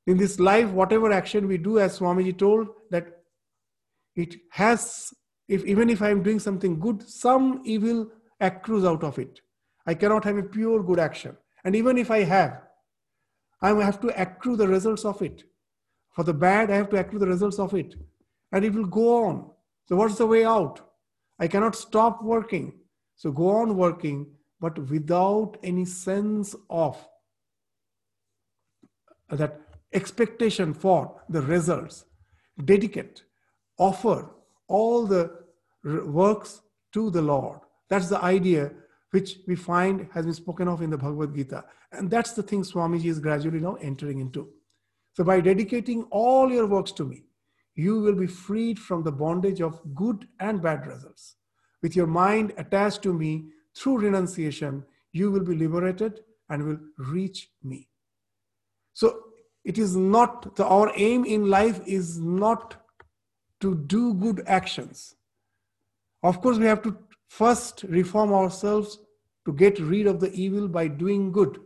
In 0.07 0.17
this 0.17 0.39
life, 0.39 0.69
whatever 0.69 1.11
action 1.11 1.47
we 1.47 1.57
do, 1.57 1.79
as 1.79 1.99
Swamiji 1.99 2.37
told, 2.37 2.67
that 2.91 3.23
it 4.15 4.35
has 4.51 5.13
if 5.47 5.65
even 5.65 5.89
if 5.89 6.01
I 6.01 6.09
am 6.09 6.23
doing 6.23 6.39
something 6.39 6.79
good, 6.79 7.07
some 7.07 7.61
evil 7.65 8.09
accrues 8.39 8.85
out 8.85 9.03
of 9.03 9.19
it. 9.19 9.41
I 9.85 9.93
cannot 9.93 10.23
have 10.23 10.37
a 10.37 10.43
pure 10.43 10.81
good 10.81 10.99
action. 10.99 11.37
And 11.63 11.75
even 11.75 11.97
if 11.97 12.09
I 12.09 12.23
have, 12.23 12.61
I 13.61 13.69
have 13.69 13.99
to 14.01 14.21
accrue 14.21 14.55
the 14.55 14.67
results 14.67 15.05
of 15.05 15.21
it. 15.21 15.43
For 16.11 16.23
the 16.23 16.33
bad, 16.33 16.71
I 16.71 16.75
have 16.75 16.89
to 16.89 16.99
accrue 16.99 17.19
the 17.19 17.27
results 17.27 17.59
of 17.59 17.73
it. 17.73 17.95
And 18.51 18.63
it 18.63 18.73
will 18.73 18.85
go 18.85 19.25
on. 19.25 19.49
So, 19.87 19.95
what's 19.95 20.17
the 20.17 20.27
way 20.27 20.45
out? 20.45 20.81
I 21.39 21.47
cannot 21.47 21.75
stop 21.75 22.23
working. 22.23 22.73
So, 23.15 23.31
go 23.31 23.49
on 23.49 23.75
working, 23.75 24.27
but 24.63 24.79
without 24.89 25.57
any 25.61 25.83
sense 25.83 26.55
of 26.69 26.95
that 29.29 29.59
expectation 29.91 30.73
for 30.73 31.21
the 31.27 31.41
results. 31.41 32.05
Dedicate, 32.63 33.23
offer 33.77 34.29
all 34.69 35.05
the 35.05 35.23
works 35.83 36.61
to 36.93 37.09
the 37.09 37.21
Lord. 37.21 37.59
That's 37.89 38.07
the 38.07 38.23
idea 38.23 38.71
which 39.11 39.39
we 39.49 39.55
find 39.57 40.07
has 40.13 40.23
been 40.23 40.33
spoken 40.33 40.69
of 40.69 40.81
in 40.81 40.91
the 40.91 40.97
Bhagavad 40.97 41.35
Gita. 41.35 41.65
And 41.91 42.09
that's 42.09 42.31
the 42.31 42.43
thing 42.43 42.63
Swamiji 42.63 43.07
is 43.07 43.19
gradually 43.19 43.59
now 43.59 43.75
entering 43.81 44.21
into. 44.21 44.47
So 45.11 45.25
by 45.25 45.41
dedicating 45.41 46.03
all 46.03 46.49
your 46.49 46.67
works 46.67 46.93
to 46.93 47.03
me, 47.03 47.25
you 47.75 47.99
will 47.99 48.15
be 48.15 48.27
freed 48.27 48.79
from 48.79 49.03
the 49.03 49.11
bondage 49.11 49.59
of 49.59 49.81
good 49.93 50.25
and 50.39 50.61
bad 50.61 50.87
results. 50.87 51.35
With 51.81 51.97
your 51.97 52.07
mind 52.07 52.53
attached 52.55 53.01
to 53.01 53.13
me 53.13 53.49
through 53.75 53.99
renunciation, 53.99 54.83
you 55.11 55.31
will 55.31 55.43
be 55.43 55.55
liberated 55.55 56.21
and 56.49 56.63
will 56.63 56.79
reach 56.97 57.49
me. 57.63 57.87
So 58.93 59.19
it 59.63 59.77
is 59.77 59.95
not 59.95 60.55
the, 60.55 60.65
our 60.65 60.91
aim 60.95 61.25
in 61.25 61.49
life 61.49 61.81
is 61.85 62.19
not 62.19 62.75
to 63.61 63.75
do 63.75 64.13
good 64.13 64.43
actions. 64.45 65.15
Of 66.21 66.41
course, 66.41 66.57
we 66.57 66.65
have 66.65 66.81
to 66.83 66.97
first 67.27 67.83
reform 67.83 68.33
ourselves 68.33 68.99
to 69.45 69.53
get 69.53 69.79
rid 69.79 70.07
of 70.07 70.19
the 70.19 70.31
evil 70.33 70.67
by 70.67 70.87
doing 70.87 71.31
good. 71.31 71.59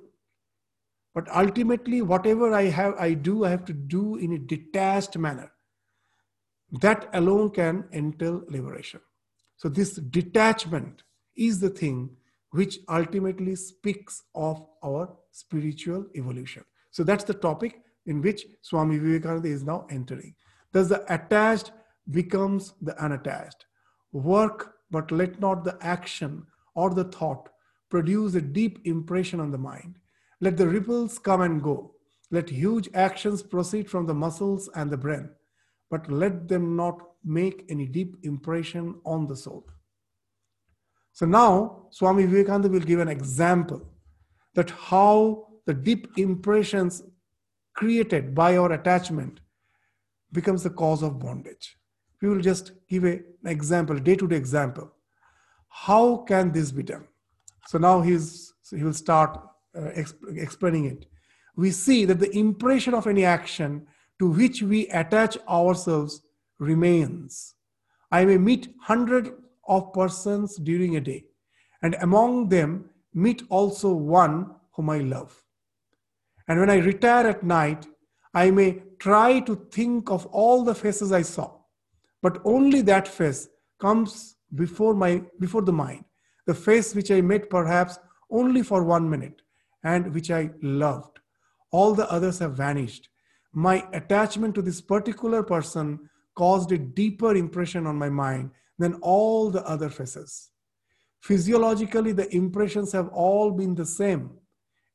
But 1.13 1.27
ultimately, 1.35 2.01
whatever 2.01 2.53
I 2.53 2.63
have, 2.63 2.95
I 2.99 3.13
do, 3.13 3.45
I 3.45 3.49
have 3.49 3.65
to 3.65 3.73
do 3.73 4.17
in 4.17 4.33
a 4.33 4.39
detached 4.39 5.17
manner. 5.17 5.51
That 6.81 7.09
alone 7.13 7.49
can 7.51 7.85
entail 7.91 8.43
liberation. 8.47 8.99
So 9.55 9.69
this 9.69 9.95
detachment 9.95 11.03
is 11.37 11.59
the 11.59 11.69
thing 11.69 12.09
which 12.51 12.79
ultimately 12.89 13.55
speaks 13.55 14.23
of 14.33 14.65
our 14.83 15.13
spiritual 15.31 16.05
evolution. 16.15 16.63
So 16.91 17.03
that's 17.03 17.23
the 17.23 17.33
topic 17.33 17.81
in 18.05 18.21
which 18.21 18.45
Swami 18.61 18.97
Vivekananda 18.97 19.49
is 19.49 19.63
now 19.63 19.85
entering. 19.89 20.33
Thus, 20.71 20.87
the 20.89 21.13
attached 21.13 21.71
becomes 22.11 22.73
the 22.81 22.99
unattached. 23.03 23.65
Work, 24.11 24.75
but 24.89 25.11
let 25.11 25.39
not 25.39 25.63
the 25.63 25.77
action 25.81 26.45
or 26.75 26.89
the 26.93 27.03
thought 27.05 27.49
produce 27.89 28.35
a 28.35 28.41
deep 28.41 28.79
impression 28.85 29.39
on 29.39 29.51
the 29.51 29.57
mind. 29.57 29.97
Let 30.39 30.57
the 30.57 30.67
ripples 30.67 31.19
come 31.19 31.41
and 31.41 31.61
go. 31.61 31.93
Let 32.31 32.49
huge 32.49 32.89
actions 32.93 33.41
proceed 33.41 33.89
from 33.89 34.05
the 34.05 34.13
muscles 34.13 34.69
and 34.75 34.89
the 34.91 34.97
brain, 34.97 35.29
but 35.89 36.09
let 36.11 36.47
them 36.47 36.75
not 36.75 37.01
make 37.23 37.65
any 37.69 37.85
deep 37.85 38.17
impression 38.23 38.95
on 39.05 39.27
the 39.27 39.35
soul. 39.35 39.65
So 41.17 41.25
now 41.25 41.87
Swami 41.89 42.27
Vivekananda 42.27 42.69
will 42.69 42.79
give 42.91 42.99
an 42.99 43.07
example 43.07 43.81
that 44.53 44.69
how 44.69 45.47
the 45.65 45.73
deep 45.73 46.07
impressions 46.15 47.01
created 47.73 48.35
by 48.35 48.55
our 48.55 48.71
attachment 48.73 49.39
becomes 50.31 50.61
the 50.61 50.69
cause 50.69 51.01
of 51.01 51.17
bondage. 51.17 51.75
We 52.21 52.29
will 52.29 52.41
just 52.41 52.73
give 52.87 53.03
a, 53.03 53.13
an 53.43 53.47
example, 53.47 53.97
day-to-day 53.97 54.35
example. 54.35 54.93
How 55.69 56.17
can 56.17 56.51
this 56.51 56.71
be 56.71 56.83
done? 56.83 57.07
So 57.65 57.79
now 57.79 58.01
he's 58.01 58.53
he 58.69 58.83
will 58.83 58.93
start 58.93 59.39
uh, 59.75 59.89
exp- 60.01 60.37
explaining 60.37 60.85
it. 60.85 61.07
We 61.55 61.71
see 61.71 62.05
that 62.05 62.19
the 62.19 62.37
impression 62.37 62.93
of 62.93 63.07
any 63.07 63.25
action 63.25 63.87
to 64.19 64.29
which 64.29 64.61
we 64.61 64.87
attach 64.89 65.35
ourselves 65.49 66.21
remains. 66.59 67.55
I 68.11 68.23
may 68.25 68.37
meet 68.37 68.75
hundred 68.81 69.33
of 69.67 69.93
persons 69.93 70.55
during 70.57 70.95
a 70.95 71.01
day, 71.01 71.25
and 71.81 71.95
among 72.01 72.49
them 72.49 72.89
meet 73.13 73.43
also 73.49 73.93
one 73.93 74.55
whom 74.73 74.89
I 74.89 74.99
love. 74.99 75.43
And 76.47 76.59
when 76.59 76.69
I 76.69 76.77
retire 76.77 77.27
at 77.27 77.43
night, 77.43 77.87
I 78.33 78.51
may 78.51 78.83
try 78.99 79.39
to 79.41 79.55
think 79.71 80.09
of 80.09 80.25
all 80.27 80.63
the 80.63 80.75
faces 80.75 81.11
I 81.11 81.23
saw, 81.23 81.51
but 82.21 82.41
only 82.45 82.81
that 82.81 83.07
face 83.07 83.49
comes 83.79 84.35
before 84.55 84.93
my 84.93 85.21
before 85.39 85.61
the 85.61 85.73
mind 85.73 86.05
the 86.47 86.55
face 86.55 86.95
which 86.95 87.11
I 87.11 87.21
met 87.21 87.49
perhaps 87.49 87.99
only 88.31 88.63
for 88.63 88.83
one 88.83 89.07
minute 89.09 89.41
and 89.83 90.13
which 90.13 90.31
I 90.31 90.49
loved. 90.61 91.19
All 91.71 91.93
the 91.93 92.09
others 92.09 92.39
have 92.39 92.53
vanished. 92.53 93.09
My 93.53 93.85
attachment 93.93 94.55
to 94.55 94.61
this 94.61 94.81
particular 94.81 95.43
person 95.43 96.09
caused 96.35 96.71
a 96.71 96.77
deeper 96.77 97.35
impression 97.35 97.85
on 97.85 97.97
my 97.97 98.09
mind 98.09 98.51
than 98.77 98.95
all 98.95 99.49
the 99.49 99.65
other 99.67 99.89
faces. 99.89 100.51
Physiologically, 101.21 102.11
the 102.11 102.33
impressions 102.35 102.91
have 102.91 103.09
all 103.09 103.51
been 103.51 103.75
the 103.75 103.85
same. 103.85 104.31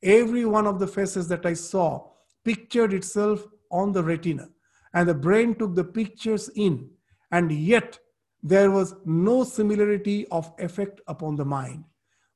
Every 0.02 0.44
one 0.44 0.66
of 0.66 0.78
the 0.78 0.86
faces 0.86 1.28
that 1.28 1.44
I 1.44 1.54
saw 1.54 2.10
pictured 2.44 2.92
itself 2.92 3.46
on 3.70 3.92
the 3.92 4.02
retina, 4.02 4.48
and 4.94 5.08
the 5.08 5.14
brain 5.14 5.54
took 5.54 5.74
the 5.74 5.84
pictures 5.84 6.50
in, 6.54 6.90
and 7.30 7.50
yet 7.50 7.98
there 8.42 8.70
was 8.70 8.94
no 9.04 9.44
similarity 9.44 10.26
of 10.30 10.52
effect 10.58 11.00
upon 11.06 11.36
the 11.36 11.44
mind. 11.44 11.84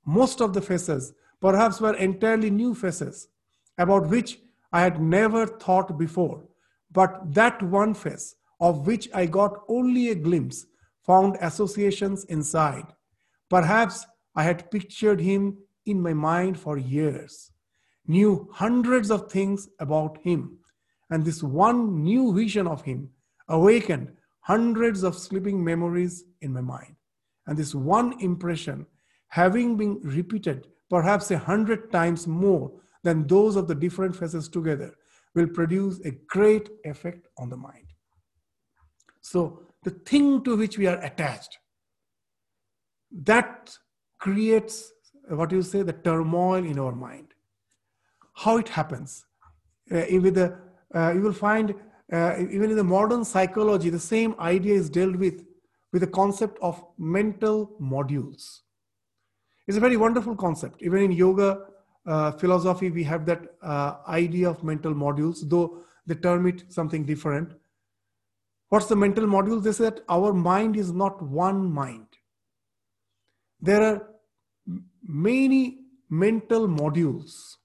Most 0.05 0.40
of 0.40 0.55
the 0.55 0.62
faces 0.62 1.12
perhaps 1.40 1.80
were 1.80 1.97
entirely 1.97 2.51
new 2.51 2.74
faces 2.74 3.28
about 3.78 4.09
which 4.09 4.38
I 4.72 4.82
had 4.82 5.01
never 5.01 5.47
thought 5.47 5.99
before. 5.99 6.44
But 6.92 7.34
that 7.34 7.62
one 7.62 7.94
face, 7.94 8.36
of 8.61 8.86
which 8.86 9.09
I 9.12 9.26
got 9.26 9.62
only 9.68 10.11
a 10.11 10.14
glimpse, 10.14 10.66
found 11.07 11.37
associations 11.41 12.25
inside. 12.25 12.87
Perhaps 13.49 14.07
I 14.35 14.43
had 14.43 14.71
pictured 14.71 15.21
him 15.21 15.59
in 15.87 16.03
my 16.03 16.13
mind 16.13 16.59
for 16.59 16.77
years, 16.77 17.53
knew 18.07 18.49
hundreds 18.53 19.11
of 19.11 19.31
things 19.31 19.69
about 19.79 20.19
him, 20.23 20.59
and 21.11 21.25
this 21.25 21.43
one 21.43 22.03
new 22.03 22.35
vision 22.35 22.67
of 22.67 22.83
him 22.83 23.11
awakened 23.49 24.13
hundreds 24.41 25.03
of 25.03 25.17
sleeping 25.17 25.63
memories 25.63 26.25
in 26.41 26.53
my 26.53 26.61
mind. 26.61 26.97
And 27.47 27.57
this 27.57 27.75
one 27.75 28.21
impression, 28.21 28.87
having 29.29 29.77
been 29.77 30.01
repeated 30.03 30.69
perhaps 30.91 31.31
a 31.31 31.39
hundred 31.39 31.91
times 31.93 32.27
more 32.27 32.73
than 33.03 33.27
those 33.27 33.57
of 33.57 33.69
the 33.69 33.75
different 33.75 34.17
faces 34.17 34.49
together, 34.49 34.95
will 35.35 35.47
produce 35.49 36.01
a 36.01 36.13
great 36.29 36.69
effect 36.85 37.27
on 37.39 37.51
the 37.51 37.57
mind. 37.57 37.87
So, 39.21 39.63
the 39.87 39.93
thing 40.11 40.43
to 40.43 40.57
which 40.57 40.76
we 40.78 40.87
are 40.89 41.01
attached, 41.09 41.59
that 43.30 43.72
creates 44.18 44.93
what 45.28 45.53
you 45.53 45.62
say 45.62 45.82
the 45.82 45.93
turmoil 45.93 46.64
in 46.72 46.76
our 46.84 46.97
mind. 47.09 47.28
How 48.34 48.57
it 48.59 48.68
happens? 48.68 49.24
Uh, 49.91 50.03
with 50.24 50.34
the, 50.34 50.59
uh, 50.93 51.12
you 51.14 51.20
will 51.22 51.32
find 51.32 51.72
uh, 52.12 52.34
even 52.39 52.70
in 52.72 52.76
the 52.76 52.89
modern 52.97 53.24
psychology, 53.24 53.91
the 53.91 54.01
same 54.14 54.34
idea 54.41 54.74
is 54.74 54.91
dealt 54.91 55.14
with 55.16 55.45
with 55.93 56.03
the 56.03 56.09
concept 56.09 56.59
of 56.61 56.84
mental 56.99 57.76
modules. 57.80 58.62
It's 59.68 59.76
a 59.76 59.80
very 59.80 59.97
wonderful 59.97 60.34
concept. 60.34 60.82
Even 60.82 61.03
in 61.05 61.12
yoga 61.12 61.61
uh, 62.07 62.32
philosophy, 62.32 62.91
we 62.91 63.05
have 63.05 63.24
that 63.26 63.55
uh, 63.62 63.99
idea 64.09 64.51
of 64.51 64.64
mental 64.64 64.95
modules, 64.95 65.49
though 65.49 65.78
they 66.07 66.16
term 66.16 66.49
it 66.49 66.64
something 66.68 67.05
different. 67.05 67.55
What's 68.69 68.87
the 68.87 68.97
mental 68.97 69.27
module? 69.27 69.62
They 69.62 69.73
say 69.73 69.85
that 69.85 70.01
our 70.09 70.33
mind 70.33 70.77
is 70.77 70.93
not 70.93 71.23
one 71.23 71.73
mind. 71.73 72.07
There 73.61 73.83
are 73.83 74.09
many 75.03 75.79
mental 76.11 76.69
modules 76.69 77.57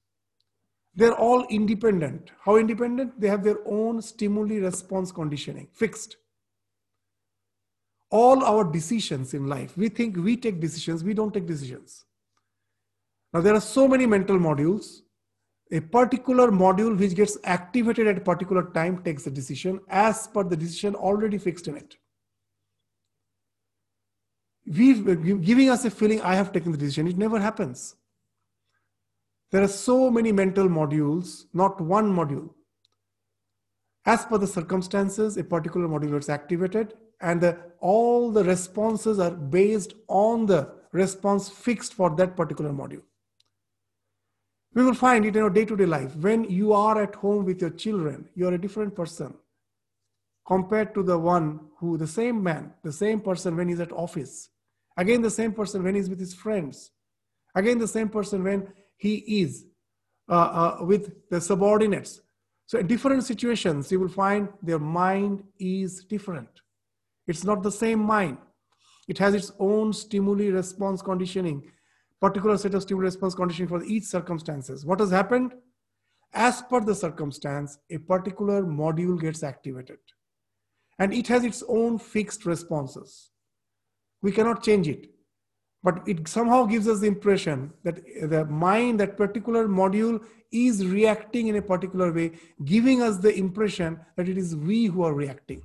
they're 0.96 1.16
all 1.16 1.46
independent. 1.50 2.32
How 2.42 2.58
independent? 2.58 3.20
They 3.20 3.28
have 3.28 3.44
their 3.44 3.60
own 3.66 4.02
stimuli 4.02 4.60
response 4.60 5.12
conditioning, 5.12 5.68
fixed. 5.72 6.18
All 8.10 8.44
our 8.44 8.66
decisions 8.66 9.34
in 9.34 9.48
life, 9.48 9.78
we 9.78 9.88
think 9.88 10.18
we 10.18 10.36
take 10.36 10.60
decisions, 10.60 11.04
we 11.04 11.14
don't 11.14 11.34
take 11.34 11.48
decisions. 11.48 12.04
Now, 13.34 13.40
there 13.40 13.54
are 13.54 13.62
so 13.62 13.88
many 13.88 14.06
mental 14.06 14.38
modules. 14.38 15.00
A 15.72 15.80
particular 15.80 16.52
module 16.52 16.98
which 16.98 17.16
gets 17.16 17.38
activated 17.46 18.08
at 18.08 18.18
a 18.18 18.22
particular 18.22 18.72
time 18.72 19.02
takes 19.04 19.26
a 19.26 19.32
decision 19.32 19.80
as 19.88 20.28
per 20.28 20.44
the 20.44 20.58
decision 20.58 20.96
already 20.96 21.38
fixed 21.38 21.68
in 21.68 21.78
it. 21.78 21.96
We 24.66 24.94
giving 25.40 25.70
us 25.70 25.86
a 25.86 25.90
feeling 25.90 26.22
I 26.22 26.36
have 26.36 26.52
taken 26.52 26.72
the 26.72 26.78
decision. 26.78 27.08
It 27.08 27.18
never 27.18 27.40
happens. 27.40 27.96
There 29.52 29.64
are 29.64 29.68
so 29.68 30.10
many 30.10 30.32
mental 30.32 30.68
modules, 30.68 31.46
not 31.54 31.82
one 31.82 32.14
module. 32.14 32.50
As 34.06 34.26
per 34.26 34.38
the 34.38 34.48
circumstances, 34.48 35.38
a 35.38 35.44
particular 35.44 35.88
module 35.88 36.18
is 36.18 36.30
activated, 36.30 36.94
and 37.20 37.40
the, 37.40 37.58
all 37.80 38.32
the 38.32 38.44
responses 38.44 39.20
are 39.20 39.32
based 39.32 39.94
on 40.08 40.46
the 40.46 40.74
response 40.92 41.50
fixed 41.50 41.94
for 41.94 42.10
that 42.16 42.36
particular 42.36 42.72
module. 42.72 43.04
We 44.74 44.84
will 44.84 44.94
find 44.94 45.26
it 45.26 45.36
in 45.36 45.44
our 45.44 45.50
day 45.50 45.66
to 45.66 45.76
day 45.76 45.86
life. 45.86 46.16
When 46.16 46.46
you 46.46 46.74
are 46.74 47.02
at 47.02 47.16
home 47.16 47.46
with 47.46 47.62
your 47.62 47.72
children, 47.72 48.30
you 48.36 48.48
are 48.48 48.54
a 48.54 48.62
different 48.62 48.96
person 48.96 49.34
compared 50.48 50.94
to 50.94 51.04
the 51.04 51.18
one 51.18 51.60
who, 51.78 51.98
the 51.98 52.08
same 52.08 52.42
man, 52.42 52.74
the 52.84 52.92
same 52.92 53.20
person 53.20 53.56
when 53.56 53.68
he's 53.68 53.80
at 53.80 53.92
office. 53.92 54.50
Again, 54.98 55.22
the 55.22 55.30
same 55.30 55.54
person 55.54 55.84
when 55.84 55.96
he's 55.96 56.10
with 56.10 56.20
his 56.20 56.34
friends. 56.34 56.92
Again, 57.56 57.80
the 57.80 57.88
same 57.88 58.10
person 58.10 58.44
when 58.44 58.68
he 58.98 59.16
is 59.42 59.66
uh, 60.30 60.34
uh, 60.34 60.78
with 60.82 61.30
the 61.30 61.42
subordinates. 61.42 62.22
So 62.66 62.80
in 62.80 62.88
different 62.88 63.24
situations, 63.24 63.92
you 63.92 64.00
will 64.00 64.08
find 64.08 64.48
their 64.62 64.80
mind 64.80 65.44
is 65.60 66.06
different. 66.06 66.50
It's 67.28 67.44
not 67.44 67.64
the 67.64 67.72
same 67.72 68.00
mind. 68.00 68.38
It 69.08 69.18
has 69.18 69.34
its 69.34 69.52
own 69.60 69.92
stimuli 69.92 70.50
response 70.50 71.02
conditioning, 71.02 71.70
particular 72.22 72.58
set 72.58 72.76
of 72.76 72.84
stimuli 72.84 73.06
response 73.06 73.36
conditioning 73.36 73.68
for 73.68 73.84
each 73.84 74.04
circumstances. 74.04 74.86
What 74.86 75.00
has 75.00 75.10
happened? 75.10 75.54
As 76.34 76.62
per 76.62 76.80
the 76.80 76.96
circumstance, 76.96 77.78
a 77.90 77.98
particular 77.98 78.64
module 78.64 79.20
gets 79.20 79.44
activated. 79.44 79.98
And 81.00 81.14
it 81.14 81.28
has 81.28 81.44
its 81.44 81.64
own 81.68 81.98
fixed 81.98 82.46
responses. 82.46 83.32
We 84.22 84.32
cannot 84.32 84.64
change 84.64 84.88
it. 84.88 85.08
But 85.84 86.08
it 86.08 86.28
somehow 86.28 86.66
gives 86.66 86.88
us 86.88 87.00
the 87.00 87.08
impression 87.08 87.74
that 87.84 88.00
the 88.22 88.46
mind, 88.46 89.00
that 89.00 89.18
particular 89.18 89.68
module 89.68 90.24
is 90.52 90.86
reacting 90.86 91.48
in 91.48 91.56
a 91.56 91.62
particular 91.62 92.14
way, 92.14 92.34
giving 92.64 93.02
us 93.02 93.18
the 93.18 93.36
impression 93.36 94.00
that 94.16 94.30
it 94.30 94.38
is 94.38 94.56
we 94.56 94.86
who 94.86 95.02
are 95.04 95.16
reacting. 95.16 95.64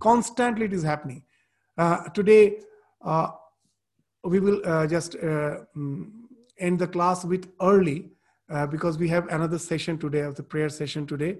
Constantly 0.00 0.64
it 0.64 0.72
is 0.72 0.82
happening. 0.82 1.22
Uh, 1.76 2.08
today, 2.08 2.60
uh, 3.04 3.28
we 4.24 4.40
will 4.40 4.60
uh, 4.64 4.86
just 4.86 5.14
uh, 5.16 5.58
mm, 5.76 6.10
end 6.58 6.78
the 6.78 6.86
class 6.86 7.24
with 7.24 7.50
early 7.60 8.10
uh, 8.50 8.66
because 8.66 8.98
we 8.98 9.08
have 9.08 9.28
another 9.28 9.58
session 9.58 9.98
today 9.98 10.20
of 10.20 10.34
the 10.34 10.42
prayer 10.42 10.68
session 10.68 11.06
today. 11.06 11.38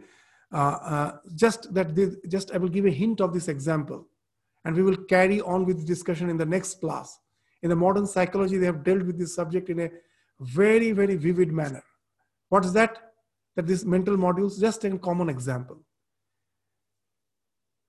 Just 1.35 1.73
that, 1.75 1.95
this, 1.95 2.17
just 2.29 2.53
I 2.53 2.59
will 2.59 2.69
give 2.69 2.87
a 2.87 2.91
hint 2.91 3.21
of 3.21 3.33
this 3.33 3.49
example, 3.49 4.07
and 4.65 4.77
we 4.77 4.83
will 4.83 4.97
carry 4.97 5.41
on 5.41 5.65
with 5.65 5.81
the 5.81 5.85
discussion 5.85 6.31
in 6.31 6.37
the 6.37 6.47
next 6.47 6.81
class. 6.81 7.19
In 7.63 7.71
the 7.71 7.77
modern 7.77 8.07
psychology, 8.07 8.57
they 8.57 8.67
have 8.67 8.85
dealt 8.85 9.03
with 9.03 9.19
this 9.19 9.35
subject 9.35 9.69
in 9.69 9.81
a 9.81 9.91
very, 10.41 10.93
very 10.93 11.17
vivid 11.17 11.53
manner. 11.53 11.83
What 12.49 12.65
is 12.65 12.73
that? 12.75 13.13
That 13.57 13.67
these 13.67 13.85
mental 13.85 14.17
modules, 14.17 14.61
just 14.61 14.85
a 14.85 14.99
common 14.99 15.29
example. 15.29 15.81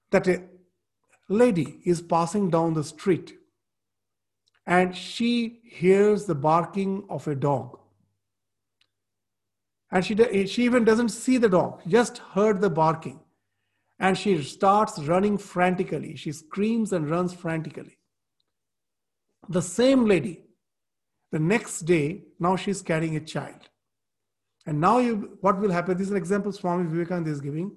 That 0.09 0.27
a 0.27 0.43
lady 1.29 1.79
is 1.85 2.01
passing 2.01 2.49
down 2.49 2.73
the 2.73 2.83
street 2.83 3.38
and 4.69 4.95
she 4.95 5.61
hears 5.63 6.25
the 6.25 6.35
barking 6.35 7.03
of 7.09 7.27
a 7.27 7.33
dog. 7.33 7.79
And 9.91 10.05
she, 10.05 10.45
she 10.45 10.63
even 10.63 10.83
doesn't 10.85 11.09
see 11.09 11.37
the 11.37 11.49
dog, 11.49 11.81
just 11.87 12.19
heard 12.19 12.61
the 12.61 12.69
barking. 12.69 13.19
And 13.99 14.15
she 14.15 14.43
starts 14.43 14.99
running 14.99 15.39
frantically. 15.39 16.15
She 16.15 16.31
screams 16.31 16.93
and 16.93 17.09
runs 17.09 17.33
frantically. 17.33 17.97
The 19.49 19.63
same 19.63 20.05
lady, 20.05 20.43
the 21.31 21.39
next 21.39 21.81
day, 21.81 22.25
now 22.39 22.55
she's 22.55 22.83
carrying 22.83 23.15
a 23.15 23.21
child. 23.21 23.69
And 24.67 24.79
now 24.79 24.99
you, 24.99 25.39
what 25.41 25.59
will 25.59 25.71
happen? 25.71 25.97
This 25.97 26.07
is 26.07 26.11
an 26.11 26.17
example 26.17 26.51
Swami 26.51 26.87
Vivekananda 26.87 27.31
is 27.31 27.41
giving. 27.41 27.75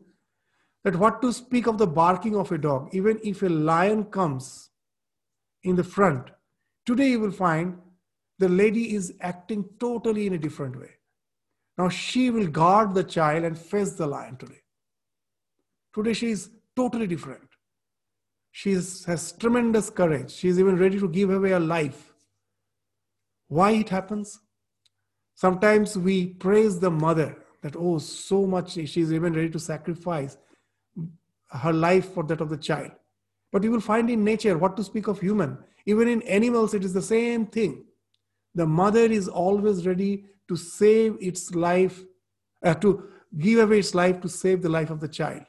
That 0.84 0.96
what 0.96 1.22
to 1.22 1.32
speak 1.32 1.66
of 1.66 1.78
the 1.78 1.86
barking 1.86 2.36
of 2.36 2.52
a 2.52 2.58
dog, 2.58 2.90
even 2.92 3.18
if 3.24 3.42
a 3.42 3.48
lion 3.48 4.04
comes 4.04 4.68
in 5.62 5.74
the 5.76 5.84
front, 5.84 6.28
today 6.86 7.10
you 7.10 7.20
will 7.20 7.30
find 7.30 7.78
the 8.38 8.48
lady 8.48 8.94
is 8.94 9.14
acting 9.20 9.64
totally 9.78 10.26
in 10.26 10.34
a 10.34 10.38
different 10.38 10.78
way. 10.78 10.90
Now 11.78 11.88
she 11.88 12.30
will 12.30 12.46
guard 12.46 12.94
the 12.94 13.04
child 13.04 13.44
and 13.44 13.56
face 13.58 13.92
the 13.92 14.06
lion 14.06 14.36
today. 14.36 14.60
Today 15.94 16.12
she 16.12 16.30
is 16.30 16.50
totally 16.74 17.06
different. 17.06 17.48
She 18.50 18.72
has 18.72 19.34
tremendous 19.38 19.88
courage. 19.90 20.30
She 20.30 20.48
is 20.48 20.58
even 20.58 20.76
ready 20.76 20.98
to 21.00 21.08
give 21.08 21.30
away 21.30 21.50
her 21.50 21.60
life. 21.60 22.12
Why 23.48 23.72
it 23.72 23.88
happens? 23.88 24.40
Sometimes 25.34 25.96
we 25.96 26.26
praise 26.26 26.78
the 26.78 26.90
mother 26.90 27.36
that, 27.62 27.76
oh, 27.76 27.98
so 27.98 28.46
much, 28.46 28.72
she 28.72 29.00
is 29.00 29.12
even 29.12 29.32
ready 29.32 29.50
to 29.50 29.58
sacrifice 29.58 30.36
her 31.50 31.72
life 31.72 32.12
for 32.12 32.24
that 32.24 32.40
of 32.40 32.50
the 32.50 32.56
child. 32.56 32.90
But 33.50 33.62
you 33.62 33.70
will 33.70 33.80
find 33.80 34.10
in 34.10 34.24
nature, 34.24 34.58
what 34.58 34.76
to 34.76 34.84
speak 34.84 35.06
of 35.08 35.20
human, 35.20 35.58
even 35.86 36.08
in 36.08 36.22
animals, 36.22 36.74
it 36.74 36.84
is 36.84 36.92
the 36.92 37.02
same 37.02 37.46
thing. 37.46 37.84
The 38.54 38.66
mother 38.66 39.00
is 39.00 39.28
always 39.28 39.86
ready 39.86 40.26
to 40.48 40.56
save 40.56 41.16
its 41.20 41.54
life, 41.54 42.02
uh, 42.62 42.74
to 42.74 43.08
give 43.38 43.58
away 43.58 43.78
its 43.78 43.94
life 43.94 44.20
to 44.20 44.28
save 44.28 44.62
the 44.62 44.68
life 44.68 44.90
of 44.90 45.00
the 45.00 45.08
child. 45.08 45.44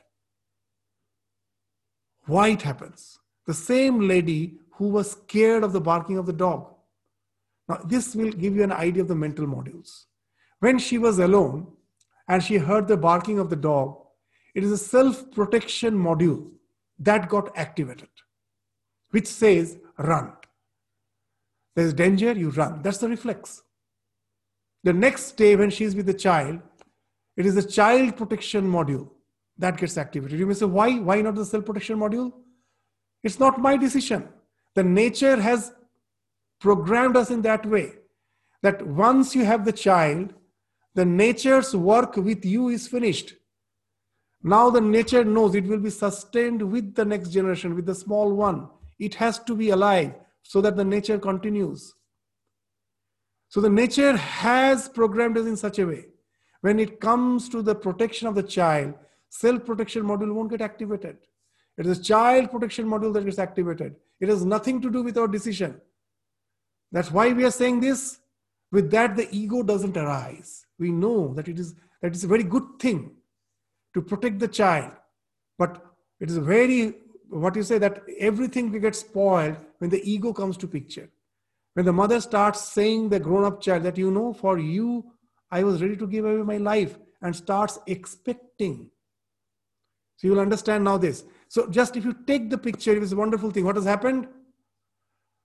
Why 2.26 2.50
it 2.50 2.62
happens? 2.62 3.20
The 3.46 3.54
same 3.54 4.08
lady 4.08 4.60
who 4.76 4.88
was 4.88 5.12
scared 5.12 5.64
of 5.64 5.74
the 5.74 5.82
barking 5.82 6.18
of 6.18 6.26
the 6.26 6.34
dog. 6.34 6.74
Now, 7.68 7.82
this 7.86 8.16
will 8.16 8.32
give 8.32 8.56
you 8.56 8.64
an 8.64 8.72
idea 8.72 9.02
of 9.02 9.08
the 9.08 9.16
mental 9.16 9.46
modules. 9.46 10.06
When 10.60 10.80
she 10.80 10.98
was 10.98 11.20
alone 11.20 11.68
and 12.28 12.42
she 12.42 12.58
heard 12.58 12.88
the 12.88 12.98
barking 12.98 13.40
of 13.40 13.50
the 13.50 13.56
dog, 13.56 13.98
it 14.56 14.64
is 14.64 14.72
a 14.72 14.78
self 14.78 15.32
protection 15.32 15.94
module 15.94 16.50
that 17.00 17.28
got 17.28 17.58
activated, 17.58 18.10
which 19.10 19.28
says, 19.28 19.78
run. 19.98 20.34
There's 21.76 21.94
danger, 21.94 22.34
you 22.34 22.50
run. 22.52 22.82
That's 22.82 23.00
the 23.00 23.10
reflex. 23.10 23.64
The 24.84 24.94
next 24.94 25.38
day, 25.38 25.56
when 25.56 25.70
she's 25.70 25.96
with 25.96 26.06
the 26.06 26.14
child, 26.14 26.60
it 27.36 27.46
is 27.46 27.56
the 27.56 27.64
child 27.64 28.18
protection 28.18 28.70
module 28.70 29.10
that 29.58 29.78
gets 29.78 29.98
activated. 29.98 30.40
You 30.40 30.46
may 30.46 30.54
say, 30.54 30.66
why? 30.66 31.00
Why 31.00 31.22
not 31.22 31.36
the 31.36 31.46
self 31.46 31.66
protection 31.66 31.98
module? 31.98 32.32
It's 33.24 33.40
not 33.40 33.60
my 33.60 33.78
decision. 33.78 34.28
The 34.76 34.84
nature 34.84 35.40
has 35.40 35.72
programmed 36.60 37.16
us 37.16 37.32
in 37.32 37.42
that 37.44 37.66
way 37.66 37.94
that 38.62 38.86
once 38.86 39.36
you 39.36 39.46
have 39.46 39.66
the 39.66 39.72
child, 39.72 40.34
the 40.96 41.06
nature's 41.06 41.76
work 41.76 42.16
with 42.18 42.46
you 42.46 42.70
is 42.70 42.88
finished. 42.88 43.34
Now 44.44 44.70
the 44.70 44.82
nature 44.82 45.24
knows 45.24 45.56
it 45.56 45.66
will 45.66 45.80
be 45.80 45.90
sustained 45.90 46.62
with 46.62 46.96
the 46.96 47.06
next 47.06 47.30
generation, 47.30 47.76
with 47.76 47.86
the 47.86 47.96
small 47.96 48.34
one. 48.34 48.70
It 49.06 49.16
has 49.16 49.40
to 49.40 49.56
be 49.56 49.70
alive 49.70 50.14
so 50.44 50.62
that 50.62 50.76
the 50.76 50.86
nature 50.86 51.20
continues. 51.20 51.94
So 53.50 53.62
the 53.62 53.70
nature 53.70 54.16
has 54.18 54.90
programmed 54.90 55.38
us 55.38 55.46
in 55.46 55.58
such 55.58 55.80
a 55.80 55.86
way. 55.86 56.06
When 56.62 56.80
it 56.80 57.00
comes 57.00 57.50
to 57.50 57.62
the 57.62 57.76
protection 57.76 58.28
of 58.28 58.36
the 58.36 58.44
child, 58.44 58.94
self-protection 59.30 60.04
module 60.04 60.34
won't 60.34 60.50
get 60.50 60.62
activated. 60.62 61.18
It 61.78 61.86
is 61.86 62.00
a 62.00 62.04
child 62.04 62.52
protection 62.52 62.86
module 62.86 63.14
that 63.14 63.26
gets 63.26 63.40
activated. 63.40 63.96
It 64.20 64.30
has 64.30 64.46
nothing 64.46 64.82
to 64.82 64.90
do 64.90 65.04
with 65.04 65.18
our 65.18 65.28
decision. 65.28 65.82
That's 66.92 67.12
why 67.12 67.34
we 67.34 67.44
are 67.44 67.52
saying 67.52 67.82
this. 67.82 68.20
With 68.72 68.90
that, 68.92 69.16
the 69.16 69.28
ego 69.32 69.64
doesn't 69.64 69.98
arise. 69.98 70.66
We 70.80 70.92
know 70.92 71.34
that 71.34 71.48
it 71.48 71.60
is 71.60 71.76
that 72.02 72.16
is 72.16 72.24
a 72.24 72.28
very 72.28 72.44
good 72.44 72.64
thing 72.80 73.12
to 73.94 74.02
protect 74.02 74.40
the 74.40 74.48
child. 74.48 74.92
But 75.58 75.84
it 76.20 76.30
is 76.30 76.38
a 76.38 76.42
very 76.42 76.96
what 77.34 77.56
you 77.56 77.64
say 77.64 77.78
that 77.78 78.04
everything 78.20 78.72
will 78.72 78.80
get 78.80 78.96
spoiled 78.96 79.58
when 79.80 79.90
the 79.90 80.02
ego 80.10 80.34
comes 80.34 80.58
to 80.58 80.68
picture. 80.68 81.10
When 81.74 81.86
the 81.86 81.94
mother 81.94 82.22
starts 82.22 82.62
saying 82.62 83.10
the 83.10 83.20
grown-up 83.20 83.62
child 83.62 83.84
that 83.84 83.98
you 83.98 84.12
know, 84.12 84.34
for 84.34 84.60
you, 84.60 85.12
I 85.52 85.64
was 85.64 85.82
ready 85.82 85.98
to 85.98 86.08
give 86.08 86.26
away 86.26 86.44
my 86.44 86.58
life, 86.58 86.98
and 87.22 87.36
starts 87.36 87.80
expecting 87.88 88.92
so 90.24 90.28
you 90.28 90.34
will 90.34 90.42
understand 90.42 90.84
now 90.84 90.98
this. 90.98 91.26
So 91.50 91.68
just 91.70 91.98
if 91.98 92.06
you 92.06 92.16
take 92.26 92.50
the 92.50 92.58
picture, 92.58 92.96
it 92.96 93.04
is 93.04 93.12
a 93.12 93.16
wonderful 93.16 93.52
thing. 93.52 93.66
What 93.66 93.76
has 93.76 93.86
happened? 93.86 94.28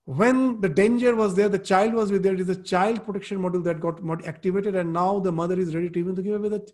When 0.05 0.61
the 0.61 0.69
danger 0.69 1.15
was 1.15 1.35
there, 1.35 1.49
the 1.49 1.59
child 1.59 1.93
was 1.93 2.11
with 2.11 2.23
there. 2.23 2.33
It 2.33 2.39
is 2.39 2.49
a 2.49 2.63
child 2.63 3.05
protection 3.05 3.39
module 3.39 3.63
that 3.65 3.79
got 3.79 4.25
activated, 4.25 4.75
and 4.75 4.93
now 4.93 5.19
the 5.19 5.31
mother 5.31 5.59
is 5.59 5.75
ready 5.75 5.89
to 5.89 5.99
even 5.99 6.15
to 6.15 6.21
give 6.21 6.35
away 6.35 6.49
the 6.49 6.65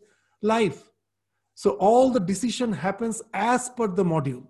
life. 0.41 0.89
So 1.55 1.71
all 1.71 2.11
the 2.11 2.19
decision 2.19 2.71
happens 2.71 3.23
as 3.33 3.69
per 3.69 3.87
the 3.87 4.03
module. 4.03 4.45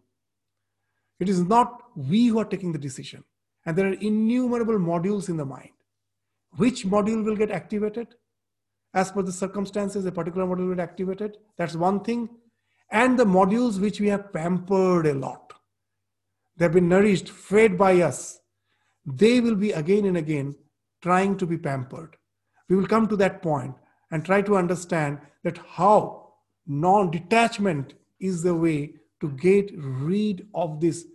It 1.20 1.30
is 1.30 1.42
not 1.42 1.82
we 1.96 2.28
who 2.28 2.40
are 2.40 2.46
taking 2.46 2.72
the 2.72 2.80
decision. 2.80 3.24
And 3.66 3.78
there 3.78 3.88
are 3.88 3.94
innumerable 3.94 4.78
modules 4.78 5.30
in 5.30 5.38
the 5.38 5.46
mind. 5.46 5.70
Which 6.58 6.86
module 6.86 7.24
will 7.24 7.36
get 7.36 7.52
activated? 7.52 8.16
As 8.94 9.12
per 9.12 9.22
the 9.22 9.32
circumstances, 9.32 10.06
a 10.06 10.12
particular 10.12 10.46
module 10.46 10.70
will 10.70 10.76
get 10.76 10.84
activated. 10.84 11.38
That's 11.58 11.76
one 11.76 12.02
thing 12.02 12.30
and 12.92 13.18
the 13.18 13.26
modules 13.26 13.80
which 13.80 14.00
we 14.00 14.08
have 14.08 14.32
pampered 14.32 15.08
a 15.08 15.14
lot. 15.14 15.54
They've 16.58 16.72
been 16.72 16.90
nourished, 16.90 17.30
fed 17.30 17.78
by 17.78 18.02
us. 18.02 18.40
They 19.06 19.40
will 19.40 19.56
be 19.56 19.72
again 19.72 20.06
and 20.06 20.18
again 20.18 20.56
trying 21.02 21.38
to 21.38 21.46
be 21.46 21.58
pampered. 21.58 22.16
We 22.70 22.76
will 22.76 22.88
come 22.88 23.08
to 23.08 23.18
that 23.18 23.42
point 23.42 23.76
and 24.12 24.24
try 24.24 24.42
to 24.44 24.58
understand 24.58 25.20
that 25.44 25.60
how 25.68 26.34
non 26.66 27.12
detachment 27.12 27.94
is 28.20 28.42
the 28.42 28.56
way 28.56 28.96
to 29.22 29.30
get 29.30 29.72
rid 29.76 30.48
of 30.54 30.80
these 30.80 31.06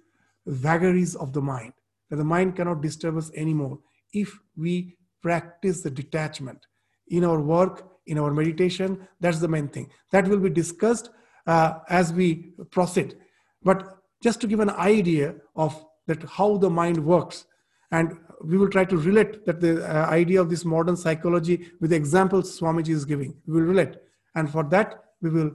vagaries 0.47 1.15
of 1.17 1.33
the 1.33 1.41
mind, 1.41 1.73
that 2.09 2.17
the 2.17 2.25
mind 2.25 2.57
cannot 2.57 2.81
disturb 2.81 3.17
us 3.17 3.31
anymore 3.35 3.79
if 4.13 4.39
we 4.57 4.97
practice 5.23 5.83
the 5.83 5.91
detachment 5.91 6.67
in 7.09 7.25
our 7.25 7.41
work, 7.41 7.89
in 8.07 8.19
our 8.19 8.33
meditation. 8.33 9.07
That's 9.21 9.39
the 9.39 9.49
main 9.49 9.69
thing. 9.69 9.91
That 10.13 10.27
will 10.27 10.39
be 10.39 10.51
discussed 10.51 11.11
uh, 11.47 11.75
as 11.89 12.13
we 12.13 12.53
proceed. 12.71 13.17
But 13.63 13.99
just 14.23 14.41
to 14.41 14.47
give 14.47 14.61
an 14.61 14.71
idea 14.71 15.35
of 15.57 15.85
that 16.07 16.23
how 16.25 16.57
the 16.57 16.71
mind 16.71 17.05
works, 17.05 17.47
and 17.93 18.17
we 18.45 18.57
will 18.57 18.71
try 18.71 18.85
to 18.85 18.97
relate 18.97 19.45
that 19.47 19.61
the 19.61 19.85
uh, 19.85 20.07
idea 20.07 20.41
of 20.41 20.49
this 20.49 20.65
modern 20.65 20.97
psychology 20.97 21.71
with 21.81 21.91
the 21.91 21.97
examples 21.97 22.59
Swamiji 22.59 22.91
is 22.91 23.05
giving. 23.05 23.35
We 23.47 23.55
will 23.55 23.69
relate, 23.69 23.97
and 24.35 24.51
for 24.51 24.65
that 24.65 25.05
we 25.21 25.31
will 25.31 25.53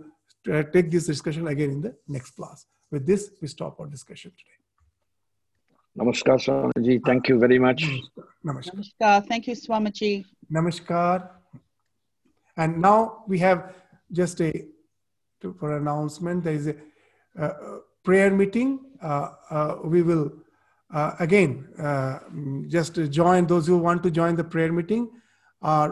uh, 0.51 0.63
take 0.63 0.91
this 0.91 1.05
discussion 1.05 1.47
again 1.47 1.71
in 1.71 1.81
the 1.81 1.95
next 2.07 2.31
class. 2.31 2.65
With 2.91 3.05
this, 3.05 3.31
we 3.41 3.47
stop 3.47 3.79
our 3.79 3.87
discussion 3.87 4.31
today. 4.31 4.57
Namaskar, 5.97 6.37
Swamiji. 6.45 7.01
Thank 7.05 7.29
you 7.29 7.39
very 7.39 7.59
much. 7.59 7.83
Namaskar. 8.45 8.75
Namaskar. 8.75 9.27
Thank 9.27 9.47
you, 9.47 9.55
Swamiji. 9.55 10.25
Namaskar. 10.51 11.29
And 12.57 12.81
now 12.81 13.23
we 13.27 13.39
have 13.39 13.73
just 14.11 14.39
a 14.41 14.51
to, 15.41 15.53
for 15.59 15.77
announcement. 15.77 16.43
There 16.43 16.53
is 16.53 16.67
a 16.67 16.75
uh, 17.39 17.53
prayer 18.03 18.31
meeting. 18.31 18.69
Uh, 19.01 19.29
uh, 19.49 19.75
we 19.83 20.01
will 20.01 20.31
uh, 20.93 21.11
again 21.19 21.51
uh, 21.79 22.19
just 22.67 22.95
join 23.09 23.47
those 23.47 23.65
who 23.67 23.77
want 23.77 24.03
to 24.03 24.11
join 24.11 24.35
the 24.35 24.43
prayer 24.43 24.71
meeting. 24.71 25.03
Our 25.61 25.83